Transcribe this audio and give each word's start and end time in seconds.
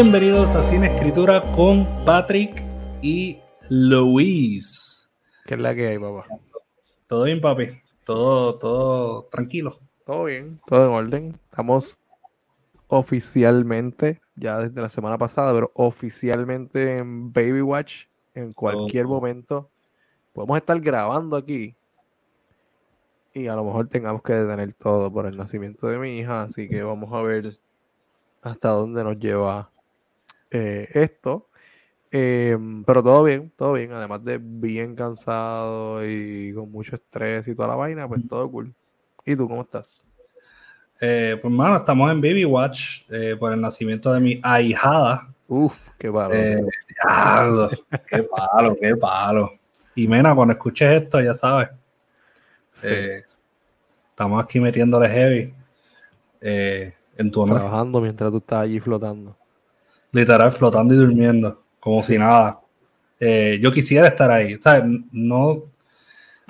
Bienvenidos 0.00 0.54
a 0.54 0.62
Cine 0.62 0.94
Escritura 0.94 1.42
con 1.56 1.84
Patrick 2.04 2.64
y 3.02 3.40
Luis. 3.68 5.10
¿Qué 5.44 5.54
es 5.54 5.60
la 5.60 5.74
que 5.74 5.88
hay, 5.88 5.98
papá? 5.98 6.24
Todo 7.08 7.24
bien, 7.24 7.40
papi. 7.40 7.82
Todo, 8.04 8.56
todo 8.60 9.24
tranquilo. 9.24 9.80
Todo 10.06 10.26
bien, 10.26 10.60
todo 10.68 10.86
en 10.86 10.92
orden. 10.92 11.40
Estamos 11.50 11.98
oficialmente, 12.86 14.20
ya 14.36 14.60
desde 14.60 14.80
la 14.80 14.88
semana 14.88 15.18
pasada, 15.18 15.52
pero 15.52 15.72
oficialmente 15.74 16.98
en 16.98 17.32
Baby 17.32 17.62
Watch. 17.62 18.04
En 18.36 18.52
cualquier 18.52 19.08
momento 19.08 19.68
podemos 20.32 20.58
estar 20.58 20.78
grabando 20.78 21.36
aquí 21.36 21.74
y 23.34 23.48
a 23.48 23.56
lo 23.56 23.64
mejor 23.64 23.88
tengamos 23.88 24.22
que 24.22 24.34
detener 24.34 24.74
todo 24.74 25.12
por 25.12 25.26
el 25.26 25.36
nacimiento 25.36 25.88
de 25.88 25.98
mi 25.98 26.18
hija, 26.18 26.42
así 26.42 26.68
que 26.68 26.84
vamos 26.84 27.12
a 27.12 27.20
ver 27.20 27.58
hasta 28.42 28.68
dónde 28.68 29.02
nos 29.02 29.18
lleva 29.18 29.72
eh, 30.50 30.88
esto. 30.92 31.48
Em, 32.10 32.84
pero 32.84 33.02
todo 33.02 33.22
bien, 33.22 33.52
todo 33.56 33.74
bien, 33.74 33.92
además 33.92 34.24
de 34.24 34.38
bien 34.40 34.94
cansado 34.94 36.06
y 36.06 36.54
con 36.54 36.70
mucho 36.70 36.96
estrés 36.96 37.46
y 37.48 37.54
toda 37.54 37.68
la 37.68 37.74
vaina, 37.74 38.08
pues 38.08 38.26
todo 38.28 38.50
cool. 38.50 38.74
¿Y 39.26 39.36
tú 39.36 39.46
cómo 39.46 39.62
estás? 39.62 40.06
Eh, 41.00 41.38
pues, 41.40 41.52
mano, 41.52 41.76
estamos 41.76 42.10
en 42.10 42.20
Baby 42.20 42.44
Watch 42.44 43.02
eh, 43.10 43.36
por 43.38 43.52
el 43.52 43.60
nacimiento 43.60 44.12
de 44.12 44.20
mi 44.20 44.40
ahijada. 44.42 45.28
Uf, 45.46 45.74
qué 45.98 46.10
palo. 46.10 46.32
qué 48.06 48.22
palo, 48.22 48.76
qué 48.80 48.96
palo. 48.96 49.52
Y 49.94 50.08
Mena, 50.08 50.34
cuando 50.34 50.52
escuches 50.52 51.02
esto, 51.02 51.20
ya 51.20 51.34
sabes. 51.34 51.68
estamos 52.82 54.42
aquí 54.42 54.60
metiéndole 54.60 55.08
heavy. 55.08 55.54
en 56.40 57.30
tu 57.30 57.42
honor. 57.42 57.58
Trabajando 57.58 58.00
mientras 58.00 58.30
tú 58.30 58.38
estás 58.38 58.60
allí 58.60 58.80
flotando. 58.80 59.37
Literal, 60.12 60.52
flotando 60.52 60.94
y 60.94 60.96
durmiendo 60.96 61.62
como 61.80 62.02
si 62.02 62.18
nada. 62.18 62.60
Eh, 63.20 63.58
yo 63.62 63.72
quisiera 63.72 64.08
estar 64.08 64.30
ahí, 64.30 64.56
¿sabes? 64.60 64.84
No. 65.12 65.64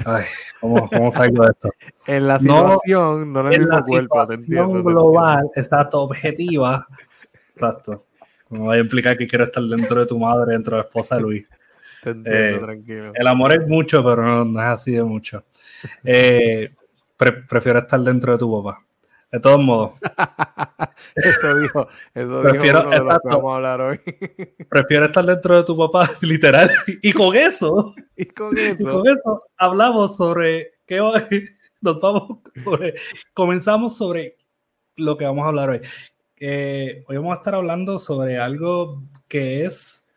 Ay, 0.04 0.24
¿cómo, 0.60 0.88
cómo 0.88 1.10
salgo 1.10 1.44
de 1.44 1.50
esto? 1.50 1.70
en 2.06 2.28
la 2.28 2.38
situación, 2.38 3.32
no, 3.32 3.40
en 3.40 3.52
el 3.52 3.60
mismo 3.60 3.82
cuerpo, 3.82 4.26
te 4.26 4.34
entiendo. 4.34 4.82
global, 4.82 5.48
exacto, 5.54 6.02
objetiva. 6.02 6.86
Exacto. 7.50 8.04
No 8.50 8.60
voy 8.60 8.78
a 8.78 8.80
implicar 8.80 9.16
que 9.16 9.26
quiero 9.26 9.44
estar 9.44 9.62
dentro 9.62 10.00
de 10.00 10.06
tu 10.06 10.18
madre, 10.18 10.52
dentro 10.52 10.76
de 10.76 10.82
la 10.82 10.88
esposa 10.88 11.16
de 11.16 11.22
Luis. 11.22 11.46
Te 12.02 12.10
entiendo, 12.10 12.56
eh, 12.56 12.58
tranquilo. 12.60 13.12
El 13.14 13.26
amor 13.26 13.52
es 13.52 13.66
mucho, 13.66 14.04
pero 14.04 14.44
no, 14.44 14.60
es 14.60 14.66
así 14.66 14.92
de 14.92 15.02
mucho. 15.02 15.44
Eh, 16.04 16.72
prefiero 17.16 17.80
estar 17.80 17.98
dentro 18.00 18.32
de 18.32 18.38
tu 18.38 18.62
papá. 18.62 18.84
De 19.30 19.40
todos 19.40 19.60
modos. 19.60 19.92
eso 21.14 21.58
dijo, 21.58 21.86
eso 22.14 22.42
prefiero, 22.42 22.78
dijo 22.78 22.88
uno 22.88 22.90
de 22.90 23.04
lo 23.04 23.20
que 23.20 23.28
vamos 23.28 23.52
a 23.52 23.56
hablar 23.56 23.80
hoy. 23.80 24.00
prefiero 24.70 25.04
estar 25.06 25.26
dentro 25.26 25.56
de 25.56 25.64
tu 25.64 25.76
papá, 25.76 26.10
literal. 26.22 26.70
Y 27.02 27.12
con 27.12 27.36
eso, 27.36 27.94
y 28.16 28.24
con 28.26 28.56
eso, 28.56 28.90
con 28.90 29.06
eso 29.06 29.42
hablamos 29.58 30.16
sobre 30.16 30.72
qué 30.86 31.00
nos 31.80 32.00
vamos 32.00 32.38
sobre, 32.54 32.94
comenzamos 33.34 33.96
sobre 33.96 34.36
lo 34.96 35.16
que 35.18 35.26
vamos 35.26 35.44
a 35.44 35.48
hablar 35.48 35.70
hoy. 35.70 35.80
Eh, 36.40 37.04
hoy 37.06 37.16
vamos 37.16 37.34
a 37.34 37.38
estar 37.38 37.54
hablando 37.54 37.98
sobre 37.98 38.38
algo 38.38 39.02
que 39.28 39.64
es, 39.66 40.08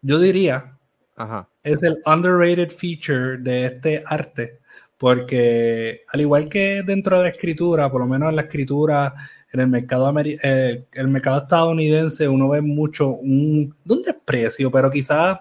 yo 0.00 0.18
diría, 0.18 0.78
Ajá. 1.16 1.48
es 1.62 1.82
el 1.82 1.98
underrated 2.06 2.70
feature 2.70 3.36
de 3.38 3.66
este 3.66 4.02
arte 4.06 4.57
porque 4.98 6.02
al 6.08 6.20
igual 6.20 6.48
que 6.48 6.82
dentro 6.84 7.18
de 7.18 7.22
la 7.22 7.28
escritura, 7.30 7.90
por 7.90 8.00
lo 8.00 8.06
menos 8.08 8.30
en 8.30 8.36
la 8.36 8.42
escritura, 8.42 9.14
en 9.52 9.60
el 9.60 9.68
mercado, 9.68 10.12
eh, 10.18 10.84
el 10.92 11.08
mercado 11.08 11.38
estadounidense, 11.38 12.28
uno 12.28 12.48
ve 12.48 12.60
mucho 12.60 13.10
un, 13.10 13.74
un 13.88 14.02
desprecio, 14.02 14.70
pero 14.70 14.90
quizás 14.90 15.38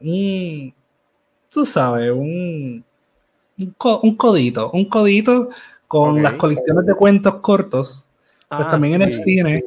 un, 0.00 0.72
tú 1.48 1.64
sabes, 1.64 2.12
un, 2.12 2.84
un, 3.56 4.16
codito, 4.16 4.70
un 4.70 4.84
codito 4.84 5.48
con 5.88 6.22
las 6.22 6.34
colecciones 6.34 6.86
de 6.86 6.94
cuentos 6.94 7.36
cortos. 7.36 8.08
Pues 8.48 8.60
ah, 8.64 8.68
también 8.68 8.94
en 8.94 9.02
el 9.02 9.12
cine, 9.12 9.64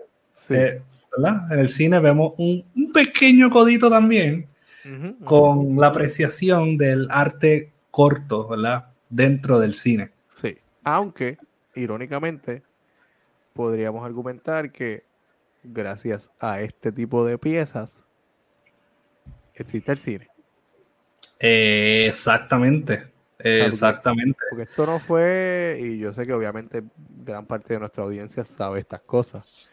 eh, 0.49 0.81
¿verdad? 1.15 1.51
En 1.51 1.59
el 1.59 1.69
cine 1.69 1.99
vemos 1.99 2.33
un, 2.37 2.63
pequeño 2.93 3.49
codito 3.49 3.89
también 3.89 4.47
con 5.23 5.77
la 5.77 5.87
apreciación 5.87 6.77
del 6.77 7.07
arte 7.09 7.71
corto, 7.91 8.47
¿verdad? 8.47 8.90
Dentro 9.11 9.59
del 9.59 9.75
cine. 9.75 10.11
Sí, 10.29 10.57
aunque, 10.83 11.37
irónicamente, 11.75 12.63
podríamos 13.53 14.03
argumentar 14.03 14.71
que 14.71 15.03
gracias 15.63 16.31
a 16.39 16.61
este 16.61 16.91
tipo 16.91 17.23
de 17.25 17.37
piezas 17.37 18.03
existe 19.53 19.91
el 19.91 19.97
cine. 19.99 20.27
exactamente, 21.39 23.05
exactamente. 23.39 24.39
Porque, 24.49 24.63
esto 24.63 24.85
no 24.85 24.99
fue, 24.99 25.77
y 25.79 25.99
yo 25.99 26.13
sé 26.13 26.25
que 26.25 26.33
obviamente 26.33 26.83
gran 27.23 27.45
parte 27.45 27.73
de 27.75 27.81
nuestra 27.81 28.03
audiencia 28.03 28.45
sabe 28.45 28.79
estas 28.79 29.01
cosas, 29.01 29.69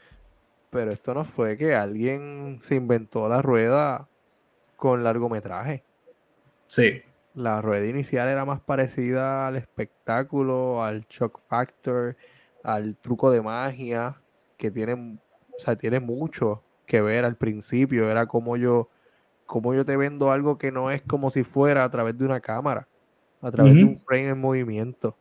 pero 0.71 0.91
esto 0.93 1.15
no 1.15 1.25
fue 1.25 1.57
que 1.57 1.75
alguien 1.75 2.59
se 2.61 2.75
inventó 2.75 3.29
la 3.29 3.41
rueda 3.41 4.09
con 4.77 5.03
largometraje. 5.03 5.83
Sí. 6.67 7.03
La 7.39 7.63
rueda 7.63 7.87
inicial 7.87 8.27
era 8.29 8.45
más 8.45 8.61
parecida 8.61 9.47
al 9.47 9.55
espectáculo, 9.55 10.83
al 10.83 11.07
shock 11.07 11.39
factor, 11.47 12.17
al 12.65 12.97
truco 12.97 13.31
de 13.31 13.41
magia, 13.41 14.21
que 14.57 14.73
tiene, 14.73 15.21
o 15.57 15.61
sea, 15.61 15.77
tiene 15.77 16.01
mucho 16.01 16.65
que 16.85 17.01
ver 17.01 17.25
al 17.25 17.37
principio. 17.37 18.11
Era 18.11 18.27
como 18.27 18.57
yo, 18.57 18.89
como 19.47 19.73
yo 19.73 19.85
te 19.85 19.97
vendo 19.97 20.33
algo 20.33 20.59
que 20.59 20.73
no 20.73 20.91
es 20.91 21.01
como 21.03 21.31
si 21.31 21.45
fuera 21.45 21.85
a 21.85 21.91
través 21.93 22.19
de 22.19 22.25
una 22.25 22.41
cámara, 22.41 22.89
a 23.41 23.53
través 23.53 23.77
de 23.77 23.85
un 23.85 24.01
frame 24.01 24.31
en 24.31 24.41
movimiento. 24.41 25.17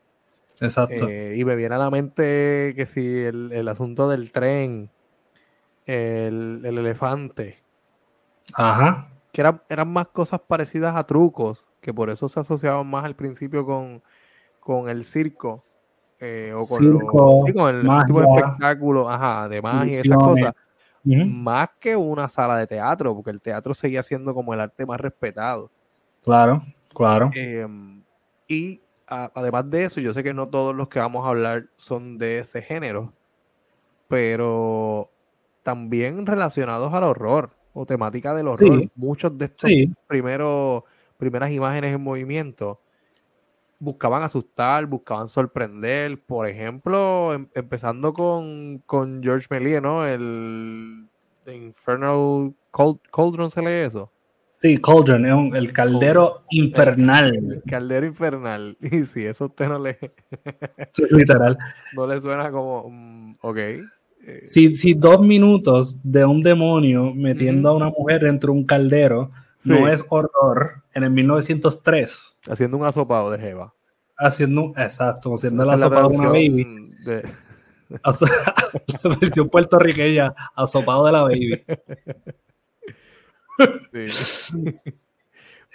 Exacto. 0.59 1.07
Eh, 1.07 1.35
y 1.38 1.45
me 1.45 1.56
viene 1.56 1.75
a 1.75 1.77
la 1.77 1.91
mente 1.91 2.73
que 2.75 2.88
si 2.88 3.25
el, 3.25 3.67
asunto 3.67 4.09
del 4.09 4.31
tren, 4.31 4.89
el, 5.85 6.63
el 6.66 6.79
elefante. 6.79 7.59
Ajá. 8.56 9.11
Que 9.31 9.44
eran 9.69 9.94
más 9.94 10.07
cosas 10.07 10.41
parecidas 10.47 10.95
a 10.95 11.06
trucos 11.06 11.66
que 11.88 11.94
por 11.94 12.09
eso 12.09 12.28
se 12.28 12.38
asociaban 12.38 12.86
más 12.86 13.06
al 13.06 13.16
principio 13.16 13.66
con, 13.66 14.03
con 14.59 14.90
el 14.90 15.06
circo, 15.06 15.64
eh, 16.20 16.52
o 16.53 16.68
con, 16.68 16.84
el 16.86 18.03
tipo 18.06 18.20
de 18.20 18.28
espectáculo, 18.28 19.09
ajá, 19.09 19.48
de 19.48 19.62
magia 19.62 19.94
y 19.94 19.96
esas 19.96 20.18
cosas, 20.18 20.53
más 21.06 21.70
que 21.80 21.96
una 21.96 22.28
sala 22.28 22.58
de 22.58 22.68
teatro, 22.68 23.16
porque 23.16 23.31
el 23.31 23.40
teatro 23.40 23.74
seguía 23.74 24.03
siendo 24.03 24.34
como 24.34 24.53
el 24.53 24.59
arte 24.59 24.86
más 24.86 25.00
respetado. 25.00 25.72
Claro, 26.25 26.62
claro. 26.94 27.30
Em, 27.34 28.04
y 28.50 28.81
además 29.08 29.69
de 29.69 29.86
eso, 29.86 30.02
yo 30.02 30.14
sé 30.14 30.24
que 30.24 30.34
no 30.34 30.50
todos 30.50 30.75
los 30.75 30.90
que 30.90 31.00
vamos 31.00 31.25
a 31.25 31.30
hablar 31.30 31.68
son 31.78 32.18
de 32.18 32.40
ese 32.40 32.62
género, 32.62 33.14
pero 34.09 35.09
también 35.64 36.25
relacionados 36.25 36.94
al 36.94 37.06
horror 37.06 37.52
o 37.72 37.86
temática 37.86 38.36
del 38.36 38.50
horror. 38.50 38.92
Muchos 38.94 39.38
de 39.38 39.45
estos 39.45 39.72
primeros 40.06 40.83
primeras 41.18 41.52
imágenes 41.52 41.96
en 41.96 42.02
movimiento, 42.02 42.80
buscaban 43.80 44.24
asustar, 44.24 44.86
buscaban 44.86 45.28
sorprender. 45.28 46.22
Por 46.22 46.48
ejemplo, 46.48 47.34
em, 47.34 47.48
empezando 47.54 48.14
con, 48.14 48.80
con 48.86 49.22
George 49.22 49.48
Méliès, 49.50 49.81
¿no? 49.81 50.06
El 50.06 51.08
Infernal 51.48 52.54
Cauldron, 53.12 53.52
¿se 53.52 53.62
lee 53.62 53.86
eso? 53.86 54.12
Sí, 54.52 54.80
Cauldron, 54.80 55.56
el 55.56 55.72
caldero 55.72 56.44
infernal. 56.50 57.36
El 57.36 57.62
caldero 57.69 58.08
infernal. 58.08 58.75
Y 58.92 59.06
si 59.06 59.24
eso 59.24 59.46
usted 59.46 59.68
no 59.68 59.78
le. 59.78 60.00
literal. 61.12 61.58
No 61.94 62.08
le 62.08 62.19
suena 62.19 62.52
como. 62.52 62.90
Mm, 62.90 63.36
ok. 63.42 63.58
Si, 64.46 64.75
si 64.75 64.94
dos 64.96 65.22
minutos 65.22 66.00
de 66.04 66.25
un 66.25 66.42
demonio 66.42 67.14
metiendo 67.14 67.69
a 67.69 67.75
una 67.75 67.90
mujer 67.90 68.24
dentro 68.24 68.52
de 68.52 68.60
un 68.60 68.66
caldero 68.66 69.31
no 69.68 69.88
es 69.88 70.06
horror, 70.10 70.84
en 70.94 71.04
el 71.04 71.12
1903. 71.12 72.40
Haciendo 72.50 72.78
un 72.78 72.86
asopado 72.86 73.31
de 73.31 73.40
Jeva. 73.40 73.74
Haciendo, 74.18 74.72
exacto, 74.75 75.34
haciendo 75.34 75.64
el 75.64 75.69
asopado 75.69 76.10
de 76.10 76.18
una 76.18 76.30
baby. 76.30 76.94
la 77.90 79.18
versión 79.19 79.50
puertorriqueña, 79.50 80.34
asopado 80.56 81.06
de 81.06 81.12
la 81.12 81.22
baby. 81.24 81.64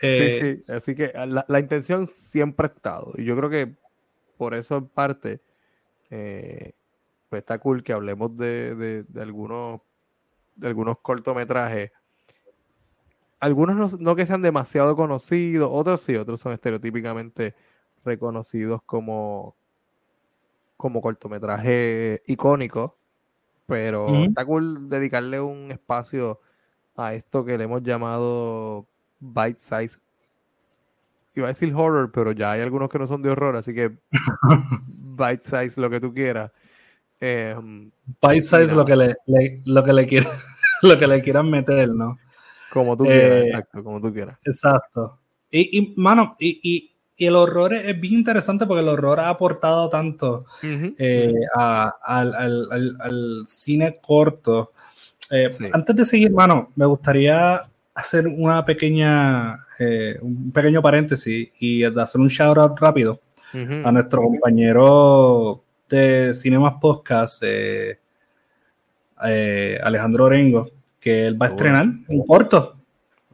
Eh, 0.05 0.63
sí. 0.65 0.73
Así 0.73 0.97
que 0.97 1.13
la, 1.47 1.61
intención 1.61 2.09
siempre 2.09 2.67
ha 2.67 2.73
estado. 2.73 3.13
Y 3.17 3.25
yo 3.25 3.37
creo 3.37 3.49
que 3.49 3.77
por 4.37 4.53
eso 4.55 4.77
en 4.77 4.89
parte 4.89 5.41
eh, 6.11 6.73
pues 7.29 7.41
está 7.41 7.59
cool 7.59 7.85
que 7.85 7.93
hablemos 7.93 8.37
de, 8.37 9.05
de, 9.09 9.21
algunos 9.23 9.81
de 10.57 10.67
algunos 10.67 10.99
cortometrajes 10.99 11.93
algunos 13.43 13.99
no, 13.99 14.15
que 14.15 14.25
sean 14.25 14.41
demasiado 14.41 14.95
conocidos, 14.95 15.69
otros 15.73 16.01
sí, 16.01 16.15
otros 16.15 16.41
son 16.41 16.53
estereotípicamente 16.53 17.57
reconocidos 18.05 18.81
como, 18.87 19.57
como 20.77 21.03
cortometraje 21.03 22.23
icónico. 22.27 22.97
Pero 23.67 24.15
está 24.23 24.45
cool 24.45 24.89
dedicarle 24.89 25.41
un 25.41 25.73
espacio 25.73 26.41
a 26.97 27.15
esto 27.15 27.45
que 27.45 27.59
le 27.59 27.65
hemos 27.65 27.83
llamado 27.83 28.87
bite 29.19 29.59
size. 29.59 29.99
Iba 31.35 31.47
a 31.47 31.49
decir 31.49 31.75
horror, 31.75 32.13
pero 32.13 32.31
ya 32.31 32.53
hay 32.53 32.61
algunos 32.61 32.91
que 32.91 32.99
no 33.01 33.09
son 33.09 33.23
de 33.23 33.31
horror, 33.31 33.57
así 33.57 33.75
que 33.75 33.91
bite 34.87 35.43
size 35.43 35.81
lo 35.81 35.91
que 35.91 35.99
tú 35.99 36.15
quieras. 36.15 36.53
Em, 37.19 37.91
bite 38.23 38.43
size 38.43 38.73
lo 38.73 38.85
que 38.85 38.95
le, 38.95 39.17
lo 39.65 39.83
que 39.83 39.93
le 39.93 40.07
quieran, 40.07 40.33
lo 40.83 40.97
que 40.97 41.09
le 41.09 41.23
quieran 41.23 41.51
meter, 41.51 41.89
¿no? 41.89 42.19
Como 42.73 42.97
tú 42.97 43.05
quieras, 43.05 43.23
eh, 43.23 43.47
exacto, 43.49 43.85
como 43.85 44.01
tú 44.01 44.11
quieras. 44.13 44.39
Exacto. 44.47 45.19
Y, 45.51 45.79
y 45.79 45.95
mano, 45.97 46.37
y, 46.39 46.59
y, 46.63 46.89
el 47.27 47.37
horror 47.37 47.75
es, 47.75 48.01
bien 48.01 48.15
interesante 48.15 48.65
porque 48.67 48.81
el 48.81 48.89
horror 48.89 49.21
ha 49.21 49.29
aportado 49.29 49.89
tanto 49.91 50.47
eh, 50.63 51.35
al, 51.55 53.45
cine 53.47 53.99
corto. 54.01 54.73
Eh, 55.31 55.47
antes 55.73 55.95
de 55.95 56.05
seguir, 56.05 56.33
mano, 56.33 56.73
me 56.75 56.87
gustaría 56.87 57.63
hacer 57.95 58.27
una 58.27 58.65
pequeña, 58.65 59.67
un 60.23 60.51
pequeño 60.51 60.83
paréntesis 60.83 61.51
y 61.61 61.85
hacer 61.85 62.21
un 62.21 62.29
shout 62.29 62.59
out 62.59 62.81
rápido 62.81 63.21
a 63.53 63.93
nuestro 63.93 64.23
compañero 64.23 65.63
de 65.89 66.35
Cinemas 66.35 66.75
Podcast, 66.81 67.45
Alejandro 69.21 70.25
Orengo 70.25 70.82
que 71.03 71.27
él 71.27 71.41
va 71.41 71.47
a 71.47 71.49
estrenar 71.51 71.87
un 72.09 72.25
corto. 72.25 72.77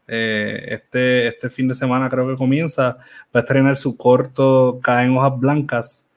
Eh, 0.07 0.65
este, 0.69 1.29
este 1.29 1.51
fin 1.51 1.69
de 1.69 1.75
semana 1.75 2.09
creo 2.09 2.27
que 2.27 2.37
comienza, 2.37 2.97
va 2.97 3.35
a 3.35 3.39
estrenar 3.41 3.77
su 3.77 3.95
corto 3.97 4.81
Caen 4.83 5.15
Hojas 5.15 5.39
Blancas 5.39 6.09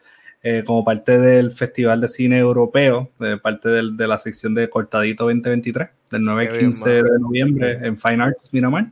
eh, 0.42 0.63
como 0.65 0.86
parte 0.86 1.19
del 1.19 1.51
Festival 1.51 2.00
de 2.00 2.07
Cine 2.07 2.39
Europeo, 2.39 3.12
de 3.19 3.38
parte 3.38 3.68
de 3.69 4.07
la 4.07 4.18
sección 4.18 4.56
de 4.56 4.69
Cortadito 4.69 5.25
2023, 5.25 5.89
del 6.09 6.24
9 6.24 6.48
al 6.48 6.57
15 6.57 6.89
de 6.89 7.19
noviembre 7.19 7.80
en 7.86 7.97
Fine 7.97 8.24
Arts 8.24 8.54
Miramar. 8.54 8.88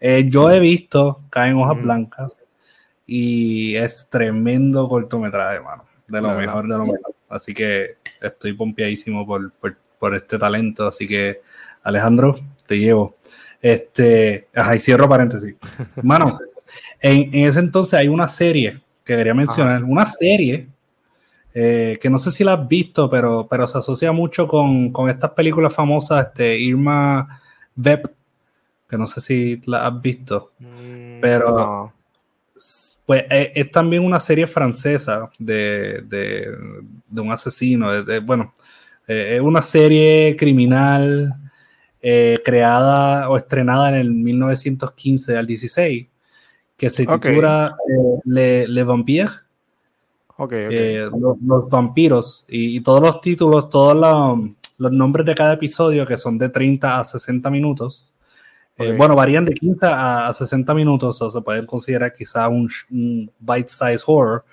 Eh, 0.00 0.26
yo 0.28 0.50
he 0.50 0.58
visto 0.60 1.22
Caen 1.28 1.56
Hojas 1.56 1.82
Blancas 1.82 2.40
y 3.06 3.76
es 3.76 4.08
tremendo 4.10 4.88
cortometraje, 4.88 5.56
hermano, 5.56 5.84
de 6.08 6.20
lo 6.22 6.34
mejor 6.34 6.62
de 6.62 6.78
lo 6.78 6.86
mejor. 6.86 7.14
Así 7.28 7.52
que 7.52 7.96
estoy 8.20 8.54
pompeadísimo 8.54 9.26
por, 9.26 9.52
por, 9.52 9.76
por 9.98 10.14
este 10.14 10.38
talento, 10.38 10.88
así 10.88 11.06
que 11.06 11.42
Alejandro, 11.82 12.40
te 12.66 12.78
llevo. 12.78 13.16
Este, 13.60 14.48
ajá, 14.54 14.76
y 14.76 14.80
cierro 14.80 15.08
paréntesis. 15.08 15.54
Mano, 16.02 16.38
en, 17.00 17.46
ese 17.46 17.60
entonces 17.60 17.94
hay 17.94 18.08
una 18.08 18.28
serie 18.28 18.80
que 19.04 19.16
quería 19.16 19.34
mencionar, 19.34 19.84
una 19.84 20.06
serie 20.06 20.68
eh, 21.54 21.98
que 22.00 22.08
no 22.08 22.18
sé 22.18 22.30
si 22.30 22.44
la 22.44 22.54
has 22.54 22.68
visto, 22.68 23.10
pero, 23.10 23.46
pero 23.48 23.66
se 23.66 23.78
asocia 23.78 24.10
mucho 24.12 24.46
con, 24.46 24.92
estas 25.08 25.32
películas 25.32 25.74
famosas, 25.74 26.28
este, 26.28 26.58
Irma 26.58 27.40
Vep, 27.74 28.06
que 28.88 28.96
no 28.96 29.06
sé 29.06 29.20
si 29.20 29.60
la 29.66 29.86
has 29.86 30.00
visto, 30.00 30.52
mm, 30.58 31.20
pero 31.20 31.92
pues 33.04 33.24
eh, 33.28 33.52
es, 33.54 33.70
también 33.70 34.04
una 34.04 34.20
serie 34.20 34.46
francesa 34.46 35.28
de, 35.38 36.48
un 37.10 37.32
asesino, 37.32 37.90
bueno, 38.22 38.54
eh, 39.06 39.34
es 39.36 39.40
una 39.42 39.60
serie 39.60 40.34
criminal 40.36 41.41
eh, 42.04 42.40
creada 42.44 43.30
o 43.30 43.36
estrenada 43.36 43.90
en 43.90 43.94
el 43.94 44.10
1915 44.10 45.36
al 45.36 45.46
16, 45.46 46.08
que 46.76 46.90
se 46.90 47.06
titula 47.06 47.76
eh, 47.88 48.20
Le, 48.24 48.68
Le 48.68 48.82
Vampire. 48.82 49.30
Eh, 50.50 51.08
los, 51.46 51.68
vampiros 51.68 52.44
y, 52.48 52.80
todos 52.80 53.00
los 53.00 53.20
títulos, 53.20 53.70
todos 53.70 53.94
los, 54.78 54.90
nombres 54.90 55.24
de 55.24 55.36
cada 55.36 55.52
episodio 55.52 56.04
que 56.04 56.16
son 56.16 56.36
de 56.36 56.48
30 56.48 56.98
a 56.98 57.04
60 57.04 57.48
minutos. 57.50 58.10
bueno, 58.76 59.14
varían 59.14 59.44
de 59.44 59.52
15 59.52 59.86
a, 59.86 60.32
60 60.32 60.74
minutos, 60.74 61.22
o 61.22 61.30
se 61.30 61.40
pueden 61.42 61.66
considerar 61.66 62.12
quizá 62.12 62.48
un, 62.48 62.68
un 62.90 63.30
bite-size 63.38 64.02
horror. 64.04 64.44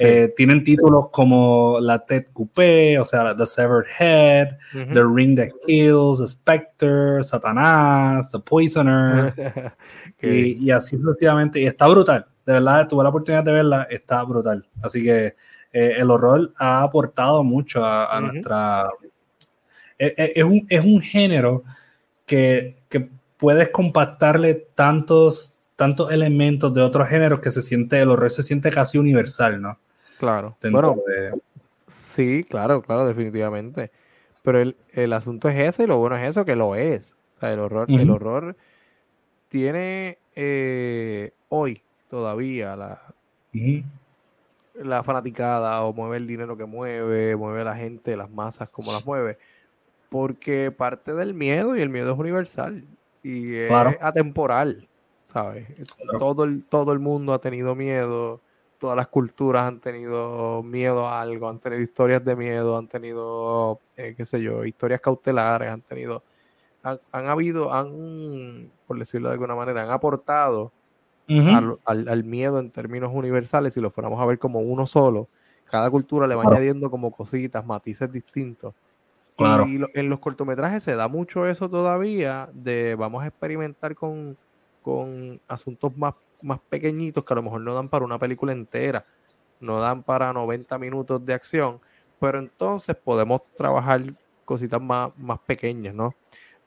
Eh, 0.00 0.32
tienen 0.36 0.64
títulos 0.64 1.10
como 1.10 1.78
La 1.80 2.04
Ted 2.04 2.26
Coupé, 2.32 2.98
o 2.98 3.04
sea, 3.04 3.34
The 3.36 3.46
Severed 3.46 3.86
Head, 3.98 4.58
The 4.72 5.02
Ring 5.04 5.36
That 5.36 5.50
Kills, 5.66 6.18
The 6.18 6.28
Spectre, 6.28 7.22
Satanás, 7.22 8.30
The 8.30 8.40
Poisoner, 8.40 9.74
y, 10.22 10.70
así 10.70 10.98
sucesivamente. 10.98 11.60
Y 11.60 11.66
está 11.66 11.86
brutal, 11.86 12.26
de 12.44 12.52
verdad, 12.54 12.88
tuve 12.88 13.04
la 13.04 13.10
oportunidad 13.10 13.44
de 13.44 13.52
verla, 13.52 13.86
está 13.88 14.22
brutal. 14.24 14.66
Así 14.82 15.02
que 15.02 15.36
eh, 15.72 15.94
el 15.96 16.10
horror 16.10 16.52
ha 16.58 16.82
aportado 16.82 17.44
mucho 17.44 17.84
a, 17.84 18.20
nuestra... 18.20 18.88
Eh, 19.98 20.32
es, 20.34 20.44
un, 20.44 20.66
es 20.68 20.84
un 20.84 21.00
género 21.00 21.62
que, 22.26 22.82
que 22.88 23.08
puedes 23.36 23.68
compactarle 23.68 24.66
tantos 24.74 25.54
tantos 25.76 26.12
elementos 26.12 26.72
de 26.72 26.82
otros 26.82 27.08
géneros 27.08 27.40
que 27.40 27.50
se 27.50 27.62
siente, 27.62 28.00
el 28.00 28.10
horror 28.10 28.30
se 28.30 28.42
siente 28.42 28.70
casi 28.70 28.98
universal, 28.98 29.60
¿no? 29.60 29.78
Claro. 30.18 30.56
bueno, 30.70 30.96
sí, 31.88 32.44
claro, 32.48 32.82
claro, 32.82 33.06
definitivamente. 33.06 33.90
Pero 34.42 34.74
el, 34.92 35.12
asunto 35.12 35.48
es 35.48 35.56
ese 35.56 35.84
y 35.84 35.86
lo 35.86 35.96
bueno 35.96 36.16
es 36.16 36.28
eso, 36.28 36.44
que 36.44 36.54
lo 36.54 36.74
es. 36.74 37.16
O 37.36 37.40
sea, 37.40 37.52
el 37.52 37.58
horror, 37.58 37.90
el 37.90 38.10
horror 38.10 38.56
tiene 39.48 40.18
eh, 40.34 41.32
hoy 41.48 41.82
todavía 42.08 42.76
la, 42.76 43.00
la 44.74 45.02
fanaticada 45.02 45.82
o 45.82 45.92
mueve 45.92 46.18
el 46.18 46.26
dinero 46.26 46.56
que 46.56 46.64
mueve, 46.64 47.36
mueve 47.36 47.62
a 47.62 47.64
la 47.64 47.76
gente, 47.76 48.16
las 48.16 48.30
masas 48.30 48.70
como 48.70 48.92
las 48.92 49.06
mueve. 49.06 49.38
Porque 50.10 50.70
parte 50.70 51.14
del 51.14 51.34
miedo 51.34 51.76
y 51.76 51.80
el 51.80 51.88
miedo 51.88 52.12
es 52.12 52.18
universal 52.18 52.84
y 53.22 53.54
es 53.56 53.72
atemporal, 54.00 54.86
¿sabes? 55.22 55.66
Todo, 56.18 56.44
el, 56.44 56.64
todo 56.64 56.92
el 56.92 56.98
mundo 56.98 57.32
ha 57.32 57.40
tenido 57.40 57.74
miedo 57.74 58.40
todas 58.84 58.98
las 58.98 59.08
culturas 59.08 59.62
han 59.62 59.80
tenido 59.80 60.62
miedo 60.62 61.08
a 61.08 61.22
algo, 61.22 61.48
han 61.48 61.58
tenido 61.58 61.80
historias 61.80 62.22
de 62.22 62.36
miedo, 62.36 62.76
han 62.76 62.86
tenido, 62.86 63.80
eh, 63.96 64.12
qué 64.14 64.26
sé 64.26 64.42
yo, 64.42 64.62
historias 64.66 65.00
cautelares, 65.00 65.70
han 65.70 65.80
tenido, 65.80 66.22
han, 66.82 66.98
habido, 67.26 67.72
han, 67.72 68.70
por 68.86 68.98
decirlo 68.98 69.30
de 69.30 69.32
alguna 69.32 69.54
manera, 69.54 69.84
han 69.84 69.90
aportado 69.90 70.70
al, 71.86 72.24
miedo 72.24 72.58
en 72.58 72.70
términos 72.70 73.10
universales, 73.14 73.72
si 73.72 73.80
lo 73.80 73.90
fuéramos 73.90 74.20
a 74.20 74.26
ver 74.26 74.38
como 74.38 74.60
uno 74.60 74.84
solo, 74.84 75.28
cada 75.64 75.88
cultura 75.90 76.26
le 76.26 76.34
va 76.34 76.42
añadiendo 76.42 76.90
como 76.90 77.10
cositas, 77.10 77.64
matices 77.64 78.12
distintos. 78.12 78.74
Claro. 79.34 79.66
Y 79.66 79.82
en 79.94 80.10
los 80.10 80.18
cortometrajes 80.18 80.82
se 80.82 80.94
da 80.94 81.08
mucho 81.08 81.46
eso 81.46 81.70
todavía, 81.70 82.50
de 82.52 82.96
vamos 82.96 83.24
a 83.24 83.28
experimentar 83.28 83.94
con 83.94 84.36
con 84.84 85.40
asuntos 85.48 85.96
más, 85.96 86.26
más 86.42 86.60
pequeñitos 86.68 87.24
que 87.24 87.32
a 87.32 87.36
lo 87.36 87.42
mejor 87.42 87.62
no 87.62 87.74
dan 87.74 87.88
para 87.88 88.04
una 88.04 88.18
película 88.18 88.52
entera, 88.52 89.06
no 89.58 89.80
dan 89.80 90.02
para 90.02 90.30
90 90.30 90.78
minutos 90.78 91.24
de 91.24 91.32
acción, 91.32 91.80
pero 92.20 92.38
entonces 92.38 92.94
podemos 92.94 93.46
trabajar 93.56 94.02
cositas 94.44 94.82
más, 94.82 95.18
más 95.18 95.38
pequeñas, 95.40 95.94
¿no? 95.94 96.14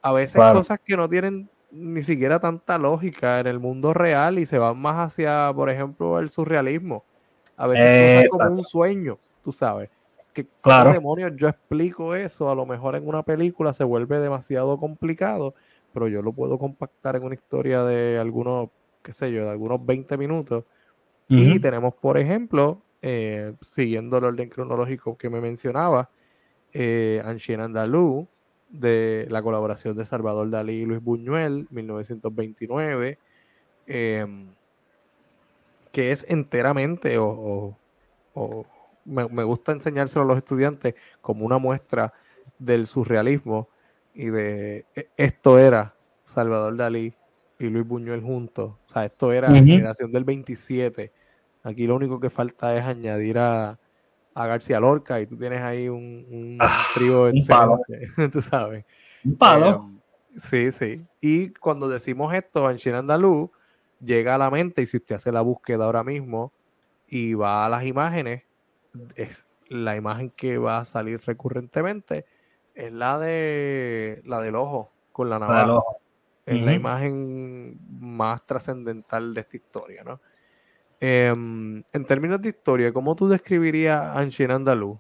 A 0.02 0.12
veces 0.14 0.42
cosas 0.52 0.80
que 0.84 0.98
no 0.98 1.08
tienen 1.08 1.48
ni 1.70 2.02
siquiera 2.02 2.40
tanta 2.40 2.80
lógica 2.80 3.40
en 3.40 3.46
el 3.46 3.60
mundo 3.60 3.94
real 3.94 4.40
y 4.40 4.48
se 4.48 4.58
van 4.58 4.80
más 4.80 5.12
hacia, 5.12 5.52
por 5.54 5.70
ejemplo, 5.70 6.18
el 6.18 6.30
surrealismo. 6.30 7.04
A 7.56 7.68
veces 7.68 8.24
es 8.24 8.30
como 8.32 8.50
un 8.50 8.66
sueño, 8.66 9.20
tú 9.44 9.52
sabes. 9.52 9.92
Que 10.34 10.48
claro. 10.62 10.92
demonios 10.92 11.34
yo 11.36 11.48
explico 11.48 12.16
eso? 12.16 12.50
A 12.50 12.56
lo 12.56 12.66
mejor 12.66 12.96
en 12.96 13.08
una 13.08 13.22
película 13.22 13.74
se 13.74 13.84
vuelve 13.84 14.20
demasiado 14.20 14.80
complicado 14.80 15.54
pero 15.98 16.10
yo 16.10 16.22
lo 16.22 16.32
puedo 16.32 16.60
compactar 16.60 17.16
en 17.16 17.24
una 17.24 17.34
historia 17.34 17.84
de 17.84 18.20
algunos, 18.20 18.70
qué 19.02 19.14
sé 19.14 19.32
yo, 19.32 19.46
de 19.46 19.50
algunos 19.50 19.84
20 19.84 20.16
minutos. 20.16 20.64
Y 21.28 21.60
tenemos, 21.60 21.96
por 21.96 22.20
ejemplo, 22.20 22.84
eh, 23.02 23.56
siguiendo 23.62 24.20
el 24.20 24.26
orden 24.26 24.48
cronológico 24.48 25.18
que 25.18 25.32
me 25.32 25.42
mencionaba, 25.42 26.12
eh, 26.72 27.20
Anchien 27.26 27.62
Andalú, 27.62 28.28
de 28.70 29.26
la 29.32 29.42
colaboración 29.42 29.98
de 29.98 30.06
Salvador 30.06 30.52
Dalí 30.52 30.82
y 30.82 30.86
Luis 30.86 31.02
Buñuel, 31.02 31.66
1929, 31.72 33.18
em, 33.88 34.50
que 35.92 36.12
es 36.12 36.28
enteramente, 36.30 37.18
o, 37.18 37.76
me, 39.04 39.28
me, 39.30 39.44
gusta 39.44 39.72
enseñárselo 39.72 40.26
a 40.26 40.28
los 40.28 40.38
estudiantes 40.38 40.94
como 41.22 41.44
una 41.44 41.58
muestra 41.58 42.14
del 42.60 42.86
surrealismo 42.86 43.68
y 44.18 44.32
de 44.32 44.86
e, 44.96 45.10
esto 45.16 45.60
era 45.60 45.94
Salvador 46.24 46.76
Dalí 46.76 47.14
y 47.60 47.70
Luis 47.70 47.88
Buñuel 47.88 48.22
juntos. 48.22 48.72
O 48.72 48.90
sea, 48.90 49.06
esto 49.06 49.32
era 49.32 49.50
la 49.50 49.60
generación 49.60 50.12
del 50.12 50.24
27. 50.24 51.12
Aquí 51.64 51.86
lo 51.86 51.96
único 51.96 52.20
que 52.20 52.30
falta 52.30 52.76
es 52.76 52.84
añadir 52.84 53.38
a, 53.38 53.80
García 54.36 54.80
Lorca 54.80 55.20
y 55.20 55.26
tú 55.26 55.36
tienes 55.36 55.62
ahí 55.62 55.90
un, 55.90 56.26
un 56.30 56.58
ah, 56.60 56.86
trío 56.94 57.32
tú 58.32 58.42
sabes. 58.42 58.86
Un 59.24 59.36
palo. 59.36 59.90
Eh, 60.36 60.72
sí, 60.72 60.72
sí. 60.72 61.04
Y 61.20 61.50
cuando 61.54 61.90
decimos 61.90 62.32
esto, 62.36 62.70
en 62.70 62.78
China 62.78 63.00
Andaluz, 63.00 63.50
llega 64.00 64.36
a 64.36 64.38
la 64.38 64.52
mente 64.52 64.84
y 64.84 64.86
si 64.86 64.98
usted 64.98 65.16
hace 65.16 65.32
la 65.32 65.42
búsqueda 65.42 65.86
ahora 65.86 66.04
mismo 66.04 66.54
y 67.08 67.34
va 67.34 67.66
a 67.66 67.70
las 67.70 67.84
imágenes, 67.86 68.44
es 69.16 69.44
la 69.70 69.96
imagen 69.96 70.30
que 70.30 70.60
va 70.60 70.80
a 70.80 70.86
salir 70.86 71.20
recurrentemente 71.26 72.26
es 72.78 72.94
la 72.94 73.18
de 73.18 74.22
la 74.26 74.40
del 74.40 74.56
ojo 74.56 74.92
con 75.12 75.30
la 75.30 75.40
navaja. 75.40 75.82
Es 76.46 76.62
la 76.62 76.74
imagen 76.74 77.78
más 78.00 78.46
trascendental 78.46 79.34
de 79.34 79.42
esta 79.42 79.58
historia, 79.58 80.04
¿no? 80.06 80.22
Em, 81.00 81.84
en 81.92 82.06
términos 82.06 82.42
de 82.42 82.50
historia, 82.50 82.94
¿cómo 82.94 83.16
tú 83.16 83.28
describirías 83.28 84.00
a 84.00 84.20
Anshin 84.20 84.52
Andaluz? 84.52 84.98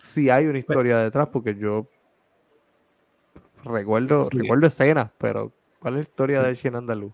Si 0.00 0.30
hay 0.30 0.44
una 0.44 0.52
pues 0.52 0.62
historia 0.62 0.98
detrás, 0.98 1.28
porque 1.32 1.56
yo 1.56 1.88
recuerdo, 3.64 4.28
recuerdo 4.30 4.68
escenas, 4.68 5.10
pero 5.18 5.52
¿cuál 5.80 5.94
es 5.94 5.98
la 5.98 6.10
historia 6.10 6.42
de 6.42 6.48
Anshin 6.50 6.76
Andaluz? 6.76 7.12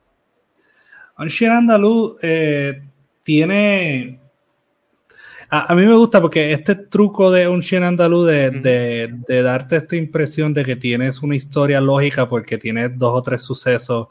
Anshin 1.16 1.50
Andaluz 1.50 2.18
eh, 2.22 2.82
tiene 3.24 4.20
a, 5.50 5.74
mí 5.74 5.84
me 5.84 5.96
gusta 5.96 6.20
porque 6.20 6.52
este 6.52 6.76
truco 6.76 7.30
de 7.30 7.48
un 7.48 7.60
Shen 7.60 7.82
Andaluz 7.82 8.28
de, 8.28 9.42
darte 9.42 9.76
esta 9.76 9.96
impresión 9.96 10.54
de 10.54 10.64
que 10.64 10.76
tienes 10.76 11.22
una 11.22 11.34
historia 11.34 11.80
lógica 11.80 12.28
porque 12.28 12.56
tienes 12.56 12.96
dos 12.96 13.12
o 13.14 13.22
tres 13.22 13.42
sucesos 13.42 14.08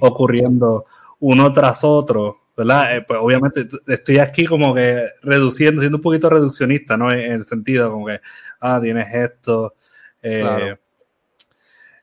ocurriendo 0.00 0.86
uno 1.20 1.52
tras 1.52 1.84
otro, 1.84 2.42
¿verdad? 2.56 2.96
Eh, 2.96 3.04
pues 3.06 3.18
obviamente 3.22 3.66
estoy 3.86 4.18
aquí 4.18 4.46
como 4.46 4.74
que 4.74 5.08
reduciendo, 5.22 5.80
siendo 5.80 5.98
un 5.98 6.02
poquito 6.02 6.30
reduccionista, 6.30 6.96
¿no? 6.96 7.12
En, 7.12 7.32
el 7.32 7.44
sentido 7.44 7.90
como 7.90 8.06
que, 8.06 8.20
ah, 8.60 8.78
tienes 8.80 9.12
esto. 9.12 9.74
Eh, 10.22 10.74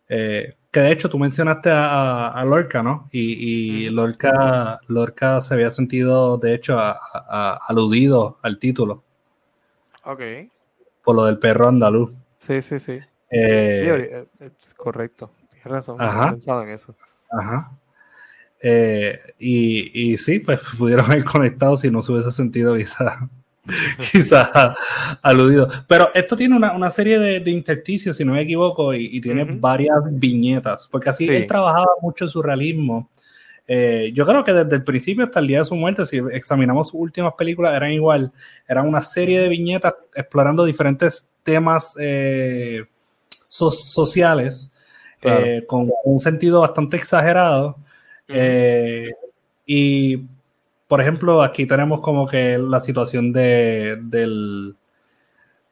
eh, 0.10 0.56
que 0.76 0.82
de 0.82 0.92
hecho 0.92 1.10
tú 1.10 1.18
mencionaste 1.18 1.70
a, 1.72 2.44
Lorca, 2.46 2.84
¿no? 2.84 3.08
Y, 3.10 3.88
Lorca, 3.92 4.82
Lorca 4.90 5.40
se 5.40 5.54
había 5.54 5.70
sentido, 5.70 6.38
de 6.38 6.54
hecho, 6.54 6.78
aludido 6.78 8.40
al 8.42 8.60
título. 8.60 9.02
Ok. 10.04 10.20
Por 11.02 11.16
lo 11.16 11.24
del 11.24 11.40
perro 11.40 11.70
andaluz. 11.70 12.12
Sí, 12.38 12.62
sí, 12.62 12.82
sí. 12.82 12.98
Eh, 13.32 14.26
eh, 14.42 14.52
correcto. 14.76 15.32
Tienes 15.50 15.66
razón. 15.66 15.96
Ajá. 15.98 16.32
pensado 16.32 16.64
en 16.64 16.70
eso. 16.70 16.94
Ajá. 17.32 17.72
Eh, 18.62 19.18
y, 19.40 20.12
y, 20.12 20.18
sí, 20.18 20.40
pues 20.40 20.60
pudieron 20.78 21.06
haber 21.06 21.24
conectado 21.24 21.78
si 21.78 21.90
no 21.90 22.02
se 22.02 22.12
hubiese 22.12 22.32
sentido 22.34 22.76
quizás 22.76 23.18
quizás 24.12 24.50
aludido. 25.22 25.68
Pero 25.88 26.10
esto 26.14 26.36
tiene 26.36 26.56
una, 26.56 26.90
serie 26.90 27.20
de, 27.20 27.52
intersticios, 27.52 28.18
si 28.18 28.26
no 28.26 28.34
me 28.34 28.42
equivoco, 28.42 28.94
y, 28.94 29.20
tiene 29.22 29.44
varias 29.44 29.98
viñetas, 30.12 30.88
porque 30.90 31.10
así 31.10 31.28
él 31.28 31.48
trabajaba 31.48 31.88
mucho 32.02 32.26
en 32.26 32.32
su 32.32 32.42
realismo. 32.42 33.10
Eh, 33.68 34.12
yo 34.14 34.26
creo 34.26 34.44
que 34.44 34.54
desde 34.54 34.76
el 34.76 34.84
principio 34.84 35.26
hasta 35.26 35.40
el 35.40 35.48
día 35.48 35.60
de 35.60 35.66
su 35.66 35.76
muerte, 35.76 36.06
si 36.06 36.18
examinamos 36.32 36.90
sus 36.90 37.00
últimas 37.00 37.34
películas, 37.36 37.76
eran 37.76 37.92
igual, 37.92 38.32
eran 38.68 38.88
una 38.88 39.02
serie 39.02 39.40
de 39.40 39.50
viñetas 39.50 39.96
explorando 40.14 40.66
diferentes 40.66 41.32
temas 41.42 41.96
eh, 42.00 42.86
sociales 43.48 44.72
eh, 45.22 45.64
con 45.68 45.92
un 46.04 46.20
sentido 46.20 46.62
bastante 46.62 46.98
exagerado. 46.98 47.76
y 49.66 50.35
por 50.88 51.02
ejemplo, 51.02 51.42
aquí 51.42 51.66
tenemos 51.66 52.02
como 52.02 52.28
que 52.28 52.58
la 52.58 52.80
situación 52.80 53.32
de, 53.32 53.98
del, 54.04 54.76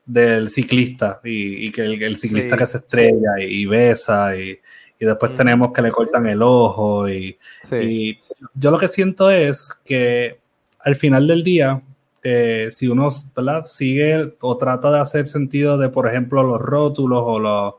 del 0.06 0.50
ciclista 0.50 1.20
y, 1.24 1.72
que 1.72 1.82
el, 1.84 2.16
ciclista 2.18 2.58
que 2.58 2.66
se 2.66 2.78
estrella 2.78 3.40
y, 3.40 3.66
besa 3.66 4.36
y, 4.36 4.60
después 5.00 5.36
tenemos 5.36 5.74
que 5.74 5.82
le 5.82 5.92
cortan 5.92 6.28
el 6.28 6.42
ojo 6.42 7.10
y, 7.10 7.38
yo 8.54 8.72
lo 8.72 8.78
que 8.78 8.88
siento 8.88 9.30
es 9.30 9.74
que 9.86 10.40
al 10.80 10.96
final 10.96 11.28
del 11.28 11.44
día, 11.44 11.82
eh, 12.24 12.70
si 12.72 12.88
uno 12.88 13.10
sigue 13.66 14.36
o 14.42 14.58
trata 14.58 14.92
de 14.92 15.00
hacer 15.00 15.28
sentido 15.28 15.78
de, 15.78 15.90
por 15.90 16.08
ejemplo, 16.08 16.42
los 16.44 16.62
rótulos 16.62 17.22
o 17.24 17.40
los, 17.40 17.74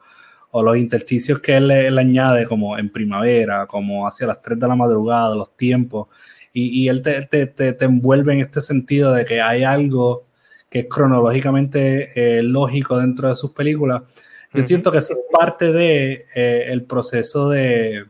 o 0.51 0.63
los 0.63 0.77
intersticios 0.77 1.41
que 1.41 1.57
él, 1.57 1.71
él 1.71 1.99
añade 1.99 2.47
como 2.47 2.79
en 2.79 2.91
primavera, 2.91 3.67
como 3.67 4.07
hacia 4.07 4.27
las 4.27 4.41
3 4.41 4.59
de 4.59 4.69
la 4.69 4.77
madrugada, 4.77 5.35
los 5.35 5.57
tiempos, 5.57 6.09
y, 6.57 6.89
él 6.89 7.03
te, 7.03 7.21
te, 7.27 7.47
te, 7.47 7.85
envuelve 7.85 8.33
en 8.33 8.41
este 8.41 8.61
sentido 8.61 9.13
de 9.13 9.25
que 9.25 9.43
hay 9.43 9.65
algo 9.65 10.25
que 10.71 10.81
es 10.81 10.87
cronológicamente 10.89 12.39
eh, 12.39 12.43
lógico 12.43 12.97
dentro 12.97 13.29
de 13.29 13.35
sus 13.35 13.51
películas. 13.51 14.05
Yo 14.53 14.63
siento 14.65 14.93
que 14.93 14.99
eso 14.99 15.15
es 15.15 15.23
parte 15.33 15.73
de 15.73 16.27
eh, 16.33 16.67
el 16.69 16.85
proceso 16.85 17.49
de, 17.49 18.05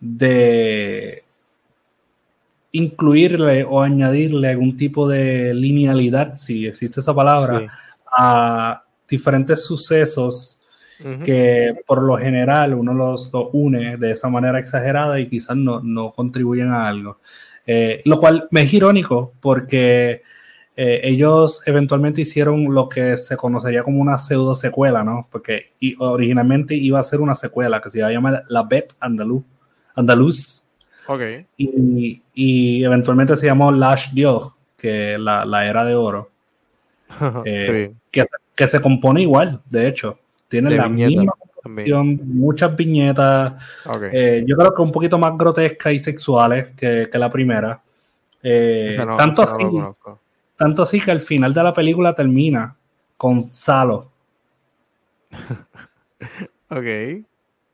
de 0.00 1.22
incluirle 2.72 3.64
o 3.64 3.82
añadirle 3.82 4.48
algún 4.48 4.78
tipo 4.78 5.06
de 5.06 5.52
linealidad, 5.52 6.34
si 6.36 6.66
existe 6.66 7.00
esa 7.00 7.14
palabra, 7.14 7.70
a 8.16 8.84
diferentes 9.06 9.64
sucesos 9.64 10.59
que 11.24 11.74
por 11.86 12.02
lo 12.02 12.16
general 12.16 12.74
uno 12.74 12.92
los, 12.94 13.30
une 13.52 13.96
de 13.96 14.10
esa 14.10 14.28
manera 14.28 14.58
exagerada 14.58 15.18
y 15.18 15.28
quizás 15.28 15.56
no, 15.56 15.80
no 15.80 16.12
contribuyen 16.12 16.68
a 16.68 16.88
algo. 16.88 17.18
Eh, 17.66 18.02
lo 18.04 18.18
cual 18.18 18.48
me 18.50 18.62
es 18.62 18.72
irónico 18.72 19.32
porque 19.40 20.22
eh, 20.76 21.00
ellos 21.04 21.62
eventualmente 21.66 22.22
hicieron 22.22 22.74
lo 22.74 22.88
que 22.88 23.16
se 23.16 23.36
conocería 23.36 23.82
como 23.82 24.00
una 24.00 24.18
pseudo 24.18 24.54
secuela, 24.54 25.04
¿no? 25.04 25.28
Porque 25.30 25.72
originalmente 25.98 26.74
iba 26.74 26.98
a 26.98 27.02
ser 27.02 27.20
una 27.20 27.34
secuela 27.34 27.80
que 27.80 27.90
se 27.90 27.98
iba 27.98 28.08
a 28.08 28.12
llamar 28.12 28.44
La 28.48 28.62
Bet 28.62 28.94
Andaluz. 28.98 29.44
Andaluz. 29.94 30.62
Okay. 31.06 31.44
Y, 31.56 32.22
y, 32.34 32.84
eventualmente 32.84 33.36
se 33.36 33.46
llamó 33.46 33.72
Lash 33.72 34.10
Dios, 34.12 34.52
que 34.76 35.18
la, 35.18 35.44
la 35.44 35.66
era 35.66 35.84
de 35.84 35.94
oro. 35.94 36.30
Eh, 37.44 37.92
que, 38.10 38.24
que 38.54 38.68
se 38.68 38.80
compone 38.80 39.22
igual, 39.22 39.60
de 39.68 39.88
hecho. 39.88 40.18
Tiene 40.50 40.76
la 40.76 40.88
misma 40.88 41.32
muchas 42.24 42.76
viñetas. 42.76 43.52
Eh, 44.12 44.44
yo 44.46 44.56
creo 44.56 44.74
que 44.74 44.82
un 44.82 44.92
poquito 44.92 45.18
más 45.18 45.36
grotescas 45.36 45.92
y 45.92 45.98
sexuales 45.98 46.68
que, 46.76 47.08
la 47.12 47.28
primera. 47.28 47.80
Eh, 48.42 48.96
tanto, 49.16 49.42
así, 49.42 49.62
tanto 50.56 50.82
así 50.82 51.00
que 51.00 51.10
al 51.10 51.20
final 51.20 51.52
de 51.52 51.62
la 51.62 51.74
película 51.74 52.14
termina 52.14 52.74
con 53.16 53.40
Salo. 53.40 54.10
ok. 56.70 57.24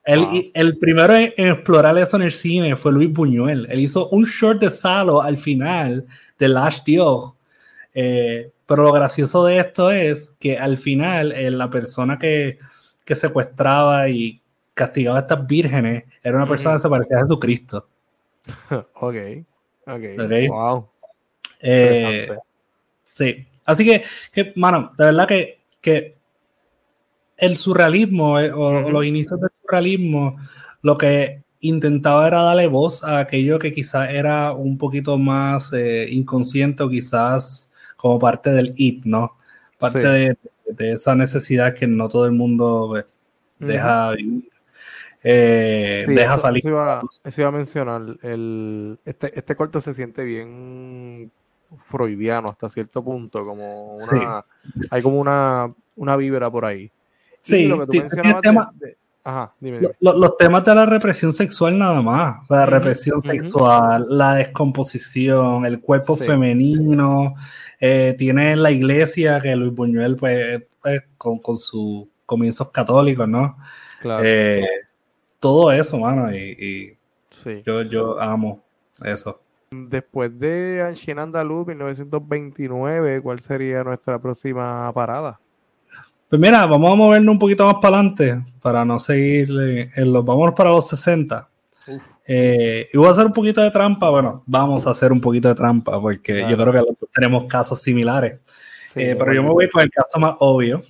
El, 0.05 0.51
el 0.55 0.79
primero 0.79 1.17
en, 1.17 1.49
explorar 1.49 1.99
eso 1.99 2.17
en 2.17 2.23
el 2.23 2.33
cine 2.33 2.77
fue 2.77 2.93
Luis 2.93 3.13
Buñuel. 3.13 3.67
Él 3.71 3.81
hizo 3.81 4.09
un 4.11 4.25
short 4.25 4.61
de 4.61 4.71
Salo 4.71 5.21
al 5.21 5.37
final 5.37 6.07
de 6.39 6.49
Lash 6.49 6.83
Dios. 6.85 7.33
Eh, 7.93 8.51
pero 8.67 8.83
lo 8.83 8.93
gracioso 8.93 9.45
de 9.45 9.59
esto 9.61 9.91
es 9.91 10.35
que 10.41 10.59
al 10.59 10.77
final 10.77 11.33
eh, 11.33 11.51
la 11.51 11.71
persona 11.71 12.19
que, 12.19 12.59
secuestraba 13.05 14.09
y 14.09 14.43
castigaba 14.75 15.19
a 15.19 15.21
estas 15.21 15.47
vírgenes 15.47 16.05
era 16.23 16.37
una 16.37 16.47
persona 16.47 16.75
que 16.75 16.81
se 16.81 16.89
parecía 16.89 17.19
a 17.19 17.21
Jesucristo. 17.21 17.87
ok, 18.95 19.15
ok. 19.87 20.03
Wow. 20.49 20.89
Eh, 21.61 22.29
sí. 23.15 23.47
Así 23.65 23.85
que, 23.85 24.05
que, 24.33 24.53
mano, 24.57 24.91
de 24.99 25.05
verdad 25.05 25.29
que, 25.29 25.61
que 25.81 26.17
el 27.37 27.57
surrealismo 27.57 28.41
eh, 28.41 28.51
o, 28.53 28.91
los 28.91 29.05
inicios 29.05 29.41
del 29.41 29.51
surrealismo, 29.63 30.37
lo 30.83 30.99
que 30.99 31.45
intentaba 31.61 32.27
era 32.27 32.43
darle 32.43 32.67
voz 32.67 33.05
a 33.05 33.21
aquello 33.21 33.61
que 33.61 33.73
quizás 33.73 34.11
era 34.11 34.53
un 34.53 34.77
poquito 34.79 35.17
más 35.19 35.73
inconsciente 36.11 36.83
o 36.83 36.89
quizás 36.89 37.66
como 37.97 38.19
parte 38.19 38.51
del 38.51 38.75
IT, 38.77 39.05
¿no? 39.05 39.37
Parte 39.79 39.99
de, 39.99 40.37
esa 40.79 41.15
necesidad 41.15 41.75
que 41.75 41.87
no 41.87 42.09
todo 42.09 42.27
el 42.27 42.33
mundo 42.33 42.87
pues, 42.91 43.05
deja 43.59 44.15
eh, 45.23 46.05
deja 46.07 46.39
salir. 46.39 46.61
Eso 46.61 47.41
iba, 47.41 47.49
a 47.49 47.53
mencionar. 47.53 48.03
El, 48.23 48.99
este, 49.05 49.37
este 49.37 49.57
corto 49.57 49.81
se 49.81 49.93
siente 49.93 50.25
bien 50.25 51.31
freudiano 51.85 52.49
hasta 52.49 52.69
cierto 52.69 53.03
punto, 53.03 53.45
como 53.45 53.95
una, 53.95 54.45
hay 54.91 55.03
como 55.03 55.21
una, 55.21 55.73
una 55.97 56.17
vibra 56.17 56.51
por 56.51 56.65
ahí. 56.65 56.91
Sí, 57.41 57.67
lo 57.67 57.81
que 57.81 57.87
tú 57.87 58.05
mencionabas 58.05 58.69
Ajá, 59.29 59.53
dime, 59.59 59.81
Los, 59.99 60.37
temas 60.37 60.65
de 60.65 60.73
la 60.73 60.87
represión 60.87 61.33
sexual 61.33 61.77
nada 61.77 62.01
más. 62.01 62.49
La 62.49 62.65
represión 62.65 63.21
sexual, 63.21 64.07
la 64.09 64.35
descomposición, 64.35 65.67
el 65.67 65.81
cuerpo 65.81 66.17
femenino, 66.17 67.35
eh, 67.81 68.15
tiene 68.17 68.55
la 68.55 68.71
iglesia 68.71 69.41
que 69.41 69.57
Luis 69.57 69.75
Buñuel, 69.75 70.15
pues, 70.15 70.63
pues 70.81 71.03
con, 71.19 71.41
sus 71.57 72.07
comienzos 72.25 72.71
católicos, 72.71 73.27
¿no? 73.27 73.57
Claro. 74.01 74.23
Eh, 74.25 74.65
todo 75.41 75.73
eso, 75.73 75.99
mano, 75.99 76.33
y, 76.33 76.97
yo, 77.65 77.83
yo 77.83 78.21
amo 78.21 78.63
eso. 79.03 79.41
Después 79.73 80.39
de 80.39 80.83
Ancien 80.87 81.19
Andaluz, 81.19 81.67
1929, 81.67 83.21
¿cuál 83.23 83.41
sería 83.41 83.83
nuestra 83.83 84.21
próxima 84.21 84.93
parada? 84.93 85.41
Pues 86.29 86.41
mira, 86.41 86.67
vamos 86.67 86.93
a 86.93 86.97
movernos 86.97 87.33
un 87.33 87.39
poquito 87.39 87.65
más 87.65 87.77
para 87.81 87.99
adelante 87.99 88.43
para 88.61 88.85
no 88.85 88.99
seguir 88.99 89.49
en 89.95 90.13
los. 90.13 90.25
Vamos 90.25 90.53
para 90.57 90.71
los 90.71 90.89
60. 90.89 91.49
Eh, 92.29 92.89
y 92.93 92.97
voy 92.97 93.07
a 93.07 93.11
hacer 93.11 93.27
un 93.27 93.33
poquito 93.33 93.61
de 93.61 93.71
trampa. 93.71 94.11
Bueno, 94.11 94.43
vamos 94.47 94.87
a 94.87 94.91
hacer 94.91 95.13
un 95.13 95.21
poquito 95.21 95.49
de 95.49 95.55
trampa 95.55 96.01
porque 96.01 96.45
yo 96.51 96.57
creo 96.57 96.73
que 96.73 96.83
tenemos 97.13 97.45
casos 97.45 97.81
similares. 97.81 98.41
Eh, 98.95 99.15
pero 99.19 99.35
yo 99.35 99.43
me 99.43 99.51
voy 99.51 99.71
con 99.71 99.83
el 99.83 99.91
caso 99.91 100.19
más 100.19 100.35
obvio. 100.41 100.83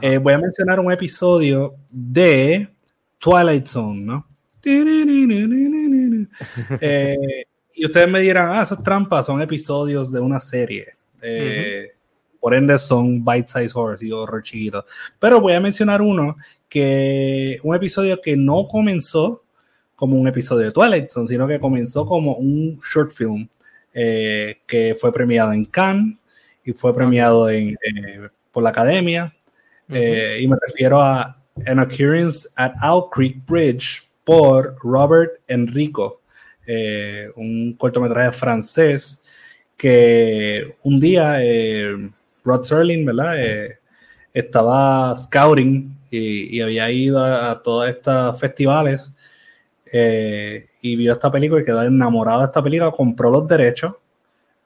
Eh, 0.00 0.18
voy 0.18 0.34
a 0.34 0.38
mencionar 0.38 0.78
un 0.80 0.92
episodio 0.92 1.74
de 1.90 2.68
Twilight 3.18 3.66
Zone, 3.66 4.00
¿no? 4.00 4.26
Eh, 6.80 7.44
y 7.74 7.86
ustedes 7.86 8.08
me 8.08 8.20
dirán, 8.20 8.50
ah, 8.50 8.62
esos 8.62 8.82
trampas 8.82 9.26
son 9.26 9.40
episodios 9.40 10.10
de 10.10 10.20
una 10.20 10.40
serie. 10.40 10.94
Eh, 11.22 11.92
por 12.48 12.54
ende 12.54 12.78
son 12.78 13.22
bite 13.22 13.46
size 13.46 13.72
horror 13.74 13.98
y 14.00 14.10
horror 14.10 14.42
chiquito. 14.42 14.86
Pero 15.18 15.38
voy 15.38 15.52
a 15.52 15.60
mencionar 15.60 16.00
uno 16.00 16.34
que 16.66 17.60
un 17.62 17.76
episodio 17.76 18.18
que 18.22 18.38
no 18.38 18.66
comenzó 18.66 19.44
como 19.94 20.18
un 20.18 20.26
episodio 20.26 20.64
de 20.64 20.72
Twilight 20.72 21.10
Zone, 21.10 21.28
sino 21.28 21.46
que 21.46 21.60
comenzó 21.60 22.06
como 22.06 22.36
un 22.36 22.80
short 22.80 23.10
film 23.10 23.46
que 23.92 24.96
fue 24.98 25.12
premiado 25.12 25.52
en 25.52 25.66
Cannes 25.66 26.16
y 26.64 26.72
fue 26.72 26.94
premiado 26.94 27.50
en, 27.50 27.76
por 28.50 28.62
la 28.62 28.70
academia. 28.70 29.36
y 29.86 30.48
me 30.48 30.56
refiero 30.66 31.02
a 31.02 31.38
An 31.66 31.80
Occurrence 31.80 32.48
at 32.56 32.72
Owl 32.82 33.10
Creek 33.10 33.44
Bridge 33.46 34.08
por 34.24 34.74
Robert 34.82 35.32
Enrico, 35.48 36.22
eh, 36.66 37.28
un 37.36 37.74
cortometraje 37.74 38.32
francés 38.32 39.22
que 39.78 40.76
un 40.82 40.98
día 40.98 41.38
eh, 41.40 42.10
Rod 42.48 42.64
Serling, 42.64 43.04
¿verdad? 43.04 43.34
Eh, 43.38 43.78
estaba 44.32 45.14
scouting 45.14 45.96
y, 46.10 46.60
había 46.60 46.90
ido 46.90 47.24
a, 47.24 47.62
todos 47.62 47.88
estos 47.88 48.38
festivales 48.40 49.14
y 49.90 50.96
vio 50.96 51.12
esta 51.12 51.30
película 51.30 51.60
y 51.60 51.64
quedó 51.64 51.82
enamorado 51.82 52.40
de 52.40 52.46
esta 52.46 52.62
película, 52.62 52.90
compró 52.90 53.30
los 53.30 53.46
derechos 53.48 53.94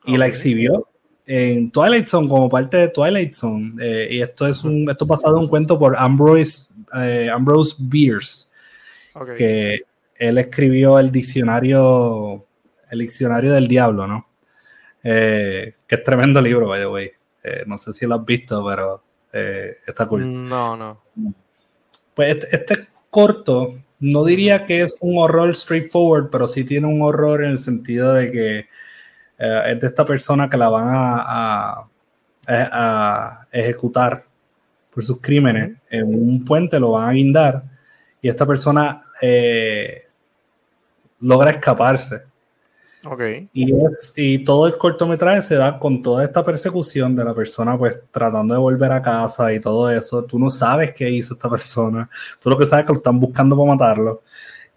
y 0.05 0.17
la 0.17 0.27
exhibió 0.27 0.89
en 1.27 1.71
Twilight 1.71 2.09
Zone 2.09 2.29
como 2.29 2.49
parte 2.49 2.77
de 2.77 2.89
Twilight 2.89 3.33
Zone. 3.33 3.75
y 4.11 4.21
esto 4.21 4.47
es 4.47 4.65
un, 4.65 4.89
esto 4.91 5.07
basado 5.07 5.37
en 5.37 5.45
un 5.45 5.49
cuento 5.49 5.79
por 5.79 5.97
Ambrose 5.97 6.73
eh, 6.95 7.31
Ambrose 7.33 7.77
Bierce, 7.79 8.49
que 9.37 9.83
él 10.17 10.39
escribió 10.39 10.99
el 10.99 11.11
diccionario, 11.11 12.45
el 12.91 12.99
diccionario 12.99 13.53
del 13.53 13.67
diablo, 13.67 14.07
¿no? 14.07 14.27
Eh, 15.03 15.75
que 15.87 15.95
es 15.95 16.03
tremendo 16.03 16.41
libro, 16.41 16.69
by 16.69 16.81
the 16.81 16.87
way. 16.87 17.11
Eh, 17.43 17.65
no 17.67 17.79
sé 17.79 17.93
si 17.93 18.07
lo 18.07 18.17
has 18.17 18.25
visto, 18.25 18.65
pero 18.65 19.03
está 19.33 20.07
cool. 20.07 20.49
No, 20.49 20.77
no. 20.77 21.03
Pues 22.15 22.37
este, 22.37 22.57
este, 22.57 22.89
corto, 23.09 23.79
no 24.01 24.25
diría 24.25 24.65
que 24.65 24.83
es 24.83 24.95
un 25.01 25.19
horror 25.19 25.55
straightforward, 25.55 26.29
pero 26.31 26.47
sí 26.47 26.65
tiene 26.65 26.87
un 26.87 27.01
horror 27.01 27.43
en 27.43 27.51
el 27.51 27.59
sentido 27.59 28.13
de 28.13 28.31
que 28.31 28.59
es 29.39 29.81
de 29.81 29.87
esta 29.87 30.05
persona 30.05 30.49
que 30.49 30.57
la 30.57 30.69
van 30.69 30.89
a, 30.93 31.89
a 32.47 33.47
ejecutar 33.51 34.25
por 34.93 35.05
sus 35.05 35.21
crímenes 35.21 35.79
en 35.89 36.05
un 36.05 36.45
puente, 36.45 36.79
lo 36.79 36.93
van 36.93 37.09
a 37.09 37.13
guindar 37.13 37.65
y 38.23 38.29
esta 38.29 38.47
persona 38.47 39.03
eh, 39.21 40.07
logra 41.21 41.51
escaparse. 41.51 42.23
Okay. 43.05 43.49
Y, 43.53 43.73
y 44.17 44.45
todo 44.45 44.69
el 44.69 44.79
cortometraje 44.79 45.43
se 45.43 45.57
da 45.57 45.77
con 45.79 46.03
toda 46.03 46.25
esta 46.25 46.45
persecución 46.45 47.17
de 47.17 47.25
la 47.25 47.35
persona, 47.35 47.77
pues 47.77 47.99
tratando 48.13 48.55
de 48.55 48.61
volver 48.61 48.93
a 48.93 49.03
casa 49.03 49.53
y 49.53 49.59
todo 49.61 49.91
eso. 49.91 50.25
Tú 50.25 50.39
no 50.39 50.51
sabes 50.51 50.93
qué 50.93 51.11
hizo 51.11 51.35
esta 51.35 51.51
persona. 51.51 52.09
Tú 52.41 52.51
lo 52.51 52.57
que 52.57 52.67
sabes 52.67 52.85
es 52.85 52.87
que 52.87 52.93
lo 52.93 52.99
están 52.99 53.19
buscando 53.19 53.57
para 53.57 53.73
matarlo. 53.73 54.23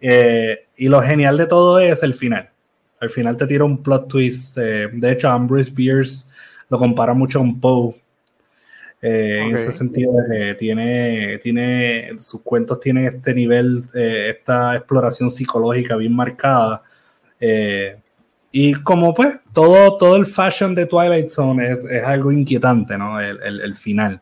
Eh, 0.01 0.67
y 0.77 0.88
lo 0.88 1.01
genial 1.01 1.38
de 1.38 1.45
todo 1.45 1.79
es 1.79 2.01
el 2.01 2.15
final. 2.15 2.49
Al 2.99 3.09
final 3.09 3.38
te 3.38 3.45
tira 3.45 3.63
un 3.63 3.83
plot 3.83 4.07
twist. 4.07 4.57
Eh, 4.57 4.89
de 4.91 5.11
hecho, 5.11 5.29
Ambrose 5.29 5.71
Bierce 5.71 6.25
lo 6.69 6.79
compara 6.79 7.13
mucho 7.13 7.39
con 7.39 7.59
Poe 7.59 7.95
eh, 9.01 9.43
en 9.45 9.53
ese 9.53 9.71
sentido, 9.71 10.13
tiene, 10.57 11.38
tiene, 11.38 12.13
sus 12.17 12.41
cuentos 12.41 12.79
tienen 12.79 13.05
este 13.05 13.35
nivel, 13.35 13.83
esta 13.93 14.75
exploración 14.75 15.29
psicológica 15.29 15.95
bien 15.95 16.15
marcada. 16.15 16.81
Eh, 17.39 17.97
y 18.57 18.73
como 18.75 19.13
pues 19.13 19.35
todo, 19.51 19.97
todo 19.97 20.15
el 20.15 20.25
fashion 20.25 20.73
de 20.73 20.85
Twilight 20.85 21.27
Zone 21.27 21.71
es, 21.71 21.83
es 21.83 22.01
algo 22.05 22.31
inquietante, 22.31 22.97
¿no? 22.97 23.19
El, 23.19 23.37
el, 23.43 23.75
final. 23.75 24.21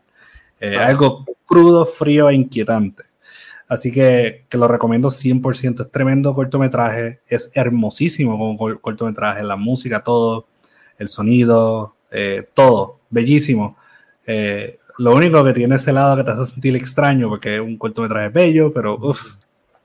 Algo 0.80 1.24
crudo, 1.46 1.86
frío 1.86 2.28
e 2.28 2.34
inquietante. 2.34 3.04
Así 3.68 3.92
que, 3.92 4.44
que 4.48 4.58
lo 4.58 4.66
recomiendo 4.66 5.08
100%. 5.08 5.82
Es 5.82 5.90
tremendo 5.92 6.34
cortometraje. 6.34 7.20
Es 7.28 7.52
hermosísimo 7.54 8.36
como 8.36 8.80
cortometraje. 8.80 9.44
La 9.44 9.54
música, 9.54 10.02
todo. 10.02 10.48
El 10.98 11.08
sonido, 11.08 11.94
todo. 12.54 12.98
Bellísimo. 13.10 13.76
Eh, 14.26 14.80
lo 14.98 15.14
único 15.14 15.44
que 15.44 15.52
tiene 15.52 15.76
ese 15.76 15.92
lado 15.92 16.16
que 16.16 16.24
te 16.24 16.32
hace 16.32 16.46
sentir 16.46 16.74
extraño, 16.74 17.28
porque 17.28 17.54
es 17.54 17.60
un 17.60 17.76
cortometraje 17.76 18.30
bello, 18.30 18.72
pero 18.72 18.96
uff, 18.96 19.36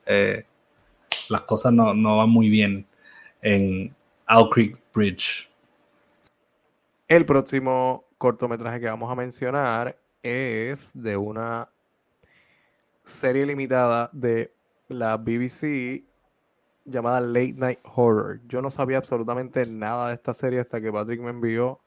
eh, 0.06 0.44
las 1.28 1.42
cosas 1.42 1.72
no, 1.72 2.16
van 2.16 2.30
muy 2.30 2.48
bien 2.48 2.84
en 3.42 3.94
Owl 4.32 4.48
Creek 4.48 4.78
Bridge. 4.94 5.50
El 7.08 7.26
próximo 7.26 8.04
cortometraje 8.16 8.78
que 8.78 8.86
vamos 8.86 9.10
a 9.10 9.16
mencionar 9.16 9.96
es 10.22 10.92
de 10.94 11.16
una 11.16 11.68
serie 13.02 13.44
limitada 13.44 14.08
de 14.12 14.52
la 14.86 15.16
BBC 15.16 16.04
llamada 16.84 17.20
Late 17.20 17.54
Night 17.54 17.80
Horror. 17.82 18.40
Yo 18.46 18.62
no 18.62 18.70
sabía 18.70 18.98
absolutamente 18.98 19.66
nada 19.66 20.08
de 20.08 20.14
esta 20.14 20.32
serie 20.32 20.60
hasta 20.60 20.80
que 20.80 20.92
Patrick 20.92 21.20
me 21.20 21.30
envió 21.30 21.80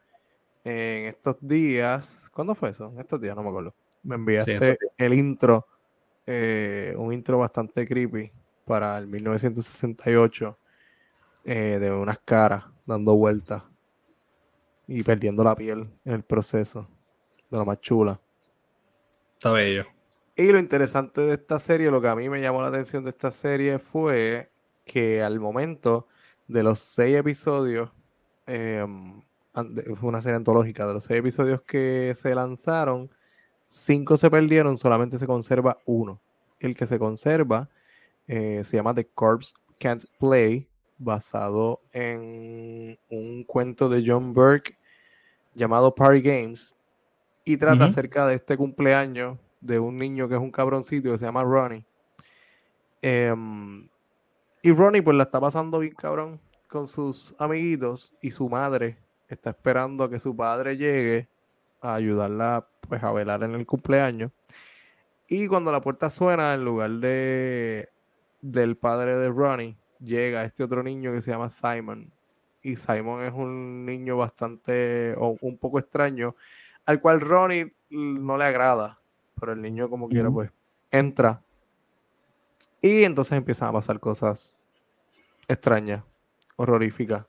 en 0.65 1.05
estos 1.05 1.37
días. 1.39 2.29
¿Cuándo 2.33 2.55
fue 2.55 2.71
eso? 2.71 2.91
En 2.93 2.99
estos 2.99 3.21
días, 3.21 3.37
no 3.37 3.43
me 3.43 3.49
acuerdo. 3.49 3.73
Me 4.03 4.15
enviaste 4.15 4.77
el 4.97 5.13
intro, 5.13 5.65
eh, 6.27 6.93
un 6.97 7.13
intro 7.13 7.37
bastante 7.37 7.87
creepy 7.87 8.33
para 8.65 8.97
el 8.97 9.07
1968 9.07 10.57
eh, 11.45 11.77
de 11.79 11.91
unas 11.91 12.19
caras 12.19 12.65
dando 12.85 13.15
vueltas 13.15 13.63
y 14.87 15.03
perdiendo 15.03 15.43
la 15.43 15.55
piel 15.55 15.89
en 16.05 16.13
el 16.13 16.23
proceso 16.23 16.87
de 17.49 17.57
la 17.57 17.65
más 17.65 17.79
chula. 17.81 18.19
Está 19.33 19.51
bello. 19.51 19.85
Y 20.35 20.51
lo 20.51 20.57
interesante 20.57 21.21
de 21.21 21.33
esta 21.33 21.59
serie, 21.59 21.91
lo 21.91 22.01
que 22.01 22.07
a 22.07 22.15
mí 22.15 22.27
me 22.27 22.41
llamó 22.41 22.61
la 22.61 22.69
atención 22.69 23.03
de 23.03 23.11
esta 23.11 23.29
serie 23.29 23.77
fue 23.77 24.49
que 24.83 25.21
al 25.21 25.39
momento 25.39 26.07
de 26.47 26.63
los 26.63 26.79
seis 26.79 27.17
episodios, 27.17 27.91
eh, 28.47 28.85
fue 29.53 30.09
una 30.09 30.21
serie 30.21 30.37
antológica, 30.37 30.87
de 30.87 30.93
los 30.93 31.03
seis 31.03 31.19
episodios 31.19 31.61
que 31.61 32.13
se 32.15 32.33
lanzaron, 32.33 33.11
cinco 33.67 34.17
se 34.17 34.31
perdieron, 34.31 34.77
solamente 34.77 35.19
se 35.19 35.27
conserva 35.27 35.77
uno. 35.85 36.19
El 36.59 36.75
que 36.75 36.87
se 36.87 36.97
conserva 36.97 37.69
eh, 38.27 38.63
se 38.63 38.77
llama 38.77 38.95
The 38.95 39.05
Corpse 39.05 39.53
Can't 39.79 40.05
Play, 40.19 40.67
basado 41.03 41.81
en 41.91 42.97
un 43.09 43.43
cuento 43.43 43.89
de 43.89 44.03
John 44.05 44.33
Burke 44.33 44.77
llamado 45.55 45.93
Party 45.93 46.21
Games, 46.21 46.73
y 47.45 47.57
trata 47.57 47.85
acerca 47.85 48.25
de 48.25 48.35
este 48.35 48.57
cumpleaños 48.57 49.37
de 49.59 49.79
un 49.79 49.97
niño 49.97 50.27
que 50.27 50.35
es 50.35 50.39
un 50.39 50.51
cabroncito 50.51 51.11
que 51.11 51.17
se 51.17 51.25
llama 51.25 51.43
Ronnie. 51.43 51.83
Em, 53.01 53.87
y 54.61 54.71
Ronnie 54.71 55.01
pues 55.01 55.17
la 55.17 55.23
está 55.23 55.41
pasando 55.41 55.79
bien 55.79 55.93
cabrón 55.93 56.39
con 56.69 56.87
sus 56.87 57.35
amiguitos 57.39 58.13
y 58.21 58.31
su 58.31 58.47
madre 58.47 58.97
está 59.27 59.49
esperando 59.49 60.05
a 60.05 60.09
que 60.09 60.19
su 60.19 60.35
padre 60.35 60.77
llegue 60.77 61.27
a 61.81 61.95
ayudarla 61.95 62.65
pues 62.87 63.03
a 63.03 63.11
velar 63.11 63.43
en 63.43 63.55
el 63.55 63.65
cumpleaños. 63.65 64.31
Y 65.27 65.47
cuando 65.47 65.71
la 65.71 65.81
puerta 65.81 66.09
suena, 66.09 66.53
en 66.53 66.63
lugar 66.63 66.91
de 66.91 67.89
del 68.41 68.75
padre 68.75 69.15
de 69.17 69.29
Ronnie, 69.29 69.77
llega 70.03 70.43
este 70.43 70.63
otro 70.63 70.83
niño 70.83 71.11
que 71.11 71.21
se 71.21 71.31
llama 71.31 71.49
Simon. 71.49 72.11
Y 72.61 72.75
Simon 72.75 73.23
es 73.23 73.33
un 73.33 73.85
niño 73.85 74.17
bastante 74.17 75.15
o 75.17 75.37
un 75.41 75.57
poco 75.57 75.79
extraño, 75.79 76.35
al 76.85 77.01
cual 77.01 77.21
Ronnie 77.21 77.73
no 77.89 78.37
le 78.37 78.45
agrada, 78.45 78.99
pero 79.39 79.51
el 79.51 79.61
niño 79.61 79.89
como 79.89 80.07
quiera 80.07 80.31
pues 80.31 80.51
entra. 80.91 81.41
Y 82.81 83.03
entonces 83.03 83.37
empiezan 83.37 83.69
a 83.69 83.73
pasar 83.73 83.99
cosas 83.99 84.55
extrañas, 85.47 86.03
horroríficas 86.55 87.25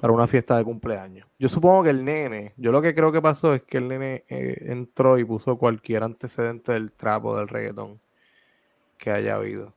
para 0.00 0.12
una 0.12 0.26
fiesta 0.26 0.56
de 0.56 0.64
cumpleaños. 0.64 1.28
Yo 1.38 1.48
supongo 1.48 1.84
que 1.84 1.90
el 1.90 2.04
nene, 2.04 2.54
yo 2.56 2.72
lo 2.72 2.82
que 2.82 2.94
creo 2.94 3.12
que 3.12 3.22
pasó 3.22 3.54
es 3.54 3.62
que 3.62 3.78
el 3.78 3.88
nene 3.88 4.24
eh, 4.28 4.56
entró 4.66 5.18
y 5.18 5.24
puso 5.24 5.56
cualquier 5.56 6.02
antecedente 6.02 6.72
del 6.72 6.90
trapo 6.90 7.36
del 7.36 7.46
reggaetón 7.46 8.00
que 8.98 9.12
haya 9.12 9.36
habido. 9.36 9.72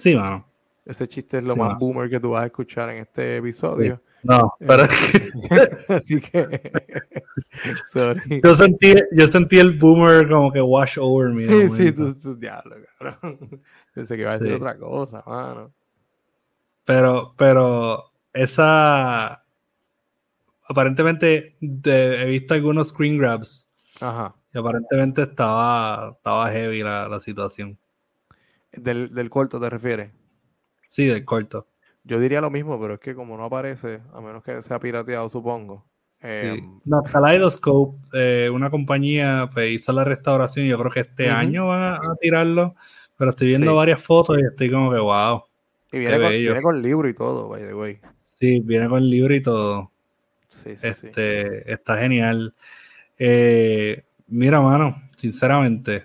Sí, 0.00 0.16
mano. 0.16 0.46
Ese 0.86 1.06
chiste 1.06 1.38
es 1.38 1.44
lo 1.44 1.54
más 1.56 1.78
boomer 1.78 2.08
que 2.08 2.18
tú 2.18 2.30
vas 2.30 2.44
a 2.44 2.46
escuchar 2.46 2.88
en 2.88 3.02
este 3.02 3.36
episodio. 3.36 4.00
No, 4.22 4.54
eh, 4.58 4.64
pero 4.66 4.84
así 5.88 6.20
que 6.22 6.72
sorry. 7.92 8.40
Yo 8.42 8.56
sentí, 8.56 8.94
yo 9.12 9.28
sentí 9.28 9.58
el 9.58 9.78
boomer 9.78 10.26
como 10.26 10.50
que 10.50 10.62
wash 10.62 10.96
over 10.98 11.34
me. 11.34 11.44
Sí, 11.44 11.68
sí, 11.68 11.92
tú, 11.92 12.14
tú 12.14 12.34
diablo, 12.34 12.76
cabrón. 12.98 13.62
Pensé 13.94 14.16
que 14.16 14.22
iba 14.22 14.32
a 14.32 14.38
decir 14.38 14.56
otra 14.56 14.78
cosa, 14.78 15.22
mano. 15.26 15.70
Pero, 16.84 17.34
pero 17.36 18.12
esa. 18.32 19.44
Aparentemente 20.64 21.56
he 21.60 22.26
visto 22.26 22.54
algunos 22.54 22.88
screen 22.88 23.18
grabs 23.18 23.68
Y 24.00 24.58
aparentemente 24.58 25.22
estaba, 25.22 26.14
estaba 26.16 26.50
heavy 26.50 26.82
la, 26.82 27.06
la 27.06 27.20
situación. 27.20 27.76
Del, 28.72 29.12
del 29.14 29.30
corto 29.30 29.60
te 29.60 29.68
refieres. 29.70 30.12
Sí, 30.86 31.06
del 31.06 31.24
corto. 31.24 31.66
Yo 32.04 32.18
diría 32.18 32.40
lo 32.40 32.50
mismo, 32.50 32.80
pero 32.80 32.94
es 32.94 33.00
que 33.00 33.14
como 33.14 33.36
no 33.36 33.44
aparece, 33.44 34.00
a 34.14 34.20
menos 34.20 34.42
que 34.42 34.60
sea 34.62 34.78
pirateado, 34.78 35.28
supongo. 35.28 35.84
Sí. 36.20 36.26
Eh, 36.28 36.62
No, 36.84 37.02
Kaleidoscope, 37.02 37.98
eh, 38.14 38.50
una 38.50 38.70
compañía, 38.70 39.48
pues 39.52 39.72
hizo 39.72 39.92
la 39.92 40.04
restauración. 40.04 40.66
Yo 40.66 40.78
creo 40.78 40.90
que 40.90 41.00
este 41.00 41.28
año 41.30 41.68
van 41.68 41.82
a, 41.82 41.96
a 41.96 42.16
tirarlo. 42.20 42.74
Pero 43.16 43.30
estoy 43.32 43.48
viendo 43.48 43.72
Sí. 43.72 43.76
varias 43.76 44.02
fotos 44.02 44.38
y 44.38 44.42
estoy 44.46 44.70
como 44.70 44.90
que, 44.92 44.98
wow. 44.98 45.42
y 45.92 45.98
viene 45.98 46.18
con, 46.18 46.30
viene 46.30 46.62
con 46.62 46.80
libro 46.82 47.06
y 47.08 47.12
todo, 47.14 47.48
by 47.48 47.62
the 47.62 47.74
way. 47.74 48.00
Sí, 48.18 48.60
viene 48.64 48.88
con 48.88 49.06
libro 49.08 49.34
y 49.34 49.42
todo. 49.42 49.92
Sí, 50.48 50.70
sí, 50.76 50.88
sí. 50.94 51.06
Este, 51.08 51.70
está 51.70 51.98
genial. 51.98 52.54
Eh, 53.18 54.04
mira, 54.26 54.62
mano, 54.62 55.02
sinceramente, 55.16 56.04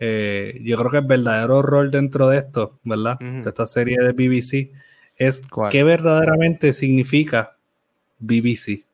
eh, 0.00 0.58
yo 0.62 0.78
creo 0.78 0.90
que 0.90 0.96
el 0.96 1.04
verdadero 1.04 1.58
horror 1.58 1.90
dentro 1.90 2.28
de 2.30 2.38
esto, 2.38 2.80
¿verdad? 2.84 3.18
De 3.18 3.48
esta 3.48 3.66
serie 3.66 3.98
de 3.98 4.12
BBC, 4.12 4.72
es 5.16 5.42
¿Cuál? 5.46 5.70
qué 5.70 5.84
verdaderamente 5.84 6.72
significa 6.72 7.56
BBC. 8.18 8.84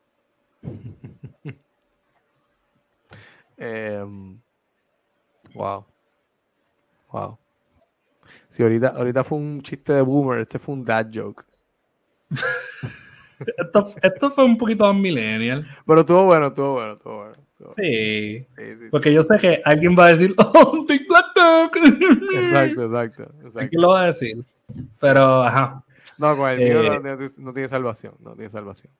Em, 3.59 4.38
wow. 5.55 5.87
Wow. 7.11 7.38
Si 8.51 8.62
ahorita, 8.62 8.88
ahorita 8.88 9.25
fue 9.25 9.38
un 9.38 9.62
chiste 9.62 9.95
de 9.95 10.03
boomer, 10.03 10.40
este 10.40 10.59
fue 10.59 10.75
un 10.75 10.85
dad 10.85 11.07
joke. 11.14 11.47
Esto, 13.57 13.87
esto 14.03 14.31
fue 14.31 14.44
un 14.44 14.57
poquito 14.57 14.85
más 14.92 15.01
millennial. 15.01 15.66
Pero 15.87 16.01
estuvo 16.01 16.25
bueno, 16.25 16.46
estuvo 16.49 16.72
bueno, 16.75 16.92
estuvo 16.94 17.16
bueno. 17.16 17.33
estuvo 17.33 17.66
bueno. 17.66 17.72
Sí. 17.77 18.46
Porque 18.90 19.12
yo 19.12 19.22
sé 19.22 19.37
que 19.38 19.61
alguien 19.64 19.96
va 19.99 20.07
a 20.07 20.14
decir, 20.14 20.35
oh, 20.38 20.85
Big 20.88 21.07
Black 21.09 21.27
Dog. 21.35 21.70
Exacto, 22.35 22.85
exacto, 22.85 23.22
exacto. 23.22 23.59
Alguien 23.59 23.81
lo 23.83 23.88
va 23.88 24.03
a 24.03 24.07
decir. 24.07 24.44
Pero, 25.01 25.42
ajá. 25.42 25.83
No, 26.18 26.37
con 26.37 26.51
el 26.51 26.59
mío 26.59 26.83
Eh, 26.83 27.01
no, 27.03 27.16
no- 27.16 27.31
no 27.37 27.53
tiene 27.53 27.68
salvación, 27.68 28.14
no 28.20 28.35
tiene 28.35 28.51
salvación. 28.51 28.92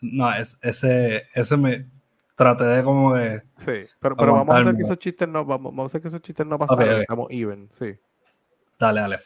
No, 0.00 0.32
es, 0.34 0.58
ese, 0.62 1.26
ese 1.34 1.56
me 1.56 1.86
traté 2.34 2.64
de 2.64 2.82
como 2.84 3.14
que. 3.14 3.42
Sí, 3.56 3.90
pero, 4.00 4.16
pero 4.16 4.32
vamos 4.32 4.54
a 4.54 4.58
hacer 4.60 4.76
que 4.76 4.82
esos 4.82 4.98
chistes 4.98 5.28
no, 5.28 5.44
vamos, 5.44 5.72
vamos 5.72 5.84
a 5.84 5.86
hacer 5.86 6.02
que 6.02 6.08
esos 6.08 6.22
chistes 6.22 6.46
no 6.46 6.56
ok. 6.56 6.80
estamos 6.80 7.26
even, 7.30 7.68
sí. 7.78 7.94
Dale, 8.78 9.00
dale. 9.00 9.18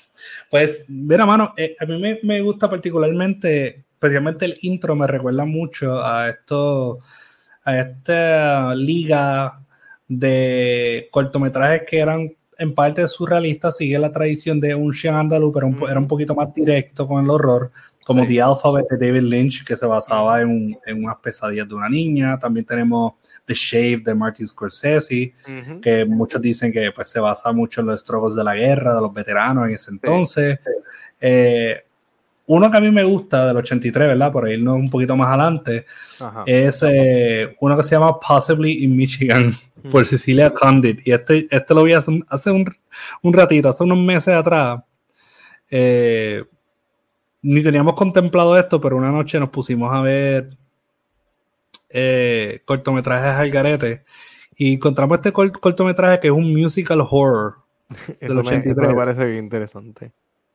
Pues, 0.51 0.87
mira, 0.88 1.27
mano, 1.27 1.53
eh, 1.59 1.77
a 1.79 1.85
mí 1.85 2.01
me, 2.01 2.18
me 2.22 2.40
gusta 2.40 2.70
particularmente, 2.70 3.82
especialmente 4.03 4.47
el 4.47 4.59
intro, 4.62 4.97
me 4.97 5.07
recuerda 5.07 5.45
mucho 5.45 6.05
a 6.05 6.29
esto, 6.29 6.99
a 7.62 7.79
esta 7.79 8.75
liga 8.75 9.61
de 10.09 11.09
cortometrajes 11.12 11.85
que 11.88 12.01
eran 12.01 12.35
en 12.59 12.75
parte 12.75 13.07
surrealistas, 13.07 13.77
sigue 13.77 13.99
la 14.01 14.11
tradición 14.11 14.59
de 14.59 14.75
un 14.75 14.93
Sean 14.93 15.15
Andalou, 15.15 15.53
pero 15.53 15.69
un 15.69 15.77
era 15.88 16.01
un 16.01 16.09
poquito 16.09 16.35
más 16.35 16.53
directo 16.53 17.07
con 17.07 17.23
el 17.23 17.31
horror, 17.31 17.71
como 18.05 18.23
Sí. 18.25 18.31
The 18.31 18.43
Alphabet 18.43 18.87
de 18.91 19.07
David 19.07 19.23
Lynch, 19.23 19.65
que 19.65 19.77
se 19.77 19.87
basaba 19.87 20.41
en, 20.43 20.77
en 20.85 21.05
unas 21.05 21.19
pesadillas 21.19 21.69
de 21.69 21.75
una 21.75 21.88
niña. 21.88 22.37
También 22.41 22.67
tenemos 22.67 23.12
The 23.45 23.55
Shave 23.55 24.03
de 24.05 24.15
Martin 24.17 24.49
Scorsese, 24.49 25.33
que 25.81 26.05
muchos 26.05 26.43
dicen 26.43 26.73
que 26.73 26.91
pues, 26.91 27.09
se 27.09 27.21
basa 27.21 27.53
mucho 27.53 27.81
en 27.81 27.87
los 27.87 28.01
estrogos 28.01 28.35
de 28.35 28.43
la 28.43 28.55
guerra, 28.57 28.97
de 28.97 29.01
los 29.01 29.15
veteranos 29.15 29.69
en 29.69 29.75
ese 29.75 29.93
entonces. 29.93 30.59
Eh, 31.21 31.85
uno 32.55 32.71
que 32.71 32.77
a 32.77 32.81
mí 32.81 32.91
me 32.91 33.05
gusta 33.05 33.47
del 33.47 33.57
83, 33.57 34.09
¿verdad? 34.09 34.33
Por 34.33 34.49
irnos 34.51 34.77
un 34.77 34.91
poquito 34.91 35.17
más 35.17 35.29
adelante, 35.29 35.87
Ajá. 36.21 36.43
es 36.47 36.83
eh, 36.87 37.57
uno 37.61 37.77
que 37.77 37.83
se 37.83 37.91
llama 37.95 38.19
Possibly 38.21 38.85
in 38.85 38.97
Michigan, 38.97 39.53
por 39.91 40.05
Cecilia 40.07 40.51
Condit. 40.53 41.07
Y 41.07 41.12
este, 41.12 41.47
este 41.51 41.75
lo 41.75 41.83
vi 41.85 41.93
hace, 41.95 42.11
un- 42.11 42.25
hace 42.29 42.51
un, 42.51 42.65
un 43.23 43.33
ratito, 43.33 43.69
hace 43.69 43.85
unos 43.85 43.99
meses 43.99 44.35
atrás. 44.35 44.81
Eh, 45.71 46.45
ni 47.43 47.62
teníamos 47.62 47.95
contemplado 47.95 48.57
esto, 48.59 48.81
pero 48.81 48.97
una 48.97 49.11
noche 49.11 49.41
nos 49.41 49.49
pusimos 49.49 49.93
a 49.93 50.01
ver 50.01 50.51
eh, 51.88 52.62
cortometrajes 52.65 53.35
al 53.35 53.51
garete 53.51 54.05
y 54.57 54.75
encontramos 54.75 55.19
este 55.19 55.33
cort- 55.33 55.59
cortometraje 55.59 56.21
que 56.21 56.29
es 56.29 56.33
un 56.33 56.55
musical 56.55 57.01
horror. 57.09 57.57
eso, 58.21 58.35
del 58.35 58.35
me, 58.35 58.41
eso 58.43 58.51
83. 58.51 58.88
me 58.88 58.95
parece 58.95 59.25
bien 59.27 59.45
interesante. 59.45 60.12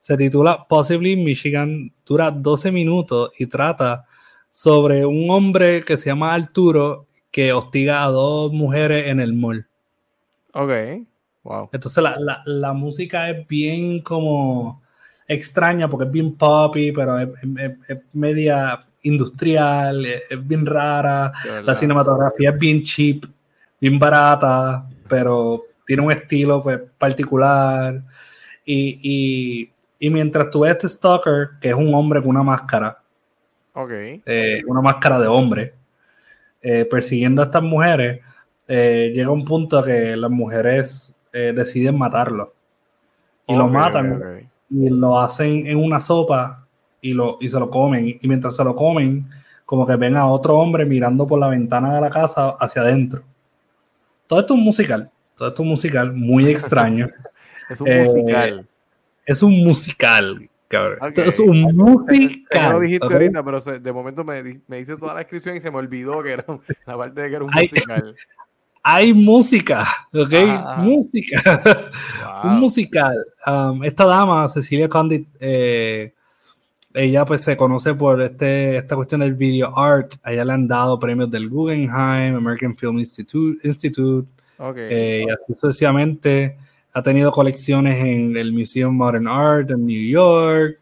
Se 0.08 0.16
titula 0.16 0.66
Possibly 0.66 1.16
Michigan, 1.16 1.92
dura 2.06 2.30
12 2.30 2.72
minutos 2.72 3.30
y 3.38 3.44
trata 3.44 4.06
sobre 4.48 5.04
un 5.04 5.28
hombre 5.28 5.84
que 5.84 5.98
se 5.98 6.06
llama 6.08 6.32
Arturo 6.32 7.08
que 7.30 7.52
hostiga 7.52 8.02
a 8.02 8.06
dos 8.08 8.50
mujeres 8.50 9.08
en 9.08 9.20
el 9.20 9.34
mall. 9.34 9.66
Ok, 10.54 10.70
wow. 11.42 11.68
Entonces 11.74 12.02
la, 12.02 12.18
la- 12.18 12.42
la 12.46 12.72
música 12.72 13.28
es 13.28 13.46
bien 13.46 14.00
como 14.00 14.80
extraña 15.26 15.90
porque 15.90 16.06
es 16.06 16.10
bien 16.10 16.34
poppy, 16.36 16.90
pero 16.92 17.18
es, 17.18 17.28
es- 17.58 17.72
es 17.88 17.98
media 18.14 18.86
industrial, 19.02 20.06
es, 20.06 20.22
es 20.30 20.48
bien 20.48 20.64
rara. 20.64 21.34
La 21.64 21.74
cinematografía 21.74 22.48
es 22.48 22.58
bien 22.58 22.82
cheap, 22.82 23.24
bien 23.78 23.98
barata, 23.98 24.88
pero 25.06 25.64
tiene 25.86 26.00
un 26.02 26.12
estilo 26.12 26.62
pues, 26.62 26.80
particular. 26.96 28.02
Y, 28.64 28.98
y- 29.02 29.70
y 29.98 30.10
mientras 30.10 30.50
tú 30.50 30.60
ves 30.60 30.72
este 30.72 30.88
Stalker, 30.88 31.50
que 31.60 31.70
es 31.70 31.74
un 31.74 31.92
hombre 31.94 32.20
con 32.20 32.30
una 32.30 32.42
máscara, 32.42 32.98
eh, 34.26 34.62
una 34.66 34.80
máscara 34.80 35.20
de 35.20 35.26
hombre, 35.26 35.74
eh, 36.60 36.84
persiguiendo 36.84 37.42
a 37.42 37.46
estas 37.46 37.62
mujeres, 37.62 38.20
eh, 38.66 39.12
llega 39.14 39.30
un 39.30 39.44
punto 39.44 39.82
que 39.82 40.16
las 40.16 40.30
mujeres 40.30 41.14
deciden 41.32 41.96
matarlo. 41.96 42.52
Y 43.46 43.54
lo 43.54 43.68
matan 43.68 44.48
y 44.70 44.88
lo 44.90 45.18
hacen 45.20 45.66
en 45.66 45.78
una 45.78 46.00
sopa 46.00 46.66
y, 47.00 47.12
lo, 47.12 47.38
y 47.40 47.48
se 47.48 47.58
lo 47.60 47.70
comen. 47.70 48.18
Y 48.20 48.26
mientras 48.26 48.56
se 48.56 48.64
lo 48.64 48.74
comen, 48.74 49.28
como 49.64 49.86
que 49.86 49.96
ven 49.96 50.16
a 50.16 50.26
otro 50.26 50.56
hombre 50.56 50.84
mirando 50.84 51.26
por 51.26 51.38
la 51.38 51.48
ventana 51.48 51.94
de 51.94 52.00
la 52.00 52.10
casa 52.10 52.56
hacia 52.58 52.82
adentro. 52.82 53.22
Todo 54.26 54.40
esto 54.40 54.54
es 54.54 54.58
un 54.58 54.64
musical. 54.64 55.10
Todo 55.36 55.48
esto 55.48 55.62
es 55.62 55.64
un 55.64 55.68
musical 55.68 56.12
muy 56.12 56.46
extraño. 56.50 57.08
Es 57.70 57.80
un 57.80 57.88
musical. 57.88 58.66
Es 59.28 59.42
un 59.42 59.62
musical, 59.64 60.48
cabrón. 60.68 60.98
Es 61.14 61.38
un 61.38 61.62
Sé 61.64 61.72
que 61.72 61.76
musical. 61.76 62.72
lo 62.72 62.80
dijiste 62.80 63.06
¿ok? 63.06 63.12
ahorita, 63.12 63.44
pero 63.44 63.60
se- 63.60 63.78
de 63.78 63.92
momento 63.92 64.24
me, 64.24 64.60
me 64.66 64.80
hice 64.80 64.96
toda 64.96 65.12
la 65.14 65.20
descripción 65.20 65.56
y 65.56 65.60
se 65.60 65.70
me 65.70 65.76
olvidó 65.76 66.22
que 66.22 66.32
era 66.32 66.44
la 66.86 66.96
parte 66.96 67.20
de 67.22 67.28
que 67.28 67.34
era 67.36 67.44
un 67.44 67.50
musical. 67.52 68.14
Hay 68.82 69.12
música, 69.12 69.84
¿ok? 70.12 70.78
Música. 70.78 71.62
Wow. 72.42 72.52
un 72.52 72.60
musical. 72.60 73.16
Um, 73.46 73.82
esta 73.84 74.04
dama, 74.04 74.48
Cecilia 74.48 74.88
Condit, 74.88 75.26
eh, 75.40 76.14
ella 76.94 77.24
pues 77.24 77.42
se 77.42 77.56
conoce 77.56 77.94
por 77.94 78.22
este, 78.22 78.76
esta 78.76 78.94
cuestión 78.94 79.20
del 79.22 79.34
video 79.34 79.76
art. 79.76 80.14
A 80.22 80.32
ella 80.32 80.44
le 80.44 80.52
han 80.52 80.68
dado 80.68 80.98
premios 81.00 81.30
del 81.30 81.48
Guggenheim, 81.48 82.36
American 82.36 82.76
Film 82.76 82.98
Institute, 83.00 83.58
Institute 83.66 84.28
eh, 84.76 85.24
y 85.26 85.30
así 85.30 85.54
sucesivamente. 85.60 86.56
Ha 86.98 87.02
tenido 87.02 87.30
colecciones 87.30 88.04
en 88.04 88.36
el 88.36 88.52
Museum 88.52 88.90
of 88.90 89.06
Modern 89.06 89.28
Art 89.28 89.70
en 89.70 89.86
New 89.86 90.10
York. 90.10 90.80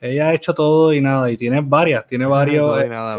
Ella 0.00 0.28
ha 0.28 0.34
hecho 0.34 0.54
todo 0.54 0.94
y 0.94 1.00
nada, 1.00 1.28
y 1.28 1.36
tiene 1.36 1.60
varias, 1.60 2.06
tiene 2.06 2.24
varios, 2.24 2.76
No 2.76 2.80
eh, 2.80 2.88
nada. 2.88 3.18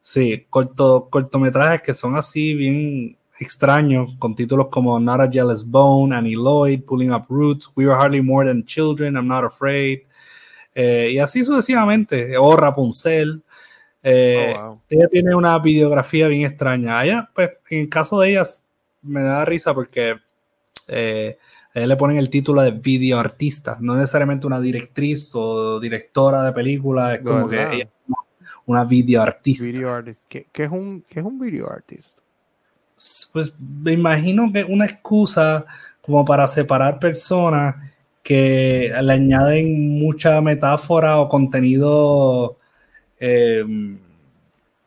Sí, 0.00 0.44
corto, 0.50 1.06
cortometrajes 1.08 1.82
que 1.82 1.94
son 1.94 2.16
así 2.16 2.54
bien 2.54 3.16
extraños, 3.38 4.10
con 4.18 4.34
títulos 4.34 4.66
como 4.70 4.98
Not 4.98 5.20
a 5.20 5.30
Jealous 5.30 5.64
Bone, 5.64 6.16
Annie 6.16 6.34
Lloyd, 6.34 6.82
Pulling 6.82 7.12
Up 7.12 7.26
Roots, 7.28 7.70
We 7.76 7.86
Were 7.86 7.94
Hardly 7.94 8.22
More 8.22 8.48
Than 8.48 8.64
Children, 8.64 9.14
I'm 9.14 9.28
Not 9.28 9.44
Afraid, 9.44 10.00
eh, 10.74 11.10
y 11.12 11.18
así 11.20 11.44
sucesivamente, 11.44 12.36
o 12.36 12.56
Rapunzel. 12.56 13.40
Eh, 14.02 14.52
Oh, 14.56 14.62
wow. 14.62 14.80
Ella 14.88 15.08
tiene 15.08 15.34
una 15.34 15.56
videografía 15.60 16.26
bien 16.26 16.44
extraña. 16.44 17.04
Ella, 17.04 17.30
pues, 17.32 17.50
en 17.68 17.82
el 17.82 17.88
caso 17.88 18.18
de 18.18 18.30
ellas, 18.30 18.64
me 19.02 19.22
da 19.22 19.44
risa 19.44 19.72
porque 19.72 20.16
eh, 20.90 21.38
a 21.74 21.78
ella 21.78 21.86
le 21.86 21.96
ponen 21.96 22.18
el 22.18 22.28
título 22.30 22.62
de 22.62 22.72
videoartista, 22.72 23.78
no 23.80 23.94
necesariamente 23.94 24.46
una 24.46 24.60
directriz 24.60 25.32
o 25.34 25.78
directora 25.78 26.42
de 26.44 26.52
película, 26.52 27.14
es 27.14 27.20
como 27.22 27.48
que 27.48 27.62
ella 27.62 27.84
es 27.84 27.88
una- 28.66 28.84
videoartista. 28.84 29.64
Video 29.66 29.92
artist. 29.92 30.24
¿Qué, 30.28 30.46
qué 30.52 30.64
es 30.64 30.70
un, 30.70 31.04
¿Qué 31.08 31.20
es 31.20 31.26
un 31.26 31.38
pues 33.32 33.54
me 33.58 33.92
imagino 33.92 34.52
que 34.52 34.60
es 34.60 34.66
una 34.68 34.84
excusa 34.84 35.64
como 36.00 36.24
para 36.24 36.46
separar 36.46 36.98
personas 36.98 37.76
que 38.22 38.92
le 39.02 39.12
añaden 39.12 39.98
mucha 39.98 40.40
metáfora 40.40 41.18
o 41.18 41.28
contenido, 41.28 42.58
eh, 43.18 43.64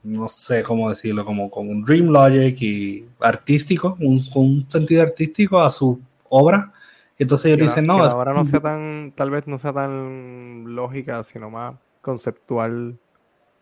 no 0.03 0.27
sé 0.27 0.63
cómo 0.63 0.89
decirlo, 0.89 1.23
como 1.25 1.49
con 1.49 1.69
un 1.69 1.83
dream 1.83 2.07
logic 2.07 2.61
y 2.61 3.05
artístico, 3.19 3.95
un, 3.99 4.21
con 4.33 4.43
un 4.43 4.65
sentido 4.69 5.01
artístico 5.01 5.61
a 5.61 5.69
su 5.71 5.99
obra. 6.29 6.71
Y 7.17 7.23
entonces 7.23 7.45
ellos 7.47 7.59
dicen, 7.59 7.85
no, 7.85 8.05
es- 8.05 8.13
obra 8.13 8.33
no 8.33 8.43
sea 8.43 8.59
tan, 8.59 9.13
tal 9.15 9.29
vez 9.29 9.47
no 9.47 9.57
sea 9.57 9.71
tan 9.73 10.75
lógica, 10.75 11.23
sino 11.23 11.49
más 11.49 11.75
conceptual. 12.01 12.95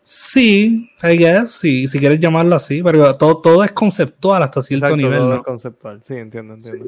Sí, 0.03 0.89
I 1.03 1.17
guess, 1.17 1.51
sí, 1.51 1.87
si 1.87 1.99
quieres 1.99 2.19
llamarlo 2.19 2.55
así, 2.55 2.81
pero 2.81 3.15
todo, 3.15 3.37
todo 3.37 3.63
es 3.63 3.71
conceptual 3.71 4.41
hasta 4.41 4.61
cierto 4.61 4.87
Exacto, 4.87 4.97
nivel. 4.97 5.19
todo 5.19 5.29
¿no? 5.29 5.35
es 5.37 5.43
conceptual. 5.43 6.01
Sí, 6.03 6.15
entiendo, 6.15 6.55
entiendo. 6.55 6.85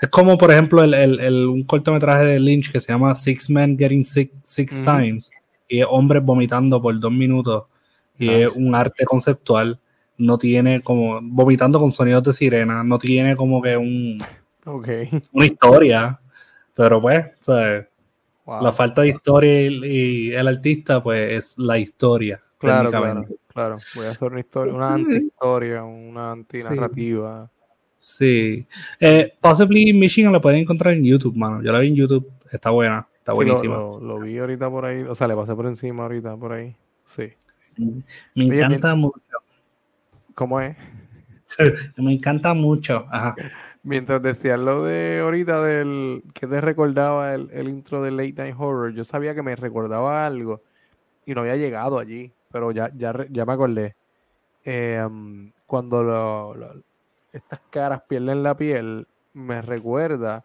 Es 0.00 0.08
como, 0.08 0.38
por 0.38 0.52
ejemplo, 0.52 0.84
el, 0.84 0.94
el- 0.94 1.18
el- 1.18 1.46
un 1.46 1.64
cortometraje 1.64 2.24
de 2.26 2.38
Lynch 2.38 2.70
que 2.70 2.78
se 2.78 2.92
llama 2.92 3.12
Six 3.16 3.50
Men 3.50 3.76
Getting 3.76 4.04
Sick 4.04 4.30
Six. 4.42 4.82
Times 4.84 5.30
y 5.66 5.80
es 5.80 5.86
hombres 5.90 6.24
vomitando 6.24 6.80
por 6.80 6.96
dos 7.00 7.10
minutos 7.10 7.64
y 8.18 8.30
es 8.30 8.48
un 8.54 8.74
arte 8.74 9.04
conceptual. 9.04 9.78
No 10.16 10.36
tiene 10.38 10.80
como 10.82 11.20
vomitando 11.22 11.78
con 11.78 11.92
sonidos 11.92 12.22
de 12.24 12.32
sirena, 12.32 12.82
no 12.82 12.98
tiene 12.98 13.36
como 13.36 13.62
que 13.62 13.76
un, 13.76 14.18
Ok. 14.66 14.88
una 15.32 15.46
historia, 15.46 16.20
pero 16.74 17.00
pues, 17.00 17.24
Wow. 18.44 18.62
la 18.62 18.72
falta 18.72 19.02
de 19.02 19.08
historia 19.08 19.60
y, 19.62 19.84
y 19.84 20.32
el 20.32 20.48
artista, 20.48 21.02
pues 21.02 21.32
es 21.32 21.58
la 21.58 21.78
historia. 21.78 22.40
Claro, 22.56 22.90
claro. 22.90 23.76
Voy 23.94 24.06
a 24.06 24.10
hacer 24.10 24.30
una 24.32 24.40
historia, 24.40 24.72
una 24.74 24.88
Sí. 24.88 24.94
anti-historia, 25.02 25.84
una 25.84 26.32
anti-narrativa. 26.32 27.50
Sí. 27.96 28.66
Eh, 29.00 29.32
possibly 29.40 29.92
Michigan 29.92 30.32
la 30.32 30.40
pueden 30.40 30.60
encontrar 30.60 30.94
en 30.94 31.04
YouTube, 31.04 31.36
mano. 31.36 31.62
Yo 31.62 31.72
la 31.72 31.78
vi 31.80 31.88
en 31.88 31.94
YouTube, 31.96 32.26
está 32.50 32.70
buena, 32.70 33.06
está 33.18 33.32
Sí, 33.32 33.36
buenísima. 33.36 33.76
Lo, 33.76 34.00
lo- 34.00 34.18
lo 34.18 34.20
vi 34.20 34.38
ahorita 34.38 34.70
por 34.70 34.84
ahí, 34.86 35.02
o 35.02 35.14
sea, 35.14 35.28
le 35.28 35.34
pasé 35.36 35.54
por 35.54 35.66
encima 35.66 36.04
ahorita 36.04 36.36
por 36.36 36.52
ahí. 36.52 36.74
Sí. 37.04 37.24
Me 37.78 38.02
Oye, 38.46 38.60
encanta 38.60 38.94
mucho. 38.94 39.20
¿Cómo 40.34 40.60
es? 40.60 40.76
Me 41.96 42.12
encanta 42.12 42.54
mucho. 42.54 43.06
Ajá. 43.10 43.34
Mientras 43.82 44.20
decías 44.20 44.58
lo 44.58 44.82
de 44.84 45.20
ahorita 45.20 45.62
del 45.64 46.22
que 46.34 46.46
te 46.46 46.60
recordaba 46.60 47.34
el, 47.34 47.48
el 47.52 47.68
intro 47.68 48.02
de 48.02 48.10
Late 48.10 48.34
Night 48.36 48.56
Horror, 48.58 48.92
yo 48.92 49.04
sabía 49.04 49.34
que 49.34 49.42
me 49.42 49.56
recordaba 49.56 50.26
algo 50.26 50.62
y 51.24 51.32
no 51.34 51.40
había 51.42 51.56
llegado 51.56 51.98
allí, 51.98 52.32
pero 52.50 52.70
ya, 52.72 52.90
ya, 52.94 53.14
ya 53.30 53.46
me 53.46 53.52
acordé. 53.52 53.94
Eh, 54.64 55.02
um, 55.06 55.50
cuando 55.66 56.02
lo- 56.02 56.54
lo- 56.54 56.82
estas 57.32 57.60
caras 57.70 58.02
pierden 58.08 58.42
la 58.42 58.56
piel, 58.56 59.06
me 59.32 59.62
recuerda, 59.62 60.44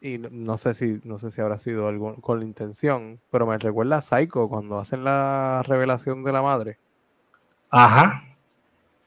y 0.00 0.18
no, 0.18 0.56
sé 0.56 0.74
si, 0.74 1.00
no 1.04 1.18
sé 1.18 1.30
si 1.30 1.40
habrá 1.40 1.58
sido 1.58 1.88
algo 1.88 2.14
con 2.20 2.38
la 2.40 2.44
intención, 2.44 3.20
pero 3.30 3.46
me 3.46 3.58
recuerda 3.58 3.96
a 3.98 4.02
Psycho 4.02 4.48
cuando 4.48 4.78
hacen 4.78 5.04
la 5.04 5.62
revelación 5.66 6.22
de 6.24 6.32
la 6.32 6.42
madre. 6.42 6.78
Ajá. 7.70 8.22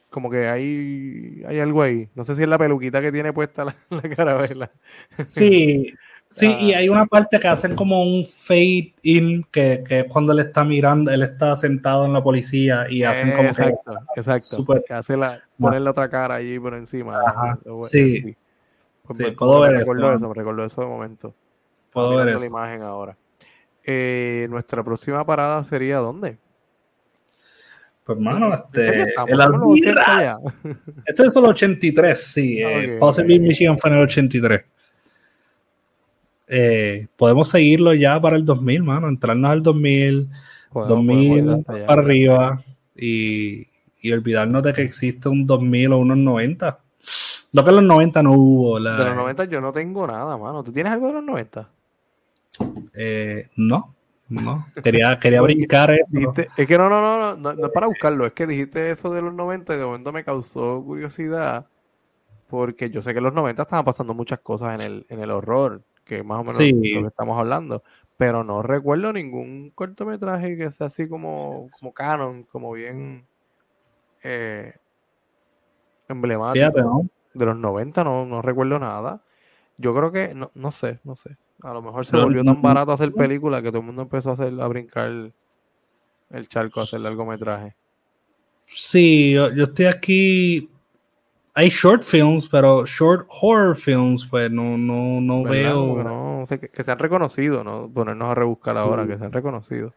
Como 0.10 0.30
que 0.30 0.48
hay, 0.50 1.42
hay 1.48 1.60
algo 1.60 1.82
ahí. 1.82 2.10
No 2.16 2.26
sé 2.26 2.36
si 2.36 2.44
es 2.44 2.48
la 2.50 2.58
peluquita 2.58 3.00
que 3.02 3.12
tiene 3.14 3.32
puesta 3.32 3.64
la, 3.66 3.76
la 3.90 4.02
carabela. 4.02 4.72
Sí. 5.26 5.94
Sí, 6.34 6.46
Ah. 6.46 6.62
y 6.62 6.74
hay 6.74 6.88
una 6.88 7.06
parte 7.08 7.38
que 7.42 7.48
hacen 7.50 7.76
como 7.76 8.04
un 8.04 8.26
fade 8.26 8.94
in, 9.04 9.44
que, 9.52 9.84
que 9.86 10.00
es 10.00 10.06
cuando 10.06 10.32
él 10.32 10.40
está 10.40 10.64
mirando, 10.64 11.12
él 11.12 11.24
está 11.24 11.54
sentado 11.58 12.06
en 12.06 12.14
la 12.14 12.24
policía 12.24 12.86
y 12.90 13.04
hacen 13.04 13.32
como 13.32 13.44
que. 13.44 13.48
exacto, 13.50 13.94
exacto. 14.16 14.56
Súper- 14.56 14.82
Que 14.88 14.94
hace 14.94 15.18
la, 15.18 15.42
poner 15.60 15.82
la 15.82 15.92
otra 15.92 16.10
cara 16.10 16.36
allí 16.36 16.58
por 16.58 16.74
encima. 16.74 17.20
Ajá, 17.20 17.60
sí. 17.84 18.34
Pues 19.14 19.18
Sí, 19.28 19.32
me- 19.32 19.32
puedo 19.38 19.62
me 19.62 19.68
ver 19.70 19.78
recuerdo 19.80 20.08
eso. 20.10 20.18
eso, 20.18 20.28
me 20.30 20.34
recuerdo 20.36 20.66
eso 20.66 20.82
de 20.82 20.88
momento. 20.88 21.36
Puedo 21.92 22.16
ver 22.16 22.30
eso. 22.30 22.40
la 22.40 22.46
imagen 22.46 22.82
ahora. 22.84 23.18
Eh, 23.84 24.48
nuestra 24.50 24.84
próxima 24.84 25.26
parada 25.26 25.64
sería 25.64 25.98
¿dónde? 25.98 26.38
Pues, 28.04 28.20
mano, 28.20 28.54
¿En 28.54 28.62
serio 28.74 29.04
este. 29.04 29.10
estamos? 29.10 29.30
El 29.32 29.40
¿Estamos 29.40 29.54
en 29.54 29.60
los 29.62 29.72
80 29.80 30.04
Almirraz. 30.06 30.42
ya? 30.44 31.04
Este 31.06 31.24
es 31.28 31.36
el 31.36 31.46
83, 31.46 32.24
sí. 32.34 32.60
eh, 32.62 32.94
Ok, 32.96 33.00
Possibly 33.00 33.36
ok. 33.38 33.42
Michigan 33.42 33.78
fue 33.80 33.90
en 33.92 33.96
el 33.98 34.04
83. 34.04 34.62
Eh, 36.48 37.08
podemos 37.16 37.48
seguirlo 37.50 37.94
ya 37.94 38.20
para 38.20 38.36
el 38.36 38.44
2000, 38.46 38.84
mano. 38.84 39.08
Entrarnos 39.08 39.52
al 39.52 39.64
2000, 39.64 40.28
Podemos- 40.72 40.90
podemos 41.06 41.16
ir 41.24 41.44
2000 41.46 41.60
hasta 41.60 41.74
allá. 41.74 41.88
para 41.88 42.02
arriba 42.02 42.64
y, 42.96 43.68
y 44.02 44.12
olvidarnos 44.12 44.64
de 44.64 44.74
que 44.74 44.82
existe 44.82 45.30
un 45.30 45.46
2000 45.46 45.94
o 45.94 46.00
unos 46.00 46.18
90. 46.18 46.80
Lo 47.54 47.64
que 47.64 47.70
en 47.70 47.76
los 47.78 47.86
90 47.86 48.24
no 48.24 48.32
hubo. 48.34 48.80
La, 48.80 48.96
De 48.98 49.06
los 49.06 49.16
90 49.16 49.46
yo 49.46 49.60
no 49.62 49.72
tengo 49.74 50.08
nada, 50.08 50.38
mano. 50.38 50.64
¿Tú 50.64 50.72
tienes 50.72 50.94
algo 50.94 51.08
de 51.08 51.14
los 51.14 51.24
90? 51.24 51.70
eh, 52.94 53.50
no, 53.56 53.96
no. 54.30 54.68
Quería, 54.84 55.18
quería 55.20 55.42
brincar 55.42 55.92
eso. 55.92 56.18
Dijiste- 56.18 56.48
es 56.58 56.68
que 56.68 56.78
no, 56.78 56.90
no, 56.90 57.02
no, 57.02 57.36
no, 57.36 57.54
no, 57.54 57.66
es 57.66 57.72
para 57.72 57.88
buscarlo, 57.88 58.26
es 58.26 58.34
que 58.34 58.46
dijiste 58.48 58.92
eso 58.92 59.10
de 59.14 59.22
los 59.22 59.34
90 59.34 59.74
y 59.74 59.78
de 59.78 59.86
momento 59.86 60.12
me 60.12 60.24
causó 60.24 60.84
curiosidad 60.84 61.68
porque 62.48 62.90
yo 62.90 63.02
sé 63.02 63.14
que 63.14 63.20
en 63.20 63.24
los 63.24 63.34
90 63.34 63.62
estaban 63.64 63.86
pasando 63.86 64.14
muchas 64.14 64.40
cosas 64.40 64.76
en 64.76 64.82
el, 64.82 65.06
en 65.08 65.22
el 65.22 65.32
horror, 65.32 65.82
que 66.04 66.22
más 66.24 66.40
o 66.40 66.44
menos 66.44 66.58
Sí. 66.58 66.74
lo 66.74 67.02
que 67.02 67.08
estamos 67.08 67.40
hablando, 67.40 67.84
pero 68.18 68.44
no 68.44 68.62
recuerdo 68.62 69.14
ningún 69.14 69.72
cortometraje 69.74 70.58
que 70.58 70.70
sea 70.72 70.88
así 70.88 71.08
como, 71.08 71.70
como 71.80 71.94
canon, 71.94 72.44
como 72.44 72.74
bien 72.74 73.26
eh, 74.24 74.74
emblemático. 76.10 76.54
Fíjate, 76.54 76.82
¿no? 76.82 77.08
De 77.34 77.46
los 77.46 77.56
90 77.58 78.04
no, 78.04 78.26
no 78.26 78.42
recuerdo 78.42 78.80
nada. 78.80 79.22
Yo 79.78 79.96
creo 79.96 80.12
que, 80.12 80.34
no, 80.36 80.52
no 80.56 80.72
sé, 80.72 81.00
no 81.04 81.16
sé. 81.16 81.38
A 81.64 81.74
lo 81.74 81.82
mejor 81.82 82.06
se 82.06 82.18
No, 82.18 82.24
volvió 82.24 82.44
tan 82.46 82.62
barato 82.62 82.92
hacer 82.94 83.14
películas 83.16 83.62
que 83.64 83.70
todo 83.70 83.80
el 83.80 83.86
mundo 83.88 84.04
empezó 84.04 84.32
a 84.32 84.34
hacer 84.34 84.54
a 84.62 84.68
brincar 84.68 85.08
el, 85.08 85.34
el 86.32 86.50
charco 86.50 86.82
a 86.82 86.84
hacer 86.84 87.02
largometraje. 87.02 87.76
Sí, 88.66 89.34
yo, 89.34 89.52
yo 89.54 89.66
estoy 89.66 89.86
aquí. 89.86 90.70
Hay 91.56 91.70
short 91.70 92.04
films, 92.04 92.50
pero 92.50 92.86
short 92.86 93.28
horror 93.42 93.76
films, 93.76 94.26
pues 94.28 94.52
no, 94.52 94.78
no, 94.78 95.22
no 95.22 95.44
¿verdad? 95.44 95.74
veo. 95.74 96.04
No 96.04 96.46
sé, 96.48 96.60
que, 96.60 96.70
que 96.70 96.84
se 96.84 96.92
han 96.92 97.00
reconocido, 97.00 97.64
¿no? 97.64 97.92
Ponernos 97.94 98.32
a 98.32 98.36
rebuscar 98.36 98.78
ahora, 98.78 99.08
que 99.08 99.18
se 99.18 99.26
han 99.26 99.34
reconocido. 99.34 99.94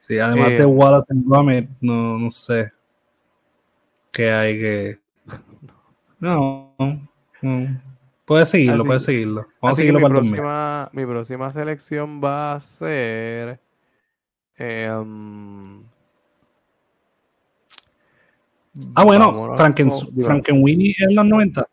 Sí, 0.00 0.18
además 0.18 0.50
Eh, 0.50 0.58
de 0.58 0.66
Wallace 0.66 1.06
and 1.10 1.26
Gromit, 1.28 1.70
no, 1.80 2.18
no 2.18 2.30
sé 2.30 2.72
qué 4.12 4.30
hay 4.30 4.58
que. 4.58 5.03
No, 6.24 6.74
no. 6.78 7.80
Puedes 8.24 8.48
seguirlo, 8.48 8.74
Así- 8.82 8.86
puedes 8.86 9.02
seguirlo. 9.02 9.46
Vamos 9.60 9.76
a 9.78 9.80
seguirlo 9.80 9.98
mi 9.98 10.02
para 10.04 10.14
2000. 10.14 10.32
próxima, 10.34 10.90
mi 10.92 11.04
próxima 11.06 11.52
selección 11.52 12.20
va 12.24 12.54
a 12.54 12.60
ser. 12.60 13.60
em, 14.56 15.82
Ah, 18.94 19.04
bueno, 19.04 19.54
Franken, 19.56 19.90
Frankenweenie 20.24 20.94
en 20.98 21.14
los 21.14 21.24
90. 21.26 21.68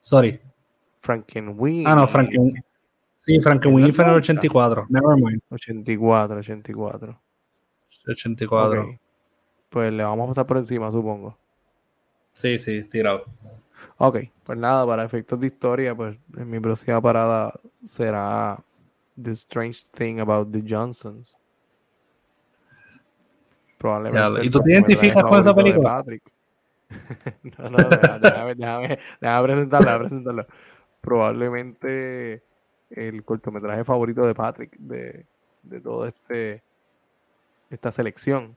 Sorry. 0.00 0.38
Frankenweenie. 1.00 1.84
Ah, 1.86 1.96
no, 1.96 2.06
Franken. 2.06 2.62
Sí, 3.14 3.40
Frankenweenie 3.40 3.92
fue 3.92 4.04
en 4.04 4.10
el 4.10 4.14
90. 4.16 4.32
84. 4.32 4.86
Nevermind. 4.88 5.40
84, 5.50 6.38
84. 6.38 7.18
84. 8.08 8.82
Ok. 8.82 8.98
Pues 9.68 9.92
le 9.92 10.04
vamos 10.04 10.24
a 10.24 10.28
pasar 10.28 10.46
por 10.46 10.58
encima, 10.58 10.90
supongo. 10.92 11.36
Sí, 12.32 12.58
sí, 12.58 12.84
tirado. 12.84 13.24
Ok, 13.98 14.18
pues 14.44 14.58
nada, 14.58 14.86
para 14.86 15.04
efectos 15.04 15.38
de 15.40 15.46
historia, 15.48 15.94
pues 15.94 16.16
en 16.36 16.50
mi 16.50 16.58
próxima 16.60 17.00
parada 17.00 17.52
será 17.74 18.58
The 19.20 19.32
Strange 19.32 19.82
Thing 19.90 20.20
About 20.20 20.50
the 20.52 20.62
Johnsons. 20.66 21.36
Probablemente. 23.78 24.40
Ya, 24.40 24.44
¿y 24.44 24.50
tú 24.50 24.60
te 24.60 24.72
identificas 24.72 25.22
con 25.22 25.40
esa 25.40 25.54
película? 25.54 25.90
Patrick. 25.98 26.22
no, 27.58 27.70
no, 27.70 27.78
déjame, 27.88 28.54
déjame, 28.54 28.98
déjame. 29.20 30.46
Probablemente 31.00 32.42
el 32.90 33.24
cortometraje 33.24 33.84
favorito 33.84 34.26
de 34.26 34.34
Patrick 34.34 34.76
de, 34.78 35.26
de 35.62 35.80
todo 35.80 36.06
este 36.06 36.62
esta 37.70 37.90
selección. 37.90 38.54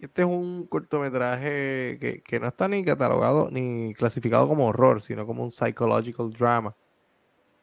Este 0.00 0.22
es 0.22 0.28
un 0.28 0.66
cortometraje 0.66 1.98
que, 2.00 2.22
que 2.24 2.40
no 2.40 2.48
está 2.48 2.68
ni 2.68 2.82
catalogado 2.84 3.50
ni 3.50 3.94
clasificado 3.94 4.48
como 4.48 4.66
horror, 4.68 5.02
sino 5.02 5.26
como 5.26 5.42
un 5.42 5.50
psychological 5.50 6.32
drama 6.32 6.74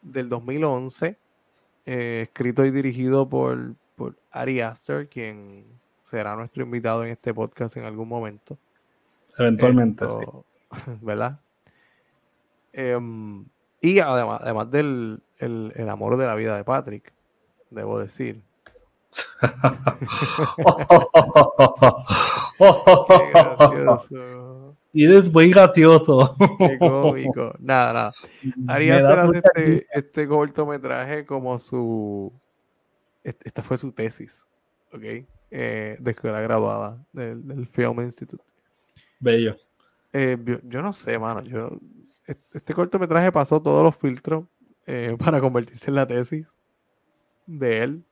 del 0.03 0.29
2011, 0.29 1.17
eh, 1.85 2.21
escrito 2.23 2.63
y 2.65 2.71
dirigido 2.71 3.27
por, 3.27 3.73
por 3.95 4.15
Ari 4.31 4.61
Aster, 4.61 5.07
quien 5.09 5.65
será 6.03 6.35
nuestro 6.35 6.63
invitado 6.63 7.03
en 7.03 7.11
este 7.11 7.33
podcast 7.33 7.75
en 7.77 7.85
algún 7.85 8.07
momento. 8.07 8.57
Eventualmente, 9.37 10.07
sí. 10.07 10.25
¿Verdad? 11.01 11.39
Em, 12.71 13.45
y 13.81 13.99
además, 13.99 14.41
además 14.43 14.69
del 14.69 15.21
el, 15.39 15.73
el 15.75 15.89
amor 15.89 16.17
de 16.17 16.25
la 16.25 16.35
vida 16.35 16.55
de 16.55 16.63
Patrick, 16.63 17.11
debo 17.71 17.99
decir. 17.99 18.46
Qué 22.57 23.79
gracioso. 23.81 24.77
y 24.93 25.05
es 25.13 25.31
muy 25.31 25.49
gracioso. 25.51 26.35
Qué 26.57 26.77
cómico. 26.79 27.53
Nada, 27.59 27.93
nada. 27.93 28.13
Ari 28.67 28.89
Aster 28.91 29.19
hace 29.19 29.37
este, 29.37 29.85
este 29.93 30.27
cortometraje 30.27 31.25
como 31.25 31.57
su. 31.59 32.31
est- 33.23 33.45
Esta 33.45 33.63
fue 33.63 33.77
su 33.77 33.91
tesis, 33.91 34.45
¿ok? 34.93 35.03
Eh, 35.49 35.95
de 35.99 36.11
escuela 36.11 36.41
graduada 36.41 36.97
del, 37.13 37.47
del 37.47 37.67
Film 37.67 38.01
Institute. 38.01 38.43
Bello. 39.19 39.55
Eh, 40.13 40.37
yo, 40.43 40.57
yo 40.63 40.81
no 40.81 40.93
sé, 40.93 41.17
mano. 41.19 41.41
Yo, 41.41 41.69
est- 42.25 42.55
este 42.55 42.73
cortometraje 42.73 43.31
pasó 43.31 43.61
todos 43.61 43.83
los 43.83 43.95
filtros 43.95 44.45
eh, 44.85 45.15
para 45.19 45.39
convertirse 45.39 45.89
en 45.89 45.95
la 45.95 46.07
tesis 46.07 46.51
de 47.45 47.83
él. 47.83 48.03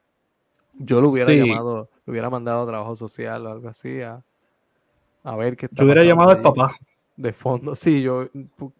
Yo 0.77 1.01
lo 1.01 1.09
hubiera 1.09 1.31
llamado, 1.33 1.89
lo 2.05 2.11
hubiera 2.11 2.29
mandado 2.29 2.63
a 2.63 2.67
trabajo 2.67 2.95
social 2.95 3.45
o 3.45 3.51
algo 3.51 3.69
así 3.69 4.01
a, 4.01 4.23
ver 5.35 5.55
qué 5.55 5.67
está 5.67 5.77
Yo 5.77 5.85
hubiera 5.85 6.03
llamado 6.03 6.31
al 6.31 6.41
papá. 6.41 6.77
De 7.15 7.31
fondo, 7.31 7.75
sí, 7.75 8.01
yo 8.01 8.27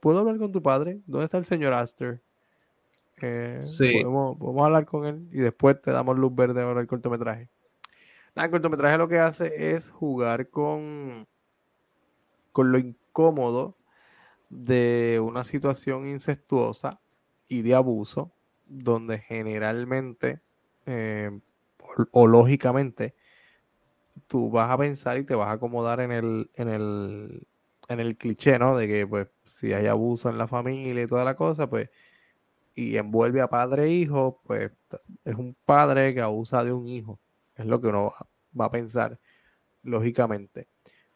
puedo 0.01 0.19
hablar 0.19 0.37
con 0.37 0.51
tu 0.51 0.61
padre. 0.61 0.99
¿Dónde 1.05 1.25
está 1.25 1.37
el 1.37 1.45
señor 1.45 1.71
Aster? 1.71 2.21
Eh, 3.21 3.59
sí. 3.61 4.03
Podemos, 4.03 4.65
hablar 4.65 4.85
con 4.85 5.05
él 5.05 5.27
y 5.31 5.37
después 5.37 5.81
te 5.81 5.91
damos 5.91 6.17
luz 6.17 6.35
verde 6.35 6.61
ahora 6.61 6.81
el 6.81 6.87
cortometraje. 6.87 7.47
el 8.35 8.49
cortometraje 8.51 8.97
lo 8.97 9.07
que 9.07 9.19
hace 9.19 9.73
es 9.73 9.89
jugar 9.89 10.49
con, 10.49 11.27
con 12.51 12.71
lo 12.73 12.77
incómodo 12.77 13.75
de 14.49 15.21
una 15.23 15.43
situación 15.45 16.05
incestuosa 16.05 16.99
y 17.47 17.61
de 17.61 17.75
abuso, 17.75 18.31
donde 18.65 19.19
generalmente 19.19 20.41
eh, 20.85 21.39
o, 22.11 22.27
lógicamente 22.27 23.15
tú 24.27 24.49
vas 24.49 24.71
a 24.71 24.77
pensar 24.77 25.17
y 25.17 25.23
te 25.23 25.35
vas 25.35 25.49
a 25.49 25.53
acomodar 25.53 25.99
en 25.99 26.11
el, 26.11 26.49
en 26.55 26.69
el, 26.69 27.47
en 27.89 27.99
el 27.99 28.17
cliché, 28.17 28.57
¿no? 28.59 28.77
De 28.77 28.87
que 28.87 29.05
pues 29.07 29.27
si 29.47 29.73
hay 29.73 29.87
abuso 29.87 30.29
en 30.29 30.37
la 30.37 30.47
familia 30.47 31.03
y 31.03 31.07
toda 31.07 31.23
la 31.23 31.35
cosa, 31.35 31.69
pues 31.69 31.89
y 32.75 32.97
envuelve 32.97 33.41
a 33.41 33.47
padre 33.47 33.85
e 33.85 33.91
hijo, 33.91 34.41
pues 34.45 34.71
es 35.23 35.35
un 35.35 35.55
padre 35.65 36.13
que 36.13 36.21
abusa 36.21 36.63
de 36.63 36.73
un 36.73 36.87
hijo. 36.87 37.19
Es 37.55 37.65
lo 37.65 37.79
que 37.79 37.87
uno 37.87 38.13
va 38.59 38.65
a 38.65 38.71
pensar, 38.71 39.17
lógicamente. 39.81 40.67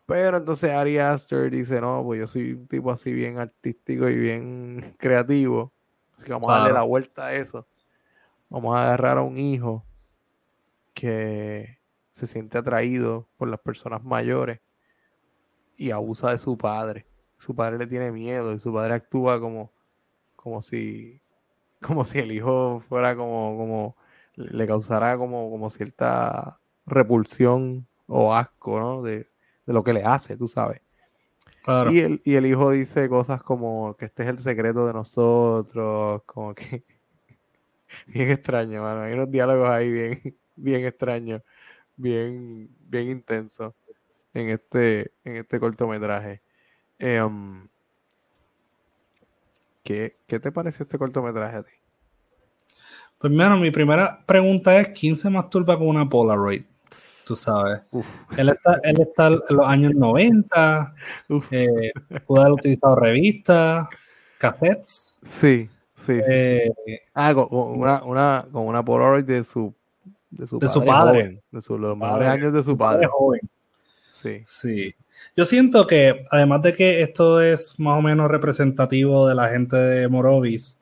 Pero 0.06 0.38
entonces 0.38 0.72
Ari 0.72 0.98
Aster 0.98 1.52
dice, 1.52 1.82
no, 1.82 2.02
pues 2.04 2.20
yo 2.22 2.28
soy 2.28 2.54
un 2.54 2.68
tipo 2.68 2.92
así 2.92 3.12
bien 3.12 3.38
artístico 3.38 4.10
y 4.10 4.16
bien 4.16 4.96
creativo. 4.98 5.74
Así 6.16 6.26
que 6.26 6.32
vamos 6.32 6.50
a 6.50 6.60
darle 6.60 6.74
la 6.74 6.84
vuelta 6.84 7.28
a 7.28 7.34
eso. 7.34 7.68
Vamos 8.50 8.76
a 8.76 8.84
agarrar 8.84 9.18
a 9.18 9.22
un 9.22 9.38
hijo 9.38 9.86
que 11.00 11.80
se 12.12 12.28
siente 12.28 12.58
atraído 12.58 13.30
por 13.38 13.48
las 13.48 13.62
personas 13.62 14.04
mayores 14.04 14.60
y 15.78 15.92
abusa 15.92 16.32
de 16.32 16.38
su 16.38 16.58
padre. 16.58 17.06
Su 17.38 17.56
padre 17.56 17.78
le 17.78 17.88
tiene 17.88 18.12
miedo 18.12 18.52
y 18.52 18.60
su 18.60 18.74
padre 18.74 18.96
actúa 18.96 19.40
como, 19.40 19.72
como 20.36 20.62
si 20.62 21.22
como 21.82 22.04
si 22.04 22.20
el 22.20 22.34
hijo 22.34 22.82
fuera 22.82 23.16
como, 23.16 23.58
como 23.58 23.96
le 24.36 24.68
causara 24.68 25.18
como, 25.18 25.50
como 25.50 25.70
cierta 25.70 26.60
repulsión 26.86 27.88
o 28.08 28.36
asco, 28.36 28.80
¿no? 28.80 29.02
De, 29.02 29.30
de 29.66 29.74
lo 29.74 29.84
que 29.84 29.94
le 29.94 30.04
hace, 30.04 30.36
tú 30.36 30.50
sabes. 30.50 30.82
Y, 31.92 32.00
el, 32.00 32.22
y 32.26 32.36
el 32.36 32.46
hijo 32.46 32.72
dice 32.72 33.08
cosas 33.08 33.44
como 33.44 33.96
que 33.96 34.06
este 34.06 34.24
es 34.24 34.30
el 34.30 34.40
secreto 34.42 34.88
de 34.88 34.94
nosotros, 34.94 36.24
como 36.26 36.54
que 36.56 36.84
bien 38.08 38.32
extraño, 38.32 38.82
mano. 38.82 39.04
Hay 39.04 39.14
unos 39.14 39.32
diálogos 39.32 39.70
ahí 39.70 39.92
bien, 39.92 40.38
bien 40.62 40.86
extraños, 40.86 41.42
bien, 41.96 42.70
bien 42.82 43.10
intensos 43.10 43.74
en 44.34 44.50
este, 44.50 45.12
en 45.24 45.38
este 45.38 45.60
cortometraje. 45.60 46.42
Em, 46.98 47.68
¿qué, 49.84 50.16
¿Qué 50.28 50.40
te 50.40 50.52
pareció 50.52 50.84
este 50.84 50.98
cortometraje 50.98 51.58
a 51.58 51.64
ti? 51.64 51.72
Pues, 53.18 53.32
mira, 53.32 53.56
mi 53.56 53.72
primera 53.72 54.24
pregunta 54.26 54.80
es: 54.80 54.90
¿quién 54.90 55.18
se 55.18 55.30
masturba 55.30 55.78
con 55.78 55.88
una 55.88 56.08
Polaroid? 56.08 56.64
tú 57.30 57.36
sabes. 57.36 57.82
Él 58.38 58.50
está, 58.50 58.80
él 58.82 59.02
está 59.02 59.28
en 59.28 59.40
los 59.50 59.68
años 59.68 59.94
90, 59.94 60.96
eh, 61.52 61.92
pudo 62.26 62.42
haber 62.42 62.54
utilizado 62.54 62.96
revistas, 62.96 63.88
cassettes. 64.40 65.20
Sí, 65.22 65.70
sí. 65.96 66.20
Eh, 66.28 66.72
ah, 67.14 67.36
con, 67.36 67.48
una, 67.52 68.04
una, 68.04 68.48
con 68.52 68.66
una 68.66 68.84
Polaroid 68.84 69.26
de 69.26 69.44
su, 69.44 69.76
de 70.30 70.48
su, 70.48 70.84
padre. 70.86 71.42
de 71.52 71.62
su, 71.62 71.78
los 71.78 71.98
mejores 71.98 72.28
años 72.28 72.54
de 72.54 72.64
su 72.64 72.78
padre. 72.78 73.08
joven. 73.08 73.42
Sí. 74.12 74.44
Sí. 74.46 74.96
Yo 75.36 75.46
siento 75.46 75.88
que, 75.88 76.26
además 76.32 76.62
de 76.62 76.74
que 76.74 77.02
esto 77.02 77.42
es 77.42 77.80
más 77.80 77.98
o 77.98 78.02
menos 78.02 78.30
representativo 78.30 79.28
de 79.28 79.36
la 79.36 79.50
gente 79.50 79.76
de 79.76 80.08
Morovis, 80.08 80.80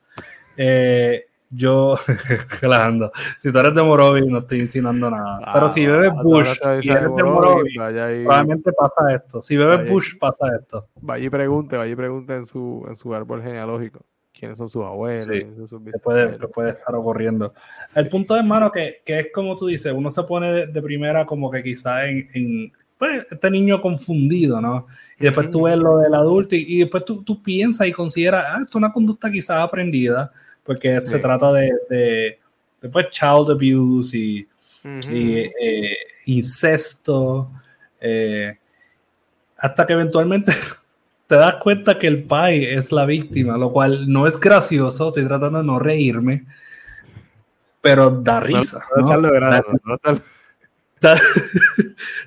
eh, 0.58 1.26
yo, 1.50 1.98
relajando, 2.62 3.12
si 3.38 3.52
tú 3.52 3.58
eres 3.60 3.74
de 3.74 3.84
Morovi, 3.84 4.28
no 4.28 4.40
estoy 4.40 4.60
insinuando 4.62 5.10
nada. 5.10 5.40
Pero 5.54 5.72
si 5.72 5.86
bebes 5.86 6.12
ah, 6.14 6.22
Bush 6.24 6.48
y 6.82 6.90
eres 6.90 7.16
de 7.16 7.24
Morovi, 7.24 7.74
probablemente 7.76 8.72
pasa 8.74 9.14
esto. 9.14 9.42
Si 9.42 9.56
bebes 9.56 9.90
Bush, 9.90 10.18
pasa 10.18 10.48
esto. 10.60 10.88
Vaya 11.02 11.26
y 11.26 11.30
pregunte, 11.30 11.78
vaya 11.78 11.92
y 11.92 11.96
pregunte 11.96 12.36
en 12.36 12.46
su, 12.46 12.86
en 12.88 12.96
su 12.96 13.14
árbol 13.14 13.42
genealógico. 13.42 14.02
¿Quiénes 14.38 14.58
son 14.58 14.70
sus 14.70 14.84
abuelos? 14.84 15.26
Sí, 15.26 15.78
puede, 16.04 16.38
puede, 16.50 16.72
estar 16.72 16.94
ocurriendo. 16.96 17.54
El 17.96 18.08
punto 18.08 18.36
es, 18.36 18.42
hermano, 18.42 18.72
que, 18.72 19.02
que, 19.04 19.20
es 19.20 19.28
como 19.34 19.56
tú 19.56 19.68
dices, 19.68 19.92
uno 19.96 20.10
se 20.10 20.24
pone 20.24 20.68
de, 20.68 20.82
primera 20.82 21.26
como 21.26 21.50
que 21.50 21.64
quizá 21.64 22.06
en, 22.06 22.28
en 22.34 22.74
pues, 22.98 23.26
este 23.32 23.50
niño 23.50 23.82
confundido, 23.82 24.62
¿no? 24.62 24.88
Y 25.20 25.24
después 25.26 25.50
tú 25.50 25.64
ves 25.64 25.78
lo 25.78 25.98
del 26.00 26.14
adulto 26.14 26.56
y, 26.56 26.66
y 26.68 26.80
después 26.80 27.04
tú, 27.06 27.24
tú, 27.24 27.42
piensas 27.42 27.88
y 27.88 27.92
consideras, 27.92 28.46
ah, 28.48 28.60
esto 28.62 28.72
es 28.72 28.76
una 28.76 28.94
conducta 28.94 29.32
quizás 29.32 29.60
aprendida 29.60 30.32
porque 30.68 31.00
se 31.06 31.18
trata 31.18 31.54
de, 31.54 31.72
de, 31.90 32.40
pues, 32.92 33.10
child 33.10 33.50
abuse 33.50 34.18
y, 34.18 34.48
eh, 34.84 35.96
incesto, 36.26 37.50
eh, 38.02 38.58
hasta 39.58 39.86
que 39.88 39.94
eventualmente 39.94 40.52
te 41.28 41.36
das 41.36 41.56
cuenta 41.56 41.98
que 41.98 42.08
el 42.08 42.24
pai 42.24 42.66
es 42.66 42.92
la 42.92 43.06
víctima, 43.06 43.58
lo 43.58 43.72
cual 43.72 44.12
no 44.12 44.28
es 44.28 44.40
gracioso, 44.40 45.10
estoy 45.10 45.26
tratando 45.26 45.60
de 45.60 45.66
no 45.66 45.78
reírme, 45.78 46.46
pero 47.82 48.10
da 48.10 48.40
risa. 48.40 48.86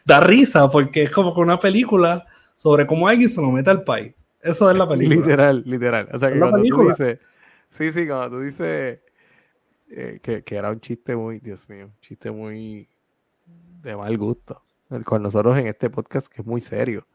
da, 0.05 0.21
risa 0.21 0.71
porque 0.71 1.03
es 1.05 1.11
como 1.11 1.35
con 1.35 1.45
una 1.45 1.59
película 1.59 2.27
sobre 2.57 2.87
cómo 2.87 3.09
alguien 3.09 3.29
se 3.29 3.41
lo 3.41 3.51
mete 3.51 3.71
al 3.71 3.83
pai. 3.83 4.15
Eso 4.41 4.71
es 4.71 4.79
la 4.79 4.89
película. 4.89 5.17
Literal, 5.17 5.63
literal. 5.67 6.09
O 6.13 6.19
sea, 6.19 6.33
que 6.33 6.39
cuando 6.39 6.63
tú 6.63 6.89
dices, 6.89 7.19
Sí, 7.71 7.93
sí, 7.93 8.07
cuando 8.07 8.37
tú 8.37 8.43
dices 8.43 8.99
eh, 9.91 10.21
que, 10.21 10.45
era 10.55 10.71
un 10.71 10.81
chiste 10.81 11.15
muy, 11.15 11.39
Dios 11.39 11.69
mío, 11.69 11.87
un 11.87 12.01
chiste 12.01 12.31
muy 12.31 12.89
de 13.47 13.97
mal 13.97 14.19
gusto. 14.19 14.63
Con 15.05 15.23
nosotros 15.23 15.57
en 15.57 15.69
este 15.69 15.89
podcast 15.89 16.31
que 16.33 16.43
es 16.43 16.47
muy 16.47 16.61
serio. 16.61 17.07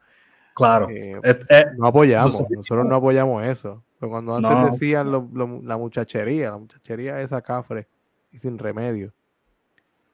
Claro. 0.56 0.89
Eh, 0.89 1.20
eh, 1.50 1.65
no 1.78 1.88
apoyamos, 1.88 2.50
nosotros 2.50 2.86
no 2.86 2.96
apoyamos 2.96 3.44
eso. 3.44 3.84
Pero 4.00 4.10
cuando 4.10 4.36
antes 4.36 4.72
decían 4.72 5.12
la 5.12 5.78
muchachería, 5.78 6.52
la 6.52 6.58
muchachería 6.58 7.20
esa 7.20 7.41
cafre 7.41 7.88
y 8.32 8.38
sin 8.38 8.58
remedio, 8.58 9.13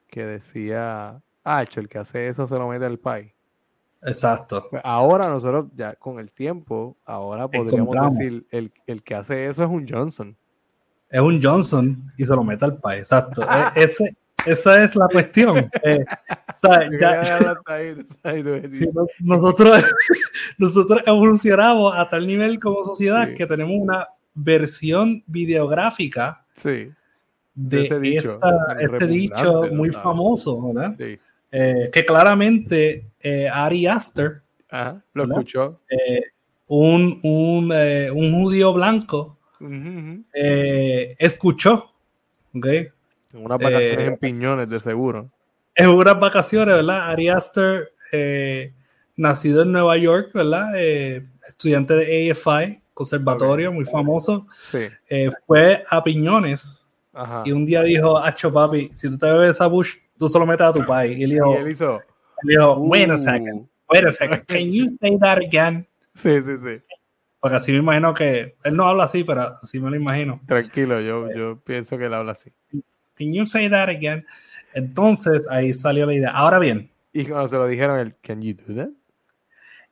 que 0.08 0.26
decía, 0.26 1.22
ah, 1.44 1.62
el 1.62 1.88
que 1.88 1.98
hace 1.98 2.26
eso 2.26 2.48
se 2.48 2.56
lo 2.56 2.68
mete 2.68 2.84
al 2.84 2.98
país. 2.98 3.32
Exacto. 4.02 4.66
Pues 4.68 4.82
ahora 4.84 5.28
nosotros, 5.28 5.66
ya 5.76 5.94
con 5.94 6.18
el 6.18 6.32
tiempo, 6.32 6.96
ahora 7.04 7.46
podríamos 7.46 8.18
decir, 8.18 8.44
el, 8.50 8.72
el, 8.86 9.04
que 9.04 9.14
hace 9.14 9.46
eso 9.46 9.62
es 9.62 9.70
un 9.70 9.88
Johnson. 9.88 10.36
Es 11.08 11.20
un 11.20 11.40
Johnson 11.40 12.12
y 12.18 12.24
se 12.24 12.34
lo 12.34 12.42
mete 12.42 12.64
al 12.64 12.78
país, 12.78 13.00
exacto. 13.00 13.42
E, 13.76 13.84
ese, 13.84 14.16
esa 14.46 14.84
es 14.84 14.96
la 14.96 15.06
cuestión. 15.08 15.70
Eh, 15.82 16.04
nosotros, 19.20 19.84
nosotros 20.58 21.02
evolucionamos 21.06 21.94
a 21.96 22.08
tal 22.08 22.26
nivel 22.26 22.60
como 22.60 22.84
sociedad 22.84 23.34
que 23.34 23.46
tenemos 23.46 23.74
una 23.76 24.08
versión 24.34 25.22
videográfica 25.26 26.44
sí. 26.54 26.90
de, 27.54 27.82
este 27.82 29.06
dicho 29.06 29.62
muy 29.72 29.90
famoso. 29.90 30.72
Eh, 31.54 31.90
que 31.92 32.06
claramente 32.06 33.10
eh, 33.20 33.48
Ari 33.48 33.86
Aster 33.86 34.40
lo 35.12 35.24
escuchó. 35.24 35.80
Eh, 35.88 36.22
un, 36.68 37.20
un, 37.22 37.70
un, 37.70 38.42
judío 38.42 38.72
blanco 38.72 39.36
escuchó. 40.32 41.92
¿okay? 42.54 42.88
En 43.32 43.44
unas 43.44 43.58
vacaciones 43.58 44.08
en 44.08 44.16
Piñones, 44.18 44.68
de 44.68 44.80
seguro. 44.80 45.30
En 45.74 45.88
unas 45.88 46.18
vacaciones, 46.18 46.74
¿verdad? 46.74 47.10
Ari 47.10 47.28
Aster, 47.28 47.92
nacido 49.16 49.62
en 49.62 49.72
Nueva 49.72 49.96
York, 49.96 50.30
¿verdad? 50.34 50.72
estudiante 51.48 51.94
de 51.94 52.30
AFI, 52.30 52.80
conservatorio, 52.94 53.72
muy 53.72 53.84
famoso. 53.84 54.46
fue 55.46 55.82
a 55.88 56.02
Piñones 56.02 56.82
y 57.44 57.52
un 57.52 57.66
día 57.66 57.82
dijo, 57.82 58.18
Acho 58.18 58.52
papi, 58.52 58.90
si 58.94 59.08
tú 59.10 59.18
te 59.18 59.26
bebes 59.26 59.60
a 59.60 59.66
Bush, 59.66 59.96
tú 60.18 60.28
solo 60.28 60.46
metes 60.46 60.66
a 60.66 60.72
tu 60.72 60.84
país. 60.84 61.18
Y 61.18 61.24
él 61.24 61.30
dijo, 61.30 61.56
él 61.56 61.70
hizo, 61.70 61.96
él 62.42 62.48
dijo 62.48 62.74
wait 62.74 63.10
a 63.10 63.18
second, 63.18 63.68
wait 63.88 64.04
a 64.04 64.12
second, 64.12 64.44
can 64.46 64.70
you 64.70 64.88
say 65.00 65.18
that 65.18 65.38
again? 65.38 65.86
Sí, 66.14 66.40
sí, 66.42 66.56
sí. 66.58 66.84
Porque 67.40 67.56
así 67.56 67.72
me 67.72 67.78
imagino 67.78 68.14
que, 68.14 68.56
él 68.62 68.76
no 68.76 68.88
habla 68.88 69.04
así, 69.04 69.24
pero 69.24 69.54
así 69.60 69.80
me 69.80 69.90
lo 69.90 69.96
imagino. 69.96 70.40
Tranquilo, 70.46 71.00
yo, 71.00 71.28
yo 71.34 71.58
pienso 71.58 71.98
que 71.98 72.06
él 72.06 72.14
habla 72.14 72.32
así. 72.32 72.52
Can 73.16 73.32
you 73.32 73.46
say 73.46 73.68
that 73.68 73.88
again? 73.88 74.24
Entonces 74.74 75.46
ahí 75.48 75.74
salió 75.74 76.06
la 76.06 76.14
idea. 76.14 76.30
Ahora 76.30 76.58
bien. 76.58 76.90
Y 77.12 77.26
cuando 77.26 77.48
se 77.48 77.56
lo 77.56 77.66
dijeron, 77.66 77.98
el 77.98 78.14
can 78.22 78.42
you 78.42 78.54
do 78.54 78.74
that? 78.74 78.88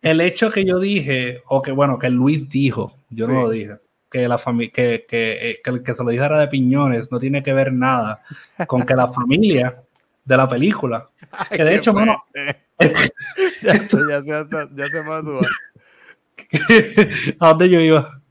El 0.02 0.20
hecho 0.22 0.50
que 0.50 0.64
yo 0.64 0.80
dije, 0.80 1.42
o 1.46 1.60
que 1.60 1.72
bueno, 1.72 1.98
que 1.98 2.08
Luis 2.08 2.48
dijo, 2.48 2.96
yo 3.10 3.28
no 3.28 3.42
lo 3.42 3.50
dije, 3.50 3.76
que, 4.10 4.26
la 4.26 4.38
que, 4.38 4.72
que, 4.72 5.04
que, 5.06 5.60
el 5.62 5.82
que 5.82 5.94
se 5.94 6.02
lo 6.02 6.10
dijera 6.10 6.40
de 6.40 6.48
piñones 6.48 7.12
no 7.12 7.20
tiene 7.20 7.42
que 7.42 7.52
ver 7.52 7.72
nada 7.72 8.22
con 8.66 8.84
que 8.84 8.94
la 8.94 9.08
familia 9.08 9.82
de 10.24 10.36
la 10.36 10.48
película. 10.48 11.06
que 11.50 11.62
de 11.62 11.74
hecho, 11.74 11.92
mano. 11.92 12.24
ya, 13.62 13.62
ya, 13.62 14.22
se, 14.22 14.46
ya 14.74 14.86
se 14.86 15.02
mató. 15.02 15.40
¿A 17.40 17.48
dónde 17.48 17.68
yo 17.68 17.80
iba? 17.80 18.22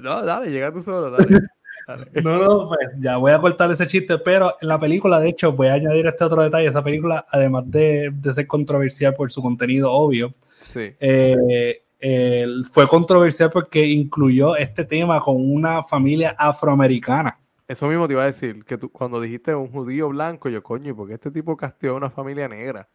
No, 0.00 0.24
dale, 0.24 0.50
llega 0.50 0.72
tú 0.72 0.80
solo, 0.80 1.10
dale. 1.10 1.40
No, 2.22 2.38
no, 2.38 2.68
pues 2.68 2.88
ya 2.98 3.16
voy 3.16 3.32
a 3.32 3.40
cortar 3.40 3.70
ese 3.70 3.86
chiste, 3.86 4.18
pero 4.18 4.54
en 4.60 4.68
la 4.68 4.78
película, 4.78 5.20
de 5.20 5.30
hecho, 5.30 5.52
voy 5.52 5.68
a 5.68 5.74
añadir 5.74 6.06
este 6.06 6.24
otro 6.24 6.42
detalle. 6.42 6.68
Esa 6.68 6.82
película, 6.82 7.24
además 7.30 7.64
de, 7.66 8.12
ser 8.32 8.46
controversial 8.46 9.14
por 9.14 9.30
su 9.30 9.42
contenido 9.42 9.90
obvio, 9.92 10.32
eh, 10.74 11.82
fue 12.72 12.88
controversial 12.88 13.50
porque 13.50 13.86
incluyó 13.86 14.56
este 14.56 14.84
tema 14.84 15.20
con 15.20 15.36
una 15.38 15.82
familia 15.82 16.34
afroamericana. 16.38 17.38
Eso 17.68 17.86
mismo 17.86 18.06
te 18.06 18.14
iba 18.14 18.22
a 18.22 18.26
decir, 18.26 18.64
que 18.64 18.76
tú, 18.76 18.90
cuando 18.90 19.20
dijiste 19.20 19.54
un 19.54 19.70
judío 19.70 20.08
blanco, 20.08 20.48
yo, 20.48 20.62
coño, 20.62 20.94
porque 20.94 21.14
este 21.14 21.30
tipo 21.30 21.56
castió 21.56 21.92
a 21.92 21.94
una 21.94 22.10
familia 22.10 22.48
negra? 22.48 22.88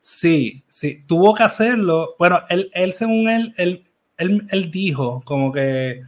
Sí, 0.00 0.64
sí, 0.68 1.04
tuvo 1.06 1.34
que 1.34 1.42
hacerlo. 1.42 2.14
Bueno, 2.18 2.40
él, 2.48 2.70
él 2.72 2.92
según 2.92 3.28
él, 3.28 3.52
él, 3.56 3.84
él 4.16 4.70
dijo 4.70 5.22
como 5.24 5.52
que 5.52 6.02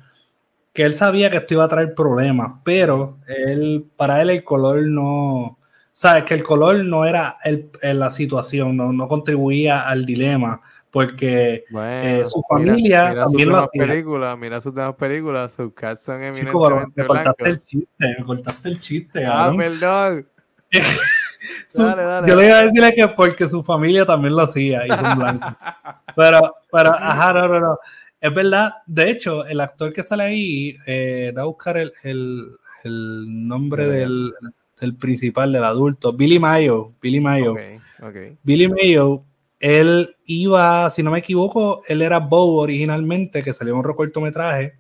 que 0.72 0.82
él 0.84 0.94
sabía 0.94 1.30
que 1.30 1.38
esto 1.38 1.54
iba 1.54 1.64
a 1.64 1.68
traer 1.68 1.94
problemas, 1.94 2.60
pero 2.64 3.18
él, 3.26 3.86
para 3.96 4.22
él 4.22 4.30
el 4.30 4.44
color 4.44 4.82
no, 4.82 5.58
sabes 5.92 6.24
que 6.24 6.34
el 6.34 6.44
color 6.44 6.84
no 6.84 7.04
era 7.04 7.36
el, 7.44 7.70
la 7.82 8.10
situación, 8.10 8.76
no, 8.76 8.92
no, 8.92 9.08
contribuía 9.08 9.80
al 9.80 10.04
dilema, 10.04 10.60
porque 10.90 11.64
eh, 11.72 12.24
su 12.26 12.42
familia 12.48 13.10
mira, 13.10 13.24
también 13.24 13.48
lo 13.48 13.68
Películas, 13.68 14.38
mira 14.38 14.60
sus 14.60 14.74
demás 14.74 14.94
películas, 14.96 15.52
sus 15.52 15.72
cats 15.72 16.02
son 16.02 16.22
eminentemente 16.22 17.02
me 17.02 17.06
cortaste 17.06 17.48
el 17.48 17.64
chiste, 17.64 18.16
me 18.18 18.24
cortaste 18.24 18.68
el 18.68 18.80
chiste. 18.80 19.26
Ah, 19.26 19.52
perdón. 19.56 20.26
dale, 21.76 22.02
dale, 22.02 22.28
yo 22.28 22.36
le 22.36 22.46
iba 22.46 22.58
a 22.58 22.64
decirle 22.64 22.92
que 22.94 23.08
porque 23.08 23.48
su 23.48 23.62
familia 23.62 24.06
también 24.06 24.34
lo 24.34 24.42
hacía 24.42 24.86
y 24.86 24.90
son 24.90 25.18
blancos. 25.18 25.52
Pero, 26.16 26.54
pero, 26.72 26.90
ajá, 26.94 27.32
no, 27.32 27.48
no, 27.48 27.60
no. 27.60 27.78
Es 28.20 28.34
verdad, 28.34 28.74
de 28.86 29.10
hecho, 29.10 29.46
el 29.46 29.60
actor 29.60 29.92
que 29.92 30.02
sale 30.02 30.24
ahí, 30.24 30.76
eh, 30.86 31.32
da 31.34 31.42
a 31.42 31.46
buscar 31.46 31.78
el, 31.78 31.92
el, 32.02 32.50
el 32.84 33.48
nombre 33.48 33.86
del, 33.86 34.32
del, 34.78 34.94
principal, 34.96 35.50
del 35.52 35.64
adulto, 35.64 36.12
Billy 36.12 36.38
Mayo. 36.38 36.92
Billy 37.00 37.18
Mayo. 37.18 37.52
Okay, 38.02 38.36
Billy 38.42 38.68
Mayo, 38.68 39.24
él 39.58 40.16
iba, 40.26 40.90
si 40.90 41.02
no 41.02 41.10
me 41.10 41.20
equivoco, 41.20 41.82
él 41.88 42.02
era 42.02 42.18
Bow 42.18 42.56
originalmente, 42.56 43.42
que 43.42 43.54
salió 43.54 43.72
en 43.72 43.86
un 43.86 43.94
cortometraje. 43.94 44.74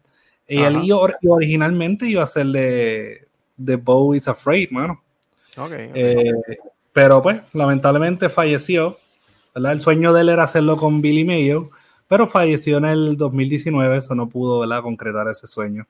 Y 0.46 0.58
él 0.58 0.80
iba, 0.82 0.98
originalmente 1.28 2.06
iba 2.06 2.22
a 2.22 2.26
ser 2.26 2.46
de, 2.46 3.26
de 3.56 3.76
Bow 3.76 4.14
is 4.14 4.28
Afraid, 4.28 4.70
mano. 4.70 5.02
Okay, 5.56 5.90
eh, 5.94 6.32
pero 6.92 7.22
pues, 7.22 7.40
lamentablemente 7.54 8.28
falleció. 8.28 8.98
¿verdad? 9.54 9.72
El 9.72 9.80
sueño 9.80 10.12
de 10.12 10.20
él 10.20 10.28
era 10.28 10.42
hacerlo 10.42 10.76
con 10.76 11.00
Billy 11.00 11.24
Mayo 11.24 11.70
pero 12.10 12.26
falleció 12.26 12.78
en 12.78 12.86
el 12.86 13.16
2019, 13.16 13.98
eso 13.98 14.16
no 14.16 14.28
pudo 14.28 14.58
¿verdad? 14.58 14.82
concretar 14.82 15.28
ese 15.28 15.46
sueño. 15.46 15.86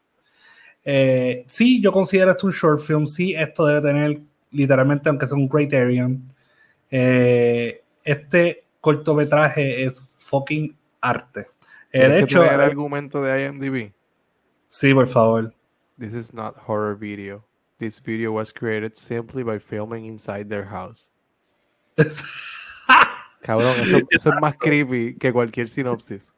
Eh, 0.84 1.44
sí, 1.46 1.80
yo 1.80 1.92
considero 1.92 2.32
esto 2.32 2.48
un 2.48 2.54
short 2.54 2.80
film, 2.80 3.06
sí, 3.06 3.36
esto 3.36 3.68
debe 3.68 3.82
tener 3.82 4.31
literalmente, 4.52 5.10
aunque 5.10 5.28
sea 5.28 5.38
un 5.38 5.48
Criterion, 5.48 6.34
eh, 6.90 7.84
este 8.04 8.66
cortometraje 8.80 9.84
es 9.84 10.04
fucking 10.18 10.76
arte. 11.00 11.48
Eh, 11.92 12.08
de 12.08 12.20
hecho, 12.22 12.44
el 12.44 12.62
argumento 12.62 13.22
de 13.22 13.46
IMDb. 13.46 13.94
Sí, 14.66 14.94
por 14.94 15.08
favor. 15.08 15.54
This 15.98 16.14
is 16.14 16.34
not 16.34 16.56
horror 16.68 16.98
video. 16.98 17.44
This 17.78 18.02
video 18.02 18.32
was 18.32 18.54
created 18.54 18.96
simply 18.96 19.44
by 19.44 19.60
filming 19.60 20.06
inside 20.06 20.50
their 20.50 20.66
house. 20.66 21.12
Cabrón, 23.42 23.72
eso, 24.10 24.30
es 24.30 24.42
más 24.42 24.56
creepy 24.58 25.16
que 25.18 25.34
cualquier 25.34 25.68
sinopsis. 25.68 26.32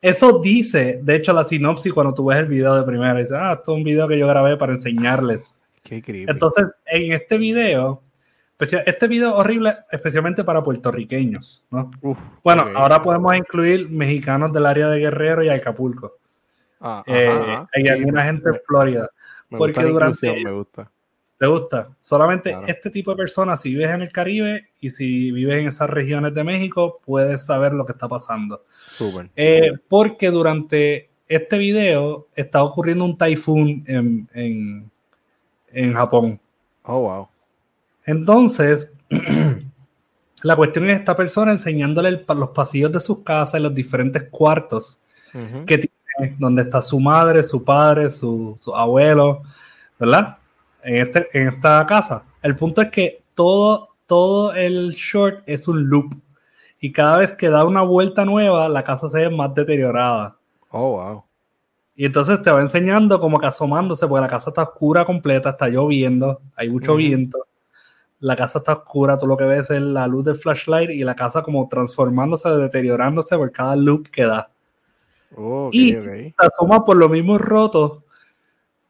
Eso 0.00 0.40
dice, 0.40 1.00
de 1.02 1.16
hecho, 1.16 1.32
la 1.32 1.44
sinopsis 1.44 1.92
cuando 1.92 2.12
tú 2.12 2.26
ves 2.26 2.38
el 2.38 2.46
video 2.46 2.74
de 2.74 2.82
primera, 2.82 3.18
dice, 3.18 3.34
ah, 3.36 3.52
esto 3.52 3.72
es 3.72 3.78
un 3.78 3.84
video 3.84 4.06
que 4.08 4.18
yo 4.18 4.26
grabé 4.26 4.56
para 4.56 4.72
enseñarles 4.72 5.56
entonces, 5.84 6.70
en 6.86 7.12
este 7.12 7.38
video, 7.38 8.02
este 8.58 9.08
video 9.08 9.36
horrible, 9.36 9.78
especialmente 9.90 10.44
para 10.44 10.62
puertorriqueños, 10.62 11.66
¿no? 11.70 11.90
bueno, 12.42 12.64
ahora 12.74 13.02
podemos 13.02 13.34
incluir 13.36 13.88
mexicanos 13.88 14.52
del 14.52 14.66
área 14.66 14.88
de 14.88 15.00
Guerrero 15.00 15.42
y 15.42 15.48
Acapulco. 15.48 16.18
Ah, 16.80 17.02
eh, 17.06 17.64
y 17.74 17.88
alguna 17.88 18.24
gente 18.24 18.48
en 18.48 18.60
Florida. 18.66 19.08
porque 19.50 19.82
durante. 19.82 20.44
Me 20.44 20.52
gusta. 20.52 20.90
¿Te 21.38 21.46
gusta? 21.48 21.88
Solamente 22.00 22.56
este 22.68 22.88
tipo 22.88 23.10
de 23.10 23.16
personas, 23.16 23.60
si 23.60 23.70
vives 23.70 23.90
en 23.90 24.02
el 24.02 24.12
Caribe 24.12 24.68
y 24.78 24.90
si 24.90 25.32
vives 25.32 25.58
en 25.58 25.66
esas 25.66 25.90
regiones 25.90 26.34
de 26.34 26.44
México, 26.44 27.00
puedes 27.04 27.44
saber 27.44 27.74
lo 27.74 27.84
que 27.84 27.92
está 27.92 28.08
pasando. 28.08 28.64
Eh, 29.34 29.72
porque 29.88 30.30
durante 30.30 31.10
este 31.26 31.58
video 31.58 32.28
está 32.36 32.62
ocurriendo 32.62 33.04
un 33.04 33.18
typhoon 33.18 33.82
en, 33.88 34.28
en 34.34 34.91
Japón. 35.94 36.40
Oh, 36.84 37.00
wow. 37.00 37.28
Entonces, 38.04 38.92
la 40.42 40.56
cuestión 40.56 40.88
es 40.90 40.98
esta 40.98 41.16
persona 41.16 41.52
enseñándole 41.52 42.24
los 42.26 42.50
pasillos 42.50 42.92
de 42.92 43.00
sus 43.00 43.22
casas 43.22 43.60
y 43.60 43.62
los 43.62 43.74
diferentes 43.74 44.24
cuartos 44.30 45.00
que 45.66 45.78
tiene, 45.78 46.36
donde 46.38 46.62
está 46.62 46.82
su 46.82 47.00
madre, 47.00 47.42
su 47.42 47.64
padre, 47.64 48.10
su, 48.10 48.58
abuelo, 48.74 49.42
¿verdad? 49.98 50.36
En, 50.82 50.96
este, 50.96 51.26
en 51.32 51.48
esta 51.48 51.86
casa. 51.86 52.24
El 52.42 52.54
punto 52.56 52.82
es 52.82 52.90
que 52.90 53.22
todo, 53.34 53.88
todo 54.06 54.52
el 54.52 54.90
short 54.90 55.42
es 55.46 55.68
un 55.68 55.88
loop. 55.88 56.12
Y 56.80 56.92
cada 56.92 57.18
vez 57.18 57.32
que 57.32 57.48
da 57.48 57.64
una 57.64 57.82
vuelta 57.82 58.24
nueva, 58.24 58.68
la 58.68 58.82
casa 58.82 59.08
se 59.08 59.20
ve 59.20 59.30
más 59.30 59.54
deteriorada. 59.54 60.36
Oh, 60.70 60.96
wow. 60.96 61.24
Y 62.02 62.06
entonces 62.06 62.42
te 62.42 62.50
va 62.50 62.60
enseñando 62.60 63.20
como 63.20 63.38
que 63.38 63.46
asomándose, 63.46 64.08
porque 64.08 64.22
la 64.22 64.26
casa 64.26 64.50
está 64.50 64.64
oscura 64.64 65.04
completa, 65.04 65.50
está 65.50 65.68
lloviendo, 65.68 66.40
hay 66.56 66.68
mucho 66.68 66.96
viento. 66.96 67.46
la 68.18 68.34
casa 68.34 68.58
está 68.58 68.72
oscura, 68.72 69.16
tú 69.16 69.28
lo 69.28 69.36
que 69.36 69.44
ves 69.44 69.70
es 69.70 69.80
la 69.80 70.08
luz 70.08 70.24
del 70.24 70.34
flashlight 70.34 70.90
y 70.90 71.04
la 71.04 71.14
casa 71.14 71.42
como 71.42 71.68
transformándose, 71.68 72.48
deteriorándose 72.48 73.36
por 73.36 73.52
cada 73.52 73.76
loop 73.76 74.08
que 74.10 74.24
da. 74.24 74.50
Oh, 75.36 75.68
ok, 75.68 75.74
y 75.74 75.92
se 75.92 76.34
asoma 76.38 76.84
por 76.84 76.96
los 76.96 77.08
mismos 77.08 77.40
rotos 77.40 78.02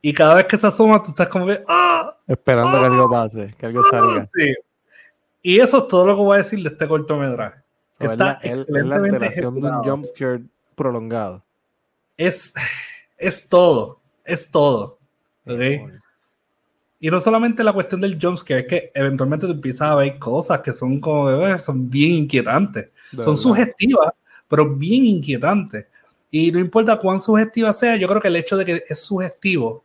y 0.00 0.14
cada 0.14 0.36
vez 0.36 0.46
que 0.46 0.56
se 0.56 0.68
asoma 0.68 1.02
tú 1.02 1.10
estás 1.10 1.28
como 1.28 1.48
que 1.48 1.62
¡ah! 1.68 2.16
Esperando 2.26 2.80
que 2.80 2.86
algo 2.86 3.10
pase, 3.10 3.54
que 3.58 3.66
algo 3.66 3.82
salga. 3.90 4.26
Sí. 4.34 4.54
Y 5.42 5.60
eso 5.60 5.80
es 5.80 5.88
todo 5.88 6.06
lo 6.06 6.16
que 6.16 6.22
voy 6.22 6.34
a 6.36 6.38
decir 6.38 6.62
de 6.62 6.70
este 6.70 6.88
cortometraje. 6.88 7.60
So, 7.98 8.04
es, 8.04 8.10
Está 8.12 8.24
la, 8.24 8.38
es 8.40 9.36
de 9.36 9.46
un 9.46 9.82
jumpscare 9.82 10.44
prolongado. 10.74 11.44
Es, 12.16 12.54
es 13.22 13.48
todo, 13.48 14.00
es 14.24 14.50
todo. 14.50 14.98
¿ok? 15.46 15.60
Y 17.00 17.10
no 17.10 17.18
solamente 17.18 17.64
la 17.64 17.72
cuestión 17.72 18.00
del 18.00 18.18
jumpscare, 18.20 18.60
es 18.60 18.66
que 18.68 18.92
eventualmente 18.94 19.46
tú 19.46 19.52
empiezas 19.52 19.90
a 19.90 19.94
ver 19.96 20.18
cosas 20.20 20.60
que 20.60 20.72
son 20.72 21.00
como, 21.00 21.30
eh, 21.30 21.58
son 21.58 21.90
bien 21.90 22.12
inquietantes. 22.12 22.90
De 23.10 23.22
Son 23.24 23.32
verdad. 23.32 23.42
sugestivas, 23.42 24.12
pero 24.46 24.74
bien 24.76 25.06
inquietantes. 25.06 25.86
Y 26.30 26.52
no 26.52 26.60
importa 26.60 26.96
cuán 26.98 27.20
sugestiva 27.20 27.72
sea, 27.72 27.96
yo 27.96 28.06
creo 28.06 28.20
que 28.20 28.28
el 28.28 28.36
hecho 28.36 28.56
de 28.56 28.64
que 28.64 28.82
es 28.88 29.00
sugestivo 29.00 29.84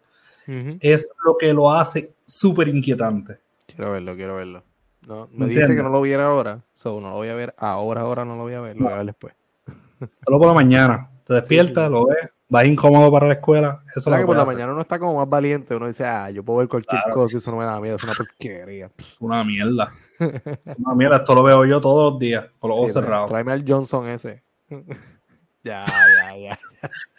es 0.80 1.12
lo 1.26 1.36
que 1.36 1.52
lo 1.54 1.74
hace 1.74 2.14
súper 2.24 2.70
inquietante. 2.70 3.38
Quiero 3.66 3.92
verlo, 3.92 4.16
quiero 4.16 4.36
verlo. 4.36 4.64
No, 5.06 5.28
¿Me 5.34 5.48
dijiste 5.48 5.76
que 5.76 5.84
no 5.84 5.90
lo 5.90 6.02
viera 6.02 6.28
ahora. 6.28 6.62
So, 6.74 7.02
no 7.02 7.10
lo 7.10 7.16
voy 7.16 7.30
a 7.30 7.36
ver 7.36 7.54
ahora, 7.58 8.02
ahora 8.02 8.24
no 8.24 8.36
lo 8.36 8.44
voy 8.44 8.54
a 8.54 8.62
ver. 8.62 8.78
Lo 8.78 8.84
voy 8.84 8.94
a 8.94 8.98
ver 8.98 9.06
después. 9.08 9.34
Solo 10.24 10.38
por 10.38 10.48
la 10.48 10.54
mañana. 10.54 11.10
Te 11.26 11.34
despiertas, 11.34 11.88
sí. 11.88 11.92
lo 11.94 12.06
ves, 12.06 12.30
vas 12.50 12.66
incómodo 12.66 13.12
para 13.12 13.28
la 13.28 13.34
escuela. 13.34 13.82
Eso 13.88 14.00
es 14.00 14.04
¿Sabes 14.06 14.20
lo 14.20 14.24
que 14.24 14.28
por 14.28 14.36
la 14.38 14.43
hacer. 14.43 14.56
mañana 14.56 14.72
uno 14.74 14.82
está 14.82 15.00
como 15.00 15.18
más 15.18 15.30
valiente? 15.30 15.76
Uno 15.76 15.88
dice, 15.88 16.06
ah, 16.06 16.30
yo 16.32 16.43
puedo 16.43 16.60
ver 16.60 16.68
cualquier 16.68 17.02
Claro. 17.02 17.16
cosa 17.16 17.36
y 17.36 17.38
eso 17.39 17.52
no 17.52 17.58
me 17.58 17.66
da 17.66 17.80
miedo, 17.80 17.95
es 17.98 18.04
una 18.04 18.14
porquería. 18.14 18.91
Una 19.20 19.43
mierda. 19.43 19.91
Una 20.20 20.95
mierda, 20.95 21.18
esto 21.18 21.36
lo 21.36 21.43
veo 21.43 21.64
yo 21.66 21.80
todos 21.80 22.12
los 22.14 22.20
días, 22.20 22.45
con 22.60 22.70
los 22.70 22.78
ojos 22.80 22.89
Sí, 22.89 22.93
cerrados. 22.95 23.30
Tráeme 23.30 23.52
al 23.52 23.64
Johnson 23.68 24.08
ese. 24.10 24.43
ya, 25.64 25.84
ya, 25.86 26.38
ya. 26.38 26.60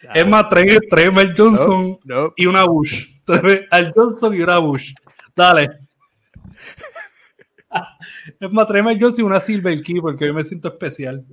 ya. 0.03 0.11
Es 0.13 0.27
más, 0.27 0.49
tráeme, 0.49 0.79
tráeme 0.89 1.21
al 1.21 1.33
Johnson 1.37 1.97
No, 2.03 2.33
y 2.35 2.45
una 2.45 2.63
Bush. 2.65 3.07
Tráeme 3.25 3.67
al 3.71 3.93
Johnson 3.95 4.33
y 4.33 4.41
una 4.41 4.57
Bush. 4.57 4.93
Dale. 5.35 5.69
Es 8.39 8.51
más, 8.51 8.67
tráeme 8.67 8.91
al 8.91 8.99
Johnson 8.99 9.23
y 9.23 9.27
una 9.27 9.39
Silver 9.39 9.81
Key 9.83 10.01
porque 10.01 10.25
hoy 10.25 10.33
me 10.33 10.43
siento 10.43 10.67
especial. 10.69 11.23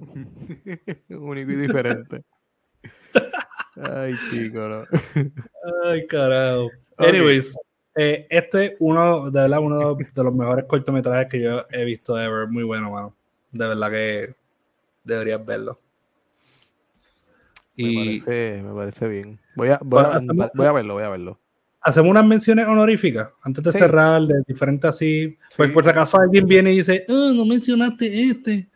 único 1.09 1.51
y 1.51 1.57
diferente. 1.57 2.23
Ay, 3.93 4.15
chico, 4.31 4.59
no. 4.61 4.85
Ay, 5.85 6.07
carajo. 6.07 6.71
Anyways, 6.97 7.57
eh, 7.95 8.27
este 8.31 8.65
es 8.67 8.75
uno, 8.79 9.31
de 9.31 9.43
verdad, 9.43 9.59
uno 9.61 9.95
de 9.97 10.23
los 10.25 10.35
mejores 10.35 10.65
cortometrajes 10.65 11.27
que 11.31 11.41
yo 11.41 11.67
he 11.71 11.85
visto 11.85 12.19
ever. 12.19 12.49
Muy 12.49 12.65
bueno, 12.65 12.91
mano. 12.91 13.15
De 13.53 13.67
verdad 13.69 13.91
que 13.91 14.35
deberías 15.05 15.45
verlo. 15.45 15.79
Me, 17.77 17.95
parece, 17.95 18.63
me 18.65 18.75
parece 18.75 19.09
bien. 19.09 19.39
Voy 19.55 19.69
a, 19.69 19.79
voy, 19.83 20.01
a, 20.01 20.03
Bueno, 20.05 20.19
hacemos- 20.33 20.51
voy 20.55 20.67
a 20.67 20.73
verlo, 20.73 20.95
voy 20.95 21.03
a 21.05 21.09
verlo. 21.11 21.39
hacemos 21.83 22.11
unas 22.11 22.25
menciones 22.25 22.67
honoríficas 22.67 23.29
antes 23.43 23.63
de 23.63 23.73
Sí. 23.73 23.79
cerrar, 23.79 24.23
de 24.23 24.43
diferentes 24.47 24.89
así. 24.89 25.37
Pues 25.57 25.71
por 25.71 25.85
si 25.85 25.91
acaso 25.91 26.19
alguien 26.19 26.47
viene 26.47 26.73
y 26.73 26.79
dice, 26.79 27.05
"Ah, 27.09 27.33
no 27.35 27.45
mencionaste 27.45 28.31
este. 28.31 28.69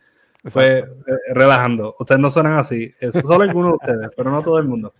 Pues 0.42 0.54
Exacto. 0.80 1.04
eh, 1.12 1.34
relajando. 1.34 1.96
Ustedes 1.98 2.20
no 2.20 2.30
suenan 2.30 2.54
así. 2.54 2.92
Es 3.00 3.12
solo 3.12 3.44
algunos 3.44 3.72
de 3.72 3.76
ustedes, 3.92 4.10
pero 4.16 4.30
no 4.30 4.42
todo 4.42 4.58
el 4.58 4.66
mundo. 4.68 4.94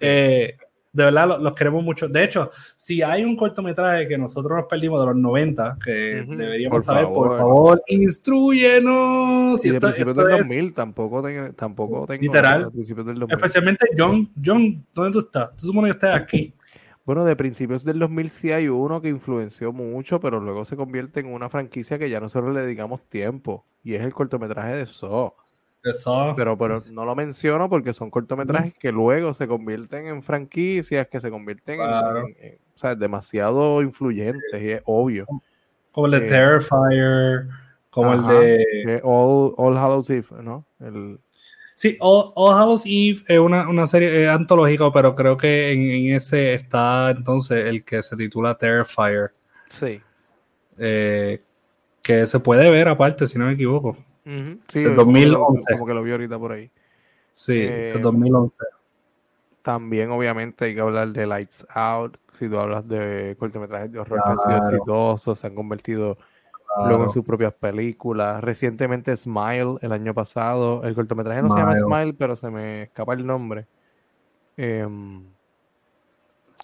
Eh, 0.00 0.56
de 0.94 1.04
verdad, 1.04 1.26
lo- 1.26 1.38
los, 1.38 1.54
queremos 1.54 1.82
mucho. 1.82 2.06
De 2.08 2.22
hecho, 2.22 2.50
si 2.76 3.00
hay 3.00 3.24
un 3.24 3.34
cortometraje 3.34 4.06
que 4.06 4.18
nosotros 4.18 4.58
nos 4.58 4.66
perdimos 4.66 5.00
de 5.00 5.06
los 5.06 5.16
90, 5.16 5.78
que 5.82 5.90
deberíamos 6.28 6.76
Por 6.76 6.84
saber, 6.84 7.04
por 7.06 7.38
favor. 7.38 7.82
instruyenos. 7.86 9.64
Y 9.64 9.68
de 9.70 9.74
esto- 9.76 9.86
principios 9.88 10.18
esto 10.18 10.24
del 10.28 10.34
es- 10.34 10.40
2000 10.48 10.74
tampoco, 10.74 11.22
tengo- 11.22 11.52
tampoco 11.54 12.06
tengo. 12.06 12.22
Literal. 12.22 12.64
de 12.64 12.70
principios 12.70 13.06
del 13.06 13.18
2000. 13.20 13.36
especialmente 13.36 13.86
John, 13.96 14.30
John, 14.44 14.84
¿dónde 14.94 15.12
tú 15.12 15.18
estás? 15.20 15.50
Tú 15.56 15.66
supones 15.66 15.92
que 15.92 15.96
estás 16.06 16.20
aquí. 16.22 16.52
Bueno, 17.04 17.24
de 17.24 17.34
principios 17.34 17.84
del 17.84 17.98
2000 17.98 18.30
sí 18.30 18.52
hay 18.52 18.68
uno 18.68 19.00
que 19.00 19.08
influenció 19.08 19.72
mucho, 19.72 20.20
pero 20.20 20.38
luego 20.40 20.64
se 20.64 20.76
convierte 20.76 21.20
en 21.20 21.32
una 21.32 21.48
franquicia 21.48 21.98
que 21.98 22.08
ya 22.08 22.20
nosotros 22.20 22.54
le 22.54 22.62
dedicamos 22.62 23.02
tiempo. 23.08 23.64
Y 23.82 23.94
es 23.94 24.02
el 24.02 24.12
cortometraje 24.14 24.76
de 24.76 24.86
Saw. 24.86 25.32
Eso. 25.82 26.34
Pero, 26.36 26.56
pero 26.56 26.80
no 26.92 27.04
lo 27.04 27.16
menciono 27.16 27.68
porque 27.68 27.92
son 27.92 28.08
cortometrajes 28.08 28.72
que 28.74 28.92
luego 28.92 29.34
se 29.34 29.48
convierten 29.48 30.06
en 30.06 30.22
franquicias, 30.22 31.08
que 31.08 31.18
se 31.18 31.28
convierten 31.28 31.80
en- 31.80 31.86
Claro. 31.88 32.18
en, 32.20 32.36
en- 32.38 32.54
o 32.74 32.78
sea, 32.78 32.94
demasiado 32.94 33.82
influyentes 33.82 34.62
y 34.62 34.70
es 34.70 34.82
obvio. 34.84 35.26
como 35.90 36.06
el 36.06 36.12
de 36.12 36.18
eh, 36.18 36.28
Terrifier, 36.28 37.48
como 37.90 38.12
Ajá. 38.12 38.32
el 38.32 38.64
de... 38.86 39.00
All, 39.02 39.54
All 39.56 39.76
Hallows 39.76 40.08
Eve, 40.08 40.26
¿no? 40.40 40.64
El, 40.78 41.18
Sí, 41.82 41.96
All, 41.98 42.30
All 42.36 42.54
Hallows 42.56 42.82
Eve 42.86 43.22
es 43.26 43.40
una, 43.40 43.68
una 43.68 43.88
serie 43.88 44.22
eh, 44.22 44.28
antológica, 44.28 44.92
pero 44.92 45.16
creo 45.16 45.36
que 45.36 45.72
en, 45.72 45.80
en 45.90 46.14
ese 46.14 46.54
está 46.54 47.10
entonces 47.10 47.64
el 47.66 47.84
que 47.84 48.00
se 48.04 48.14
titula 48.16 48.56
Terrifier, 48.56 49.32
sí. 49.68 50.00
eh, 50.78 51.42
que 52.00 52.24
se 52.28 52.38
puede 52.38 52.70
ver 52.70 52.86
aparte, 52.86 53.26
si 53.26 53.36
no 53.36 53.46
me 53.46 53.54
equivoco. 53.54 53.96
Sí, 54.68 54.84
Del 54.84 54.94
como 54.94 55.12
que 55.12 55.26
lo- 55.26 55.38
2011. 55.40 55.72
Como 55.72 55.86
que 55.86 55.94
lo 55.94 56.02
vi 56.04 56.12
ahorita 56.12 56.38
por 56.38 56.52
ahí. 56.52 56.70
Sí, 57.32 57.54
Eh, 57.58 57.90
el 57.96 58.00
2011. 58.00 58.56
También, 59.62 60.12
obviamente, 60.12 60.66
hay 60.66 60.74
que 60.76 60.80
hablar 60.82 61.08
de 61.08 61.26
Lights 61.26 61.66
Out. 61.74 62.16
Si 62.32 62.48
tú 62.48 62.58
hablas 62.60 62.86
de 62.86 63.34
cortometrajes 63.40 63.90
de 63.90 63.98
horror 63.98 64.22
que 64.24 64.30
han 64.30 64.38
sido 64.38 64.58
Claro. 64.58 64.66
exitosos, 64.68 65.36
se 65.36 65.46
han 65.48 65.56
convertido 65.56 66.16
luego 66.86 67.04
en 67.04 67.10
sus 67.10 67.24
propias 67.24 67.52
películas. 67.54 68.42
Recientemente, 68.42 69.16
Smile, 69.16 69.76
el 69.80 69.92
año 69.92 70.14
pasado. 70.14 70.82
El 70.84 70.94
cortometraje 70.94 71.42
no 71.42 71.50
se 71.50 71.58
llama 71.58 71.76
Smile. 71.76 72.14
Pero 72.14 72.36
se 72.36 72.50
me 72.50 72.82
escapa 72.82 73.14
el 73.14 73.26
nombre. 73.26 73.66
Em, 74.56 75.24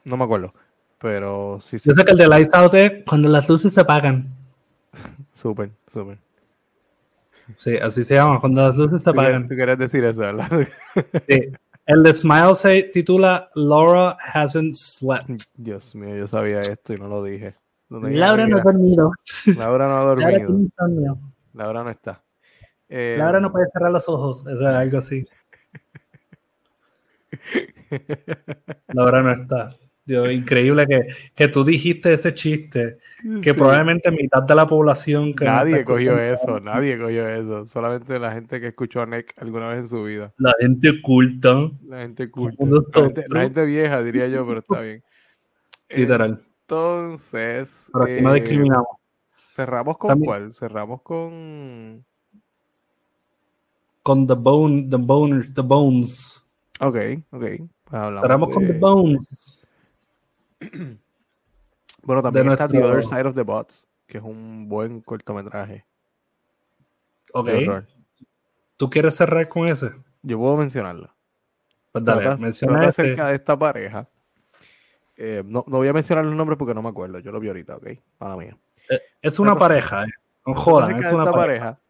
no 0.04 0.16
me 0.16 0.24
acuerdo. 0.24 0.52
Pero 1.00 1.60
sí, 1.60 1.78
Yo 1.78 1.92
sé 1.92 2.04
que 2.04 2.12
el 2.12 2.18
de 2.18 2.28
Lights 2.28 2.54
Out 2.54 2.74
es 2.74 2.92
cuando 3.06 3.28
las 3.28 3.48
luces 3.48 3.72
se 3.72 3.80
apagan. 3.80 4.28
súper, 5.32 5.70
súper. 5.92 6.18
Sí, 7.56 7.76
así 7.76 8.04
se 8.04 8.14
llama, 8.14 8.40
cuando 8.40 8.62
las 8.62 8.76
luces 8.76 9.02
se 9.02 9.10
apagan. 9.10 9.48
tú 9.48 9.56
querías 9.56 9.78
decir 9.78 10.04
eso, 10.04 10.20
¿verdad? 10.20 10.68
Sí. 11.26 11.52
El 11.88 12.02
de 12.02 12.12
Smile 12.12 12.54
se 12.54 12.82
titula 12.82 13.48
Laura 13.54 14.14
Hasn't 14.34 14.74
Slept. 14.74 15.42
Dios 15.56 15.94
mío, 15.94 16.16
yo 16.16 16.28
sabía 16.28 16.60
esto 16.60 16.92
y 16.92 16.98
no 16.98 17.08
lo 17.08 17.22
dije. 17.22 17.54
¿Dónde 17.88 18.12
Laura 18.12 18.46
no 18.46 18.56
ha 18.58 18.60
dormido. 18.60 19.12
Laura 19.46 19.88
no 19.88 19.96
ha 19.98 20.04
dormido. 20.04 21.18
Laura 21.54 21.84
no 21.84 21.90
está. 21.90 22.22
Eh, 22.88 23.16
Laura 23.18 23.40
no 23.40 23.50
puede 23.50 23.66
cerrar 23.72 23.90
los 23.90 24.08
ojos. 24.08 24.46
Eso 24.46 24.68
es 24.68 24.74
algo 24.74 24.98
así. 24.98 25.26
Laura 28.88 29.22
no 29.22 29.32
está. 29.32 29.76
Dios, 30.04 30.30
increíble 30.30 30.86
que, 30.86 31.06
que 31.34 31.48
tú 31.48 31.64
dijiste 31.64 32.14
ese 32.14 32.32
chiste. 32.32 32.96
Que 33.42 33.52
Sí. 33.52 33.58
probablemente 33.58 34.10
mitad 34.10 34.42
de 34.42 34.54
la 34.54 34.66
población 34.66 35.34
que 35.34 35.44
Nadie 35.44 35.84
cogió 35.84 36.18
eso, 36.18 36.60
nadie 36.60 36.98
cogió 36.98 37.28
eso. 37.28 37.66
Solamente 37.66 38.18
la 38.18 38.32
gente 38.32 38.58
que 38.58 38.68
escuchó 38.68 39.02
a 39.02 39.06
Nick 39.06 39.34
alguna 39.36 39.68
vez 39.68 39.80
en 39.80 39.88
su 39.88 40.02
vida. 40.04 40.32
La 40.38 40.54
gente 40.58 40.90
oculta. 40.98 41.70
La 41.86 41.98
gente 42.00 42.28
culta. 42.28 42.56
La 42.58 42.70
gente, 42.70 43.00
nosotros. 43.00 43.24
la 43.28 43.40
gente 43.42 43.66
vieja, 43.66 44.02
diría 44.02 44.28
yo, 44.28 44.46
pero 44.46 44.60
está 44.60 44.80
bien. 44.80 45.02
Literal. 45.90 46.42
Entonces, 46.68 47.88
Pero 47.94 48.04
aquí 48.04 48.20
no 48.20 48.34
eh, 48.34 48.40
discriminamos. 48.40 48.88
cerramos 49.46 49.96
con 49.96 50.08
También- 50.08 50.26
cuál? 50.26 50.54
Cerramos 50.54 51.00
con. 51.00 52.04
Con 54.02 54.26
The 54.26 54.34
Bone, 54.34 54.86
The 54.90 54.96
Boners, 54.96 55.54
The 55.54 55.62
Bones. 55.62 56.44
Ok, 56.80 56.96
ok. 57.30 57.40
Pues 57.84 58.02
Cerramos 58.20 58.50
con 58.50 58.66
The 58.66 58.72
Bones. 58.78 59.66
Bueno, 62.02 62.22
también 62.22 62.46
de 62.46 62.52
está 62.52 62.68
The 62.68 62.82
Other 62.82 63.04
Side 63.04 63.26
of 63.26 63.34
the 63.34 63.42
Bots, 63.42 63.86
que 64.06 64.16
es 64.16 64.24
un 64.24 64.66
buen 64.66 65.02
cortometraje. 65.02 65.84
Ok. 67.34 67.48
¿Tú 68.78 68.88
quieres 68.88 69.14
cerrar 69.14 69.46
con 69.48 69.68
ese? 69.68 69.92
Yo 70.22 70.38
puedo 70.38 70.56
mencionarlo. 70.56 71.12
Pues 71.92 72.04
dale, 72.04 72.36
menciona 72.38 72.86
este. 72.88 73.02
acerca 73.02 73.26
de 73.26 73.34
esta 73.34 73.58
pareja. 73.58 74.08
Eh, 75.20 75.42
no, 75.44 75.64
no 75.66 75.78
voy 75.78 75.88
a 75.88 75.92
mencionar 75.92 76.24
los 76.24 76.34
nombres 76.36 76.56
porque 76.56 76.74
no 76.74 76.80
me 76.82 76.88
acuerdo. 76.90 77.18
Yo 77.18 77.32
lo 77.32 77.40
vi 77.40 77.48
ahorita, 77.48 77.76
¿ok? 77.76 77.88
Para 78.18 78.36
mía. 78.36 78.56
Eh, 78.88 79.00
Es 79.20 79.38
una 79.40 79.56
pareja, 79.56 80.04
eh. 80.04 80.08
No 80.46 80.54
jodan, 80.54 81.02
es 81.02 81.12
una 81.12 81.24
pareja. 81.30 81.76
pareja. 81.76 81.80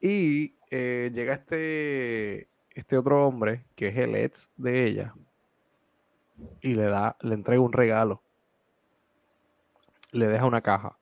Y 0.00 0.54
eh, 0.70 1.10
llega 1.14 1.34
este, 1.34 2.48
este 2.70 2.96
otro 2.98 3.26
hombre, 3.28 3.64
que 3.76 3.88
es 3.88 3.96
el 3.98 4.14
ex 4.16 4.50
de 4.56 4.84
ella, 4.86 5.14
y 6.62 6.74
le 6.74 6.84
da, 6.86 7.16
le 7.20 7.34
entrega 7.34 7.60
un 7.60 7.72
regalo. 7.72 8.22
Le 10.10 10.26
deja 10.26 10.44
una 10.46 10.62
caja. 10.62 10.96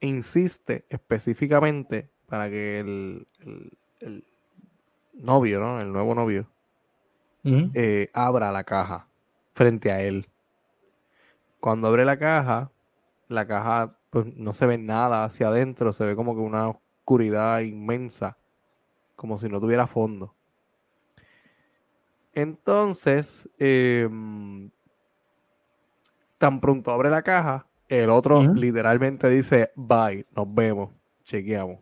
Insiste 0.00 0.84
específicamente 0.90 2.10
para 2.26 2.50
que 2.50 2.80
el, 2.80 3.26
el- 3.40 3.72
el 4.00 4.24
novio, 5.14 5.60
¿no? 5.60 5.80
El 5.80 5.92
nuevo 5.92 6.14
novio, 6.14 6.46
abra 8.12 8.52
la 8.52 8.64
caja 8.64 9.07
frente 9.58 9.90
a 9.90 10.00
él. 10.00 10.28
Cuando 11.58 11.88
abre 11.88 12.04
la 12.04 12.16
caja, 12.16 12.70
la 13.26 13.44
caja 13.48 13.98
pues 14.10 14.24
no 14.36 14.54
se 14.54 14.66
ve 14.66 14.78
nada 14.78 15.24
hacia 15.24 15.48
adentro, 15.48 15.92
se 15.92 16.06
ve 16.06 16.14
como 16.14 16.36
que 16.36 16.40
una 16.40 16.68
oscuridad 16.68 17.58
inmensa, 17.60 18.38
como 19.16 19.36
si 19.36 19.48
no 19.48 19.60
tuviera 19.60 19.88
fondo. 19.88 20.32
Entonces, 22.34 23.50
em, 23.58 24.70
tan 26.38 26.60
pronto 26.60 26.92
abre 26.92 27.10
la 27.10 27.22
caja, 27.22 27.66
el 27.88 28.10
otro 28.10 28.40
literalmente 28.54 29.28
dice, 29.28 29.72
bye, 29.74 30.24
nos 30.36 30.54
vemos, 30.54 30.90
chequeamos. 31.24 31.80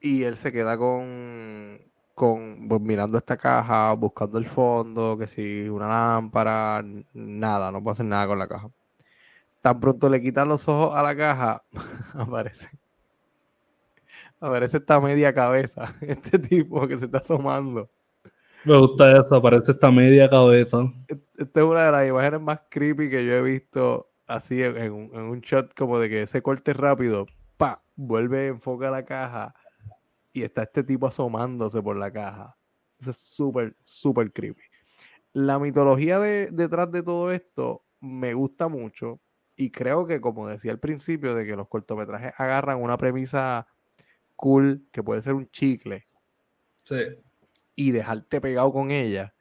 Y 0.00 0.24
él 0.24 0.34
se 0.34 0.50
queda 0.50 0.76
con, 0.76 1.78
con 2.14 2.68
pues, 2.68 2.80
mirando 2.80 3.18
esta 3.18 3.36
caja, 3.36 3.92
buscando 3.94 4.38
el 4.38 4.46
fondo, 4.46 5.18
que 5.18 5.26
si 5.26 5.68
una 5.68 5.88
lámpara, 5.88 6.84
nada, 7.12 7.70
no 7.70 7.82
puede 7.82 7.94
hacer 7.94 8.06
nada 8.06 8.26
con 8.26 8.38
la 8.38 8.48
caja. 8.48 8.70
Tan 9.60 9.80
pronto 9.80 10.08
le 10.08 10.22
quitan 10.22 10.48
los 10.48 10.68
ojos 10.68 10.96
a 10.96 11.02
la 11.02 11.16
caja, 11.16 11.62
aparece. 12.14 12.68
Aparece 14.40 14.76
esta 14.76 15.00
media 15.00 15.32
cabeza, 15.34 15.94
este 16.00 16.38
tipo 16.38 16.86
que 16.86 16.96
se 16.96 17.06
está 17.06 17.18
asomando. 17.18 17.90
Me 18.64 18.78
gusta 18.78 19.18
eso, 19.18 19.36
aparece 19.36 19.72
esta 19.72 19.90
media 19.90 20.28
cabeza. 20.28 20.78
Esta 21.36 21.60
es 21.60 21.66
una 21.66 21.86
de 21.86 21.92
las 21.92 22.08
imágenes 22.08 22.40
más 22.40 22.60
creepy 22.70 23.10
que 23.10 23.26
yo 23.26 23.32
he 23.32 23.42
visto 23.42 24.08
así 24.26 24.62
en, 24.62 24.92
un, 24.92 25.40
shot 25.40 25.74
como 25.74 25.98
de 25.98 26.08
que 26.08 26.22
ese 26.22 26.40
corte 26.40 26.72
rápido, 26.72 27.26
pa, 27.58 27.82
vuelve, 27.94 28.46
enfoca 28.46 28.90
la 28.90 29.04
caja 29.04 29.54
y 30.34 30.42
está 30.42 30.64
este 30.64 30.82
tipo 30.82 31.06
asomándose 31.06 31.80
por 31.80 31.96
la 31.96 32.12
caja. 32.12 32.58
Eso 32.98 33.10
es 33.10 33.16
súper, 33.16 33.74
súper 33.84 34.32
creepy. 34.32 34.60
La 35.32 35.58
mitología 35.58 36.18
de, 36.18 36.48
detrás 36.52 36.90
de 36.90 37.02
todo 37.02 37.30
esto 37.30 37.84
me 38.00 38.34
gusta 38.34 38.68
mucho 38.68 39.20
y 39.56 39.70
creo 39.70 40.06
que, 40.06 40.20
como 40.20 40.48
decía 40.48 40.72
al 40.72 40.80
principio, 40.80 41.34
de 41.34 41.46
que 41.46 41.54
los 41.54 41.68
cortometrajes 41.68 42.32
agarran 42.36 42.82
una 42.82 42.98
premisa 42.98 43.68
cool, 44.34 44.86
que 44.90 45.02
puede 45.04 45.22
ser 45.22 45.34
un 45.34 45.48
chicle, 45.50 46.04
y 47.76 47.92
dejarte 47.92 48.40
pegado 48.40 48.72
con 48.72 48.90
ella. 48.90 49.34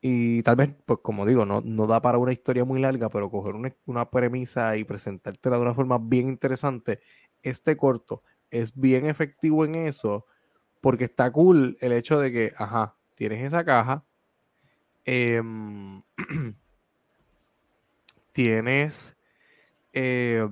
Y 0.00 0.42
tal 0.42 0.56
vez, 0.56 0.74
pues 0.84 0.98
como 1.00 1.26
digo, 1.26 1.44
no, 1.44 1.60
no 1.60 1.86
da 1.86 2.02
para 2.02 2.18
una 2.18 2.32
historia 2.32 2.64
muy 2.64 2.80
larga, 2.80 3.08
pero 3.08 3.30
coger 3.30 3.54
una, 3.54 3.72
una 3.86 4.10
premisa 4.10 4.76
y 4.76 4.82
presentártela 4.82 5.56
de 5.56 5.62
una 5.62 5.74
forma 5.74 5.98
bien 5.98 6.28
interesante. 6.28 7.00
Este 7.42 7.76
corto 7.76 8.22
es 8.50 8.74
bien 8.74 9.06
efectivo 9.06 9.64
en 9.64 9.74
eso, 9.74 10.26
porque 10.80 11.04
está 11.04 11.30
cool 11.30 11.76
el 11.80 11.92
hecho 11.92 12.18
de 12.20 12.32
que, 12.32 12.52
ajá, 12.56 12.94
tienes 13.14 13.44
esa 13.44 13.64
caja, 13.64 14.04
em, 15.04 16.02
tienes 18.32 19.16
eh, 19.92 20.48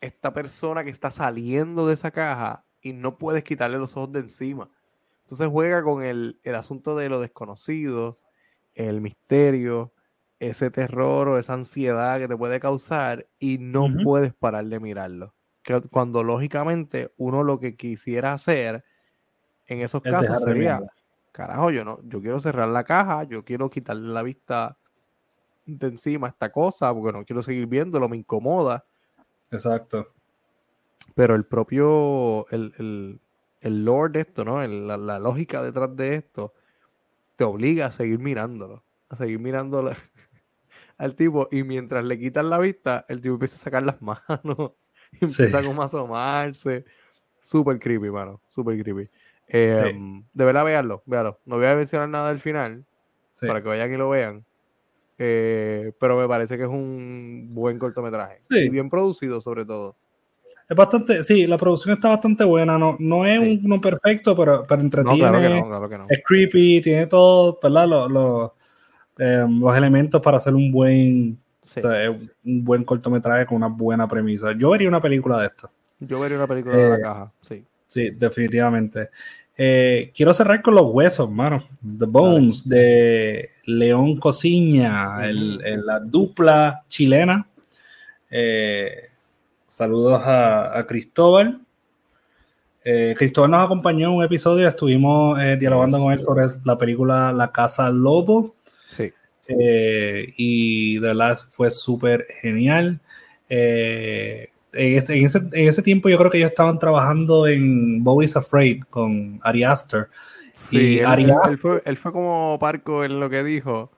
esta 0.00 0.32
persona 0.32 0.84
que 0.84 0.90
está 0.90 1.10
saliendo 1.10 1.86
de 1.86 1.94
esa 1.94 2.10
caja 2.10 2.64
y 2.80 2.92
no 2.92 3.18
puedes 3.18 3.44
quitarle 3.44 3.78
los 3.78 3.96
ojos 3.96 4.12
de 4.12 4.20
encima. 4.20 4.68
Entonces 5.24 5.48
juega 5.48 5.82
con 5.82 6.02
el, 6.02 6.38
asunto 6.54 6.96
de 6.96 7.08
lo 7.08 7.20
desconocido, 7.20 8.14
el 8.74 9.00
misterio, 9.00 9.92
ese 10.40 10.70
terror 10.70 11.28
o 11.28 11.38
esa 11.38 11.54
ansiedad 11.54 12.18
que 12.18 12.28
te 12.28 12.36
puede 12.36 12.60
causar 12.60 13.28
y 13.38 13.58
no 13.58 13.86
puedes 14.04 14.34
parar 14.34 14.66
de 14.66 14.80
mirarlo. 14.80 15.34
Cuando 15.90 16.24
lógicamente 16.24 17.12
uno 17.16 17.42
lo 17.42 17.58
que 17.58 17.76
quisiera 17.76 18.32
hacer 18.32 18.84
en 19.66 19.80
esos 19.80 20.02
casos 20.02 20.42
sería, 20.42 20.82
carajo, 21.30 21.70
yo 21.70 21.84
no, 21.84 22.00
yo 22.04 22.20
quiero 22.20 22.40
cerrar 22.40 22.68
la 22.68 22.84
caja, 22.84 23.24
yo 23.24 23.44
quiero 23.44 23.70
quitarle 23.70 24.12
la 24.12 24.22
vista 24.22 24.76
de 25.64 25.86
encima 25.86 26.28
esta 26.28 26.50
cosa, 26.50 26.92
porque 26.92 27.16
no 27.16 27.24
quiero 27.24 27.42
seguir 27.42 27.66
viéndolo, 27.66 28.08
me 28.08 28.16
incomoda. 28.16 28.84
Exacto. 29.50 30.12
Pero 31.14 31.34
el 31.34 31.44
propio, 31.44 32.48
el, 32.50 32.74
el, 32.78 33.20
el 33.60 33.84
lore 33.84 34.12
de 34.12 34.20
esto, 34.20 34.44
¿no? 34.44 34.66
la, 34.66 35.18
lógica 35.18 35.62
detrás 35.62 35.94
de 35.96 36.16
esto, 36.16 36.52
te 37.36 37.44
obliga 37.44 37.86
a 37.86 37.90
seguir 37.90 38.18
mirándolo, 38.18 38.82
a 39.08 39.16
seguir 39.16 39.38
mirándolo 39.38 39.92
al 40.98 41.14
tipo, 41.14 41.48
y 41.50 41.62
mientras 41.62 42.04
le 42.04 42.18
quitan 42.18 42.50
la 42.50 42.58
vista, 42.58 43.04
el 43.08 43.20
tipo 43.20 43.34
empieza 43.34 43.56
a 43.56 43.58
sacar 43.58 43.82
las 43.84 44.00
manos, 44.28 44.72
y 45.12 45.16
empieza 45.24 45.62
como 45.62 45.82
a 45.82 45.86
asomarse. 45.86 46.84
Súper 47.40 47.78
creepy, 47.78 48.10
mano, 48.10 48.40
súper 48.48 48.80
creepy. 48.82 49.08
Em, 49.48 50.24
de 50.32 50.44
verdad, 50.44 50.64
véanlo, 50.64 51.02
véanlo. 51.04 51.38
No 51.44 51.56
voy 51.56 51.66
a 51.66 51.74
mencionar 51.74 52.08
nada 52.08 52.28
del 52.28 52.40
final, 52.40 52.84
para 53.40 53.62
que 53.62 53.68
vayan 53.68 53.92
y 53.92 53.96
lo 53.96 54.10
vean. 54.10 54.44
Eh, 55.18 55.92
pero 56.00 56.18
me 56.18 56.26
parece 56.26 56.56
que 56.56 56.64
es 56.64 56.68
un 56.68 57.48
buen 57.50 57.78
cortometraje. 57.78 58.38
Y 58.50 58.68
bien 58.70 58.88
producido, 58.88 59.40
sobre 59.40 59.64
todo. 59.64 59.96
Es 60.68 60.76
bastante, 60.76 61.22
sí, 61.22 61.46
la 61.46 61.58
producción 61.58 61.94
está 61.94 62.08
bastante 62.08 62.44
buena. 62.44 62.78
No, 62.78 62.96
no 62.98 63.26
es 63.26 63.38
uno 63.38 63.80
perfecto, 63.80 64.36
pero, 64.36 64.64
pero 64.66 64.80
entretiene. 64.80 65.62
Es 66.08 66.22
creepy, 66.24 66.80
tiene 66.80 67.06
todo, 67.06 67.58
¿verdad? 67.62 68.08
Los, 68.08 68.52
em, 69.18 69.60
los, 69.60 69.76
elementos 69.76 70.20
para 70.20 70.38
hacer 70.38 70.54
un 70.54 70.70
buen, 70.70 71.38
un 72.44 72.64
buen 72.64 72.84
cortometraje 72.84 73.46
con 73.46 73.56
una 73.56 73.68
buena 73.68 74.08
premisa. 74.08 74.52
Yo 74.52 74.70
vería 74.70 74.88
una 74.88 75.00
película 75.00 75.38
de 75.38 75.46
esto. 75.46 75.70
Yo 76.00 76.18
vería 76.20 76.36
una 76.36 76.46
película 76.46 76.76
de 76.76 76.88
la 76.88 76.96
eh, 76.96 77.00
caja, 77.00 77.32
sí. 77.40 77.64
Sí, 77.86 78.10
definitivamente. 78.10 79.10
Eh, 79.56 80.10
quiero 80.14 80.32
cerrar 80.32 80.62
con 80.62 80.74
los 80.74 80.90
huesos, 80.90 81.30
mano. 81.30 81.68
The 81.80 82.06
Bones 82.06 82.66
de 82.68 83.50
León 83.66 84.18
Cosiña, 84.18 85.18
la 85.30 86.00
dupla 86.00 86.84
chilena. 86.88 87.46
Eh, 88.30 89.10
saludos 89.66 90.22
a, 90.24 90.84
Cristóbal. 90.88 91.60
Eh, 92.84 93.14
Cristóbal 93.16 93.50
nos 93.50 93.64
acompañó 93.66 94.08
en 94.08 94.16
un 94.16 94.24
episodio, 94.24 94.66
estuvimos 94.66 95.38
dialogando 95.58 95.98
con 95.98 96.12
él 96.12 96.18
sobre 96.18 96.46
la 96.64 96.78
película 96.78 97.32
La 97.32 97.52
Casa 97.52 97.90
Lobo. 97.90 98.56
Sí. 98.88 99.12
Y 99.48 100.94
de 100.98 101.08
verdad 101.08 101.38
fue 101.50 101.70
súper 101.70 102.26
genial 102.40 103.00
en, 104.72 104.94
este, 104.96 105.16
en, 105.16 105.24
ese, 105.24 105.38
en, 105.38 105.68
ese, 105.68 105.82
tiempo 105.82 106.08
yo 106.08 106.18
creo 106.18 106.30
que 106.30 106.38
ellos 106.38 106.50
estaban 106.50 106.78
trabajando 106.78 107.46
en 107.46 108.02
Bowie's 108.02 108.36
Afraid 108.36 108.82
con 108.88 109.38
Ari 109.42 109.64
Aster. 109.64 110.08
Sí, 110.52 110.98
él, 110.98 111.58
fue, 111.58 111.82
él, 111.84 111.96
fue, 111.96 112.12
como 112.12 112.56
parco 112.58 113.04
en 113.04 113.20
lo 113.20 113.28
que 113.28 113.44
dijo, 113.44 113.90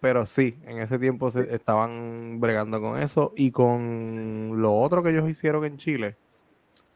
pero 0.00 0.26
sí, 0.26 0.56
en 0.66 0.78
ese 0.78 0.98
tiempo 0.98 1.30
se, 1.30 1.54
estaban 1.54 2.38
bregando 2.38 2.80
con 2.80 2.98
eso 3.00 3.32
y 3.36 3.50
con 3.50 4.60
lo 4.60 4.78
otro 4.78 5.02
que 5.02 5.10
ellos 5.10 5.28
hicieron 5.28 5.64
en 5.64 5.78
Chile. 5.78 6.16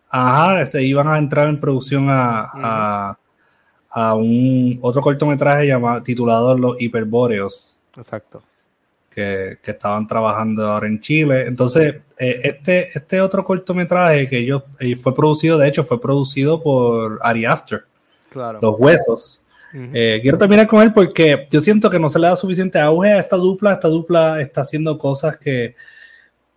Ajá, 0.08 0.62
este, 0.62 0.82
iban 0.84 1.08
a 1.08 1.18
entrar 1.18 1.48
en 1.48 1.58
producción 1.58 2.08
a, 2.08 2.46
a, 2.54 3.18
a 3.90 4.14
un 4.14 4.78
otro 4.82 5.02
cortometraje 5.02 5.66
llamado, 5.66 6.02
titulado 6.02 6.56
Los 6.56 6.80
Hiperbóreos. 6.80 7.75
Exacto 7.96 8.42
que, 9.16 9.58
estaban 9.64 10.06
trabajando 10.06 10.70
ahora 10.70 10.86
en 10.86 11.00
Chile. 11.00 11.46
Entonces, 11.46 11.96
eh, 12.18 12.40
este, 12.44 12.88
este 12.96 13.20
otro 13.20 13.42
cortometraje 13.42 14.26
que 14.26 14.44
yo 14.44 14.64
eh, 14.78 14.94
fue 14.96 15.14
producido, 15.14 15.56
de 15.56 15.68
hecho, 15.68 15.82
fue 15.82 15.98
producido 15.98 16.62
por 16.62 17.18
Ari 17.22 17.46
Aster. 17.46 17.84
Claro. 18.30 18.58
Los 18.60 18.78
Huesos. 18.78 19.42
Eh, 19.72 20.20
quiero 20.22 20.38
terminar 20.38 20.66
con 20.66 20.80
él 20.80 20.90
porque 20.92 21.48
yo 21.50 21.60
siento 21.60 21.90
que 21.90 21.98
no 21.98 22.08
se 22.08 22.18
le 22.18 22.28
da 22.28 22.36
suficiente 22.36 22.78
auge 22.78 23.12
a 23.12 23.18
esta 23.18 23.36
dupla. 23.36 23.72
Esta 23.72 23.88
dupla 23.88 24.40
está 24.40 24.62
haciendo 24.62 24.96
cosas 24.96 25.36
que, 25.36 25.74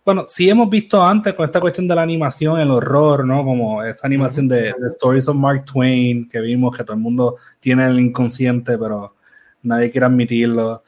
bueno, 0.04 0.24
sí 0.26 0.48
hemos 0.48 0.70
visto 0.70 1.02
antes 1.02 1.34
con 1.34 1.44
esta 1.44 1.60
cuestión 1.60 1.86
de 1.86 1.94
la 1.94 2.02
animación, 2.02 2.58
el 2.60 2.70
horror, 2.70 3.26
¿no? 3.26 3.44
Como 3.44 3.82
esa 3.82 4.06
animación 4.06 4.48
de, 4.48 4.74
Stories 4.86 5.28
of 5.28 5.36
Mark 5.36 5.64
Twain 5.66 6.28
que 6.28 6.40
vimos 6.40 6.76
que 6.76 6.82
todo 6.82 6.94
el 6.94 7.02
mundo 7.02 7.36
tiene 7.58 7.86
el 7.86 7.98
inconsciente, 7.98 8.78
pero 8.78 9.14
nadie 9.62 9.90
quiere 9.90 10.06
admitirlo. 10.06 10.82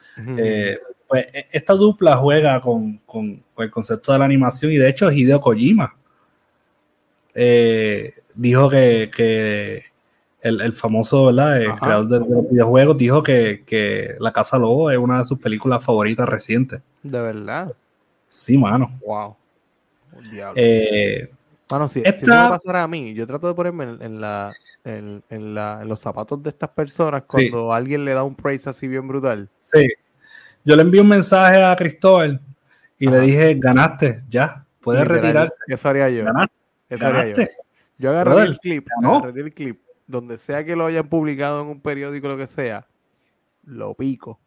Pues 1.13 1.27
e, 1.33 1.47
esta 1.53 1.75
dupla 1.75 2.17
juega 2.17 2.61
con, 2.61 3.01
el 3.59 3.71
concepto 3.71 4.13
de 4.13 4.19
la 4.19 4.25
animación 4.25 4.73
y 4.73 4.77
de 4.77 4.89
hecho 4.89 5.13
Hideo 5.13 5.43
Kojima 5.43 5.95
eh, 7.35 8.15
dijo 8.35 8.71
que, 8.71 9.83
el, 10.41 10.73
famoso 10.73 11.27
¿verdad? 11.27 11.61
El 11.61 11.75
creador 11.75 12.09
de, 12.09 12.19
los 12.21 12.51
videojuegos 12.51 12.97
dijo 12.97 13.23
que, 13.23 14.17
La 14.21 14.33
Casa 14.33 14.59
Lobo 14.59 14.91
es 14.91 14.99
una 14.99 15.19
de 15.19 15.25
sus 15.25 15.39
películas 15.39 15.85
favoritas 15.85 16.29
recientes. 16.29 16.81
De 17.03 17.21
verdad. 17.21 17.73
Sí, 18.27 18.57
mano. 18.57 18.99
Wow. 19.07 19.37
Eh, 20.55 21.31
mano, 21.73 21.89
si, 21.89 22.01
esta... 22.01 22.19
si 22.19 22.27
me 22.27 22.49
pasara 22.49 22.83
a 22.83 22.89
mí, 22.89 23.15
yo 23.15 23.27
trato 23.27 23.49
de 23.49 23.55
ponerme 23.55 23.97
en, 24.01 24.21
la, 24.21 24.53
en, 24.85 25.55
los 25.89 26.01
zapatos 26.01 26.43
de 26.43 26.51
estas 26.51 26.71
personas 26.71 27.23
cuando 27.27 27.73
alguien 27.73 28.05
le 28.05 28.15
da 28.15 28.23
un 28.23 28.35
praise 28.35 28.71
así 28.71 28.87
bien 28.87 29.09
brutal. 29.09 29.49
Sí. 29.59 29.87
Yo 30.65 30.77
le 30.77 30.83
envié 30.83 31.01
un 31.01 31.09
mensaje 31.09 31.63
a 31.63 31.75
Cristóbal 31.75 32.41
y 32.99 33.09
le 33.09 33.21
dije, 33.21 33.55
ganaste, 33.55 34.23
ya, 34.29 34.65
puedes 34.81 35.07
retirar. 35.07 35.53
Eso 35.67 35.89
haría 35.89 36.09
yo. 36.09 36.25
Ganaste. 36.89 37.51
yo. 37.99 38.11
agarré 38.11 38.43
el 38.43 38.59
clip, 38.59 38.87
agarré 39.03 39.41
el 39.41 39.53
clip, 39.53 39.81
donde 40.07 40.39
sea 40.39 40.65
que 40.65 40.77
lo 40.77 40.87
hayan 40.87 41.09
publicado 41.09 41.63
en 41.63 41.69
un 41.69 41.81
periódico, 41.81 42.29
lo 42.29 42.37
que 42.37 42.47
sea, 42.47 42.87
lo 43.65 43.95
pico. 43.95 44.39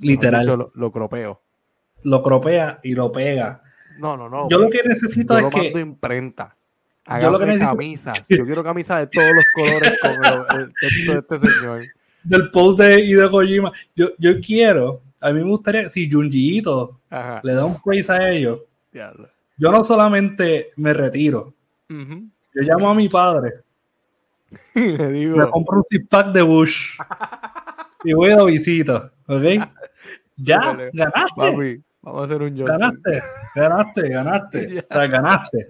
Literal. 0.00 0.70
lo, 0.74 0.92
cropeo. 0.92 1.40
Lo 2.02 2.22
cropea 2.22 2.80
y 2.82 2.94
lo 2.94 3.10
pega. 3.10 3.62
No, 4.00 4.16
no, 4.16 4.28
no. 4.28 4.48
Yo 4.48 4.58
lo 4.58 4.70
que 4.70 4.82
necesito 4.86 5.34
yo 5.34 5.38
es 5.48 5.54
lo 5.54 5.60
que. 5.60 5.78
imprenta. 5.80 6.56
Yo 7.20 7.30
lo 7.30 7.38
que 7.38 7.46
necesito- 7.46 7.66
camisas. 7.70 8.24
Yo 8.28 8.44
quiero 8.46 8.62
camisas 8.64 9.00
de 9.00 9.06
todos 9.08 9.32
los 9.34 9.44
colores 9.54 9.92
con 10.00 10.12
el, 10.24 10.60
el 10.62 10.72
texto 10.80 11.12
de 11.12 11.18
este 11.18 11.38
señor. 11.38 11.82
Del 12.22 12.50
post 12.50 12.80
de 12.80 13.00
Hideo 13.00 13.30
Kojima. 13.30 13.72
Yo, 13.96 14.10
yo 14.18 14.40
quiero. 14.40 15.02
A 15.20 15.30
mí 15.32 15.42
me 15.42 15.48
gustaría. 15.50 15.88
Si 15.88 16.10
Junji 16.10 16.58
Ito 16.58 17.00
Ajá. 17.10 17.40
le 17.42 17.54
da 17.54 17.64
un 17.64 17.80
praise 17.82 18.10
a 18.12 18.30
ellos. 18.30 18.60
Diablo. 18.92 19.28
Yo 19.56 19.70
no 19.70 19.84
solamente 19.84 20.68
me 20.76 20.92
retiro. 20.94 21.52
Yo 21.88 22.62
llamo 22.62 22.90
a 22.90 22.94
mi 22.94 23.08
padre. 23.08 23.52
Y 24.74 24.96
le 24.96 25.08
digo, 25.12 25.36
Me 25.36 25.46
compro 25.48 25.76
un 25.78 25.84
six 25.88 26.04
pack 26.08 26.32
de 26.32 26.42
Bush. 26.42 26.96
y 28.04 28.12
voy 28.14 28.30
a 28.32 28.42
visita. 28.44 29.12
¿Ok? 29.26 29.42
Ya, 30.36 30.74
ganaste. 30.92 31.30
papi, 31.36 31.82
vamos 32.02 32.22
a 32.22 32.24
hacer 32.24 32.42
un 32.42 32.58
Johnson. 32.58 32.78
Ganaste, 32.78 33.22
ganaste, 33.54 34.08
ganaste. 34.08 34.84
O 34.90 34.94
sea, 34.94 35.06
ganaste. 35.06 35.68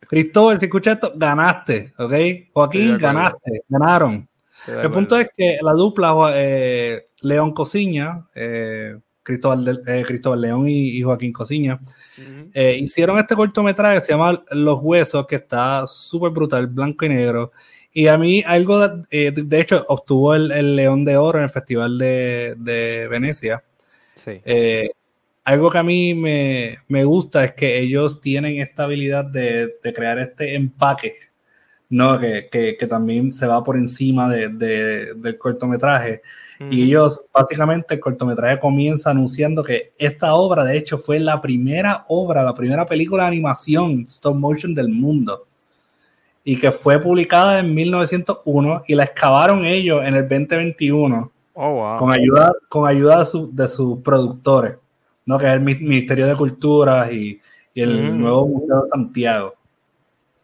Cristóbal, 0.00 0.60
si 0.60 0.66
escuchas 0.66 0.94
esto, 0.94 1.12
ganaste, 1.16 1.94
¿ok? 1.98 2.12
Joaquín, 2.52 2.98
ganaste, 2.98 3.62
ganaron. 3.68 4.28
El 4.66 4.90
punto 4.90 5.18
es 5.18 5.28
que 5.36 5.58
la 5.60 5.72
dupla 5.72 6.14
eh, 6.34 7.06
León 7.22 7.52
Cosiña, 7.52 8.26
eh, 8.34 8.96
Cristóbal, 9.22 9.82
eh, 9.86 10.04
Cristóbal 10.06 10.40
León 10.40 10.68
y, 10.68 10.98
y 10.98 11.02
Joaquín 11.02 11.32
Cosiña, 11.32 11.80
Ujú. 12.18 12.50
eh, 12.52 12.76
hicieron 12.80 13.18
este 13.18 13.34
cortometraje 13.34 13.98
que 13.98 14.04
se 14.04 14.12
llama 14.12 14.42
Los 14.52 14.78
Huesos, 14.82 15.26
que 15.26 15.36
está 15.36 15.86
súper 15.86 16.30
brutal, 16.30 16.66
blanco 16.66 17.04
y 17.06 17.08
negro. 17.10 17.52
Y 17.92 18.06
a 18.08 18.18
mí 18.18 18.42
algo, 18.46 18.86
de, 18.88 19.02
eh, 19.10 19.32
de 19.32 19.60
hecho, 19.60 19.84
obtuvo 19.88 20.34
el, 20.34 20.50
el 20.50 20.76
León 20.76 21.04
de 21.04 21.16
Oro 21.16 21.38
en 21.38 21.44
el 21.44 21.50
Festival 21.50 21.96
de, 21.98 22.54
de 22.58 23.06
Venecia. 23.08 23.62
Sí. 24.14 24.40
Algo 25.44 25.70
que 25.70 25.78
a 25.78 25.82
mí 25.82 26.14
me, 26.14 26.78
me 26.88 27.04
gusta 27.04 27.44
es 27.44 27.52
que 27.52 27.78
ellos 27.78 28.20
tienen 28.20 28.60
esta 28.60 28.84
habilidad 28.84 29.24
de, 29.26 29.74
de 29.82 29.92
crear 29.92 30.18
este 30.18 30.54
empaque, 30.54 31.14
¿no? 31.90 32.18
Que, 32.18 32.48
que- 32.50 32.76
que 32.78 32.86
también 32.86 33.30
se 33.30 33.46
va 33.46 33.62
por 33.62 33.76
encima 33.76 34.28
de- 34.30 34.48
de- 34.48 35.14
del 35.14 35.36
cortometraje. 35.38 36.22
Y 36.70 36.84
ellos, 36.84 37.26
básicamente, 37.32 37.94
el 37.94 38.00
cortometraje 38.00 38.58
comienza 38.58 39.10
anunciando 39.10 39.62
que 39.62 39.92
esta 39.98 40.34
obra, 40.34 40.64
de 40.64 40.78
hecho, 40.78 40.96
fue 40.98 41.18
la 41.20 41.40
primera 41.42 42.04
obra, 42.08 42.42
la 42.42 42.54
primera 42.54 42.86
película 42.86 43.24
de 43.24 43.28
animación 43.28 44.06
stop 44.08 44.36
motion 44.36 44.72
del 44.74 44.88
mundo. 44.88 45.46
Y 46.42 46.56
que 46.58 46.70
fue 46.72 46.98
publicada 47.00 47.58
en 47.58 47.74
1901 47.74 48.82
y 48.86 48.94
la 48.94 49.04
excavaron 49.04 49.64
ellos 49.66 50.02
en 50.04 50.14
el 50.14 50.22
2021 50.28 51.30
Oh, 51.54 51.72
wow. 51.72 51.98
con 51.98 52.12
ayuda, 52.12 52.52
con 52.68 52.88
ayuda 52.88 53.18
de, 53.20 53.26
su- 53.26 53.50
de 53.54 53.68
sus 53.68 53.98
productores, 54.00 54.74
¿no? 55.26 55.38
que 55.38 55.46
es 55.46 55.52
el 55.52 55.60
Mi- 55.60 55.74
Ministerio 55.76 56.26
de 56.26 56.34
Culturas 56.36 57.10
y, 57.12 57.40
y 57.74 57.80
el 57.82 58.12
Mm. 58.12 58.18
nuevo 58.20 58.48
Museo 58.48 58.82
de 58.82 58.88
Santiago. 58.88 59.54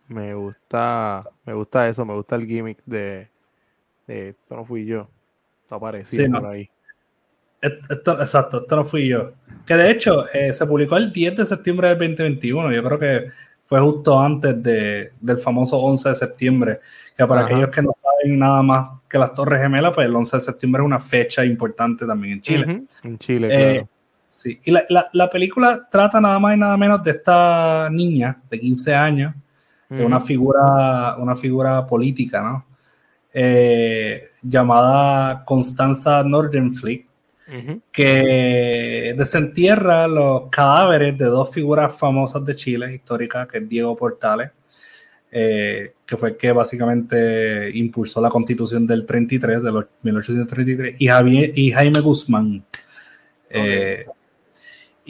Me 0.08 0.34
gusta, 0.34 1.24
me 1.46 1.52
gusta 1.54 1.88
eso, 1.88 2.04
me 2.04 2.14
gusta 2.14 2.34
el 2.36 2.46
gimmick 2.46 2.78
de, 2.84 3.28
de 4.06 4.28
esto 4.30 4.56
no 4.56 4.64
fui 4.64 4.84
yo. 4.84 5.08
Esto 5.62 5.74
apareció 5.76 6.24
Sí, 6.24 6.30
por 6.30 6.46
ahí. 6.46 6.68
Esto, 7.62 8.20
exacto, 8.20 8.62
esto 8.62 8.76
no 8.76 8.84
fui 8.84 9.06
yo. 9.08 9.32
Que 9.66 9.74
de 9.74 9.90
hecho 9.90 10.26
eh, 10.32 10.52
se 10.52 10.66
publicó 10.66 10.96
el 10.96 11.12
10 11.12 11.36
de 11.36 11.44
septiembre 11.46 11.88
del 11.88 11.98
2021. 11.98 12.72
Yo 12.72 12.82
creo 12.82 12.98
que 12.98 13.30
fue 13.66 13.78
justo 13.80 14.18
antes 14.18 14.60
de, 14.62 15.12
del 15.20 15.38
famoso 15.38 15.78
11 15.78 16.08
de 16.08 16.14
septiembre. 16.16 16.80
Que 17.16 17.26
para 17.26 17.42
Ajá. 17.42 17.50
aquellos 17.50 17.68
que 17.68 17.82
no 17.82 17.92
saben 18.02 18.38
nada 18.38 18.62
más 18.62 18.88
que 19.08 19.18
las 19.18 19.32
Torres 19.34 19.60
Gemelas, 19.60 19.92
pues 19.94 20.08
el 20.08 20.16
11 20.16 20.38
de 20.38 20.40
septiembre 20.40 20.82
es 20.82 20.86
una 20.86 20.98
fecha 21.00 21.44
importante 21.44 22.06
también 22.06 22.34
en 22.34 22.40
Chile. 22.40 22.82
En 23.04 23.18
Chile, 23.18 23.48
Eh, 23.50 23.72
claro. 23.74 23.88
Sí, 24.30 24.58
y 24.64 24.70
la, 24.70 24.84
la- 24.88 25.08
la 25.12 25.28
película 25.28 25.86
trata 25.90 26.20
nada 26.20 26.38
más 26.38 26.54
y 26.56 26.58
nada 26.58 26.76
menos 26.76 27.02
de 27.02 27.10
esta 27.10 27.88
niña 27.90 28.40
de 28.48 28.58
15 28.60 28.94
años, 28.94 29.34
que 29.88 29.96
es 30.00 30.06
una 30.06 30.20
figura, 30.20 31.16
una 31.18 31.34
figura 31.36 31.84
política, 31.86 32.40
¿no? 32.40 32.64
Eh, 33.34 34.28
llamada 34.42 35.44
Constanza 35.44 36.22
Nordenflick, 36.24 37.06
que 37.92 39.12
desentierra 39.16 40.06
los 40.06 40.48
cadáveres 40.50 41.18
de 41.18 41.24
dos 41.24 41.50
figuras 41.50 41.92
famosas 41.96 42.44
de 42.44 42.54
Chile, 42.54 42.94
históricas, 42.94 43.48
que 43.48 43.58
es 43.58 43.68
Diego 43.68 43.96
Portales, 43.96 44.50
eh, 45.32 45.94
que 46.06 46.16
fue 46.16 46.30
el 46.30 46.36
que 46.36 46.52
básicamente 46.52 47.70
impulsó 47.76 48.20
la 48.20 48.30
constitución 48.30 48.86
del 48.86 49.04
33, 49.04 49.62
de 49.62 49.72
los 49.72 49.84
1833, 50.02 50.94
y, 50.98 51.08
Javier, 51.08 51.52
y 51.58 51.72
Jaime 51.72 52.00
Guzmán. 52.00 52.64
Eh, 53.48 54.06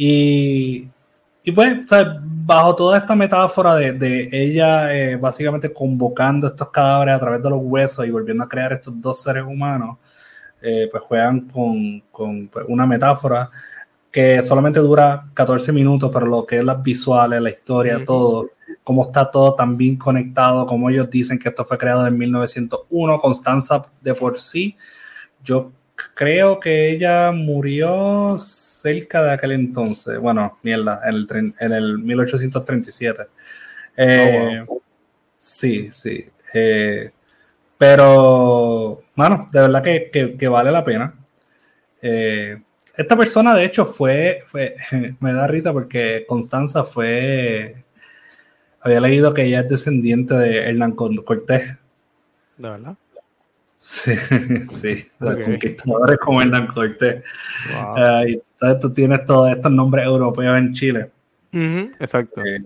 y, 0.02 0.88
y 1.44 1.52
pues, 1.52 1.86
sea, 1.86 2.18
bajo 2.22 2.74
toda 2.74 2.96
esta 2.96 3.14
metáfora 3.14 3.74
de, 3.74 3.92
de 3.92 4.30
ella 4.32 4.94
eh, 4.94 5.16
básicamente 5.16 5.74
convocando 5.74 6.46
estos 6.46 6.70
cadáveres 6.70 7.16
a 7.16 7.20
través 7.20 7.42
de 7.42 7.50
los 7.50 7.60
huesos 7.62 8.06
y 8.06 8.10
volviendo 8.10 8.44
a 8.44 8.48
crear 8.48 8.72
estos 8.72 8.98
dos 8.98 9.22
seres 9.22 9.44
humanos, 9.44 9.98
eh, 10.62 10.88
pues 10.90 11.02
juegan 11.02 11.42
con, 11.42 12.00
con, 12.10 12.48
pues, 12.48 12.64
una 12.66 12.86
metáfora 12.86 13.50
que 14.10 14.40
solamente 14.40 14.80
dura 14.80 15.26
14 15.34 15.70
minutos, 15.70 16.10
pero 16.10 16.24
lo 16.24 16.46
que 16.46 16.56
es 16.56 16.64
las 16.64 16.82
visuales, 16.82 17.42
la 17.42 17.50
historia, 17.50 18.02
todo, 18.02 18.52
cómo 18.82 19.02
está 19.04 19.30
todo 19.30 19.54
tan 19.54 19.76
bien 19.76 19.98
conectado, 19.98 20.64
como 20.64 20.88
ellos 20.88 21.10
dicen 21.10 21.38
que 21.38 21.50
esto 21.50 21.62
fue 21.66 21.76
creado 21.76 22.06
en 22.06 22.16
1901, 22.16 23.18
Constanza 23.18 23.82
de 24.00 24.14
por 24.14 24.38
sí, 24.38 24.78
yo 25.44 25.72
creo 26.14 26.60
que 26.60 26.90
ella 26.90 27.32
murió 27.32 28.36
cerca 28.38 29.22
de 29.22 29.32
aquel 29.32 29.52
entonces, 29.52 30.18
bueno, 30.18 30.58
mierda, 30.62 31.00
en 31.06 31.14
el, 31.14 31.54
en 31.60 31.72
el 31.72 31.98
1837. 31.98 33.24
Eh, 33.96 34.64
Sí, 35.36 35.90
sí. 35.90 36.26
eh, 36.54 37.10
pero, 37.78 39.02
bueno, 39.16 39.46
de 39.52 39.60
verdad 39.60 39.82
que, 39.82 40.10
que- 40.12 40.36
que 40.36 40.48
vale 40.48 40.70
la 40.72 40.84
pena. 40.84 41.14
Eh, 42.02 42.62
esta 42.96 43.16
persona, 43.16 43.54
de 43.54 43.64
hecho, 43.64 43.84
fue, 43.86 44.42
fue, 44.46 44.74
me 45.20 45.32
da 45.34 45.46
risa 45.46 45.72
porque 45.72 46.24
Constanza 46.28 46.84
fue, 46.84 47.84
había 48.80 49.00
leído 49.00 49.32
que 49.34 49.44
ella 49.44 49.60
es 49.60 49.68
descendiente 49.68 50.34
de 50.34 50.58
Hernán 50.70 50.92
Cortés. 50.92 51.76
¿De 52.56 52.68
verdad? 52.68 52.96
Sí, 53.82 54.12
sí, 54.68 55.08
Ok. 55.22 55.42
conquistadores 55.42 56.18
como 56.18 56.42
Hernán 56.42 56.66
Cortés. 56.66 57.24
Wow. 57.72 57.94
Ah, 57.96 58.22
y 58.28 58.32
entonces 58.34 58.78
tú 58.78 58.92
tienes 58.92 59.24
todos 59.24 59.50
estos 59.50 59.72
nombres 59.72 60.04
europeos 60.04 60.58
en 60.58 60.72
Chile. 60.74 61.10
Exacto. 61.98 62.42
Eh, 62.44 62.62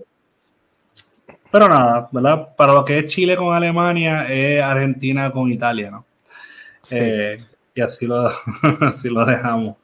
pero 1.49 1.69
nada, 1.69 2.09
¿verdad? 2.11 2.53
Para 2.57 2.73
lo 2.73 2.83
que 2.83 2.99
es 2.99 3.05
Chile 3.07 3.37
con 3.37 3.55
Alemania, 3.55 4.27
es 4.27 4.61
Argentina 4.61 5.31
con 5.31 5.49
Italia, 5.49 5.89
¿no? 5.89 6.05
Sí. 6.81 6.97
Eh, 6.99 7.37
y 7.73 7.79
así 7.79 8.05
lo, 8.05 8.29
así 8.81 9.07
lo 9.09 9.25
dejamos. 9.25 9.77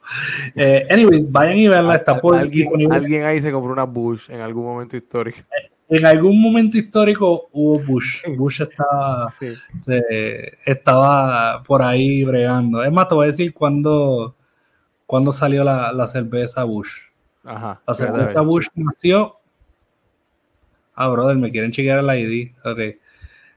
Eh, 0.54 0.86
anyways, 0.90 1.32
vayan 1.32 1.56
y 1.56 1.66
verla, 1.66 1.96
está 1.96 2.20
por 2.20 2.36
alguien, 2.36 2.64
disponible. 2.68 2.94
alguien 2.94 3.24
ahí 3.24 3.40
se 3.40 3.50
compró 3.50 3.72
una 3.72 3.84
Bush 3.84 4.30
en 4.30 4.42
algún 4.42 4.64
momento 4.64 4.98
histórico. 4.98 5.38
En 5.94 6.06
algún 6.06 6.40
momento 6.40 6.78
histórico 6.78 7.48
hubo 7.52 7.78
Bush. 7.80 8.22
Bush 8.38 8.62
estaba, 8.62 9.28
Sí. 9.38 9.48
se- 9.84 10.52
estaba 10.64 11.62
por 11.64 11.82
ahí 11.82 12.24
bregando. 12.24 12.82
Es 12.82 12.90
más, 12.90 13.08
te 13.08 13.14
voy 13.14 13.24
a 13.24 13.26
decir 13.26 13.52
cuándo, 13.52 14.34
cuándo 15.06 15.32
salió 15.32 15.62
la, 15.64 15.92
la 15.92 16.08
cerveza 16.08 16.64
Bush. 16.64 16.92
Ajá. 17.44 17.82
La 17.86 17.94
cerveza. 17.94 18.40
Bush 18.40 18.68
nació. 18.74 19.36
Ah, 20.94 21.08
brother, 21.08 21.36
me 21.36 21.50
quieren 21.50 21.72
chequear 21.72 21.98
el 22.04 22.18
ID. 22.18 22.52
Ok. 22.64 22.78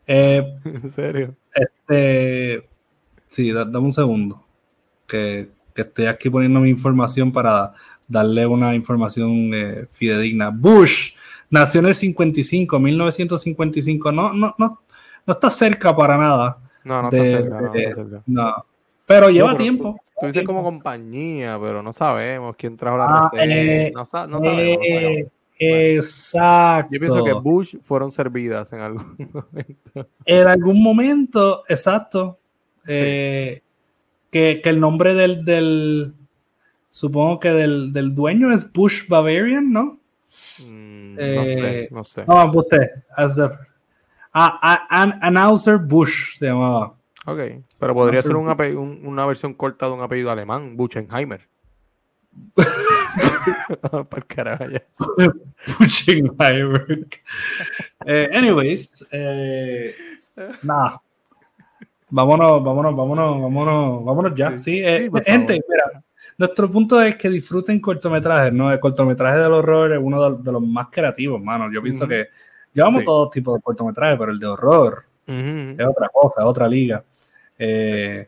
Eh, 0.07 0.57
En 0.65 0.89
serio. 0.89 1.35
este. 1.53 2.67
Sí, 3.27 3.51
da- 3.51 3.63
dame 3.65 3.85
un 3.85 3.91
segundo. 3.93 4.43
Que, 5.07 5.49
que 5.73 5.83
estoy 5.83 6.07
aquí 6.07 6.29
poniendo 6.29 6.59
mi 6.59 6.69
información 6.69 7.31
para 7.31 7.73
darle 8.07 8.45
una 8.45 8.75
información 8.75 9.51
eh, 9.53 9.85
fidedigna. 9.89 10.49
Bush 10.49 11.13
nació 11.49 11.79
en 11.81 11.87
el 11.87 11.95
55, 11.95 12.79
1955. 12.79 14.11
No, 14.11 14.33
no, 14.33 14.55
no, 14.57 14.79
no 15.25 15.33
está 15.33 15.49
cerca 15.49 15.95
para 15.95 16.17
nada. 16.17 16.57
No, 16.83 17.01
no 17.03 17.09
de- 17.09 17.33
está 17.33 17.37
cerca. 17.41 17.55
No, 17.61 17.67
no 17.67 17.73
está 17.75 17.95
cerca. 17.95 18.23
No. 18.25 18.65
Pero 19.05 19.29
lleva 19.29 19.49
pero 19.49 19.57
tiempo. 19.57 19.95
Tú 20.19 20.27
dices 20.27 20.43
como 20.43 20.63
compañía, 20.63 21.57
pero 21.61 21.83
no 21.83 21.91
sabemos 21.93 22.55
quién 22.55 22.77
trajo 22.77 22.97
la 22.97 23.05
Ah, 23.05 23.29
receta. 23.33 23.53
eh, 23.53 23.91
no, 23.93 24.05
sa- 24.05 24.27
no 24.27 24.39
sabemos. 24.39 24.85
Eh, 24.87 24.99
sabemos. 25.03 25.31
exacto. 25.59 26.89
Yo 26.93 26.99
pienso 26.99 27.23
que 27.23 27.33
Bush 27.33 27.75
fueron 27.83 28.11
servidas 28.11 28.71
en 28.73 28.79
algún 28.81 29.15
momento. 29.33 30.07
en 30.25 30.47
algún 30.47 30.81
momento, 30.81 31.63
exacto, 31.67 32.37
eh, 32.87 33.61
que, 34.31 34.61
que 34.63 34.69
el 34.69 34.79
nombre 34.79 35.13
del, 35.13 35.43
del 35.45 36.13
supongo 36.89 37.39
que 37.39 37.49
del, 37.51 37.91
del 37.93 38.15
dueño 38.15 38.53
es 38.53 38.71
Bush 38.71 39.07
Bavarian, 39.09 39.71
¿no? 39.71 39.97
Mm, 40.65 40.94
no 41.15 41.43
Eh, 41.43 41.55
sé, 41.55 41.87
no 41.91 42.03
sé. 42.03 42.25
No, 42.27 42.45
usted, 42.51 42.81
Announcer 45.21 45.77
Bush 45.77 46.37
se 46.37 46.45
llamaba. 46.47 46.93
Ok, 47.25 47.39
pero 47.79 47.93
podría 47.93 48.19
No 48.19 48.23
ser 48.23 48.35
un 48.35 48.49
un- 48.77 49.01
una 49.05 49.25
versión 49.25 49.53
corta 49.53 49.87
de 49.87 49.93
un 49.93 50.01
apellido 50.01 50.29
alemán, 50.31 50.75
Buchenheimer. 50.77 51.47
Para 53.81 54.05
el 54.17 54.25
carajo 54.25 54.65
ya. 54.69 54.83
Firework. 56.37 57.23
Eh, 58.05 58.29
anyways, 58.33 59.05
eh, 59.11 59.95
nada. 60.63 61.01
Vámonos, 62.09 62.63
vámonos, 62.63 62.95
vámonos, 62.95 63.41
vámonos, 63.41 64.05
vámonos 64.05 64.35
ya. 64.35 64.57
Sí, 64.57 64.79
eh, 64.83 65.09
gente, 65.25 65.53
mira, 65.67 66.03
nuestro 66.37 66.69
punto 66.69 67.01
es 67.01 67.15
que 67.15 67.29
disfruten 67.29 67.79
cortometrajes, 67.79 68.51
¿no? 68.51 68.71
El 68.71 68.79
cortometraje 68.79 69.37
del 69.37 69.53
horror 69.53 69.93
es 69.93 69.99
uno 70.01 70.35
de, 70.35 70.51
los 70.51 70.61
más 70.61 70.87
creativos, 70.91 71.41
mano. 71.41 71.71
Yo 71.71 71.81
pienso 71.81 72.07
que 72.07 72.27
llevamos 72.73 73.03
todos 73.03 73.29
tipos 73.29 73.55
de 73.55 73.61
cortometrajes, 73.61 74.17
pero 74.19 74.31
el 74.31 74.39
de 74.39 74.47
horror 74.47 75.05
es 75.27 75.85
otra 75.85 76.09
cosa, 76.09 76.41
es 76.41 76.45
otra 76.45 76.67
liga. 76.67 77.03
Eh, 77.57 78.27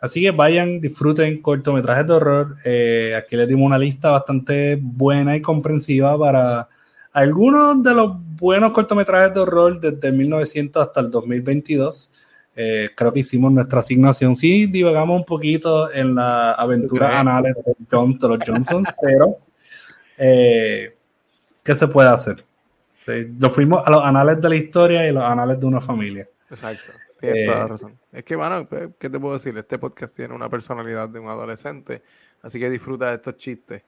así 0.00 0.22
que 0.22 0.30
vayan, 0.30 0.80
disfruten 0.80 1.42
cortometrajes 1.42 2.06
de 2.06 2.12
horror. 2.12 2.56
Eh, 2.64 3.14
aquí 3.16 3.36
les 3.36 3.46
dimos 3.46 3.66
una 3.66 3.78
lista 3.78 4.10
bastante 4.10 4.78
buena 4.80 5.36
y 5.36 5.42
comprensiva 5.42 6.18
para 6.18 6.68
algunos 7.12 7.82
de 7.82 7.94
los 7.94 8.12
buenos 8.36 8.72
cortometrajes 8.72 9.34
de 9.34 9.40
horror 9.40 9.78
desde 9.78 10.10
1900 10.10 10.86
hasta 10.86 11.00
el 11.00 11.10
2022. 11.10 12.10
Eh, 12.54 12.90
creo 12.94 13.12
que 13.12 13.20
hicimos 13.20 13.50
nuestra 13.50 13.80
asignación. 13.80 14.36
Sí, 14.36 14.66
divagamos 14.66 15.18
un 15.18 15.24
poquito 15.24 15.90
en 15.92 16.14
la 16.14 16.52
aventura 16.52 17.18
anales 17.18 17.54
de, 17.64 17.74
John, 17.90 18.18
los 18.20 18.38
Johnsons, 18.46 18.88
pero 19.00 19.38
eh, 20.18 20.94
¿qué 21.62 21.74
se 21.74 21.88
puede 21.88 22.10
hacer? 22.10 22.44
Sí, 22.98 23.34
lo 23.38 23.50
fuimos 23.50 23.86
a 23.86 23.90
los 23.90 24.04
anales 24.04 24.40
de 24.40 24.48
la 24.48 24.56
historia 24.56 25.08
y 25.08 25.12
los 25.12 25.24
anales 25.24 25.58
de 25.58 25.66
una 25.66 25.80
familia. 25.80 26.28
Exacto, 26.50 26.92
tienes 27.18 27.46
toda 27.46 27.58
la 27.58 27.64
eh, 27.64 27.68
razón. 27.68 27.98
Es 28.12 28.24
que, 28.24 28.36
bueno, 28.36 28.68
pues, 28.68 28.90
¿qué 28.98 29.08
te 29.08 29.18
puedo 29.18 29.34
decir? 29.34 29.56
Este 29.56 29.78
podcast 29.78 30.14
tiene 30.14 30.34
una 30.34 30.48
personalidad 30.48 31.08
de 31.08 31.18
un 31.18 31.28
adolescente, 31.28 32.02
así 32.42 32.60
que 32.60 32.68
disfruta 32.68 33.08
de 33.08 33.14
estos 33.16 33.36
chistes. 33.38 33.82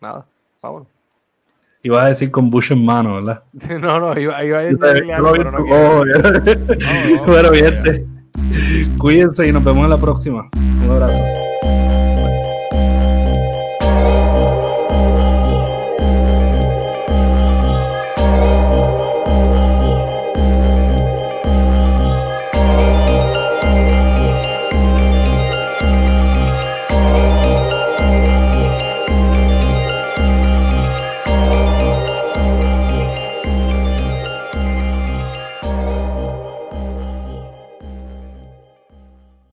nada, 0.00 0.26
vámonos. 0.60 0.91
Iba 1.84 2.04
a 2.04 2.08
decir 2.08 2.30
con 2.30 2.48
Bush 2.48 2.72
en 2.72 2.84
mano, 2.84 3.16
¿verdad? 3.16 3.42
no, 3.80 3.98
no, 3.98 4.18
iba, 4.18 4.44
iba 4.44 4.58
a 4.58 4.62
decir 4.62 4.78
pero 4.80 5.50
no 5.50 5.64
Bueno, 7.26 7.50
bien. 7.50 8.06
Cuídense 8.98 9.48
y 9.48 9.52
nos 9.52 9.64
vemos 9.64 9.84
en 9.84 9.90
la 9.90 9.98
próxima. 9.98 10.48
Un 10.54 10.90
abrazo. 10.90 11.20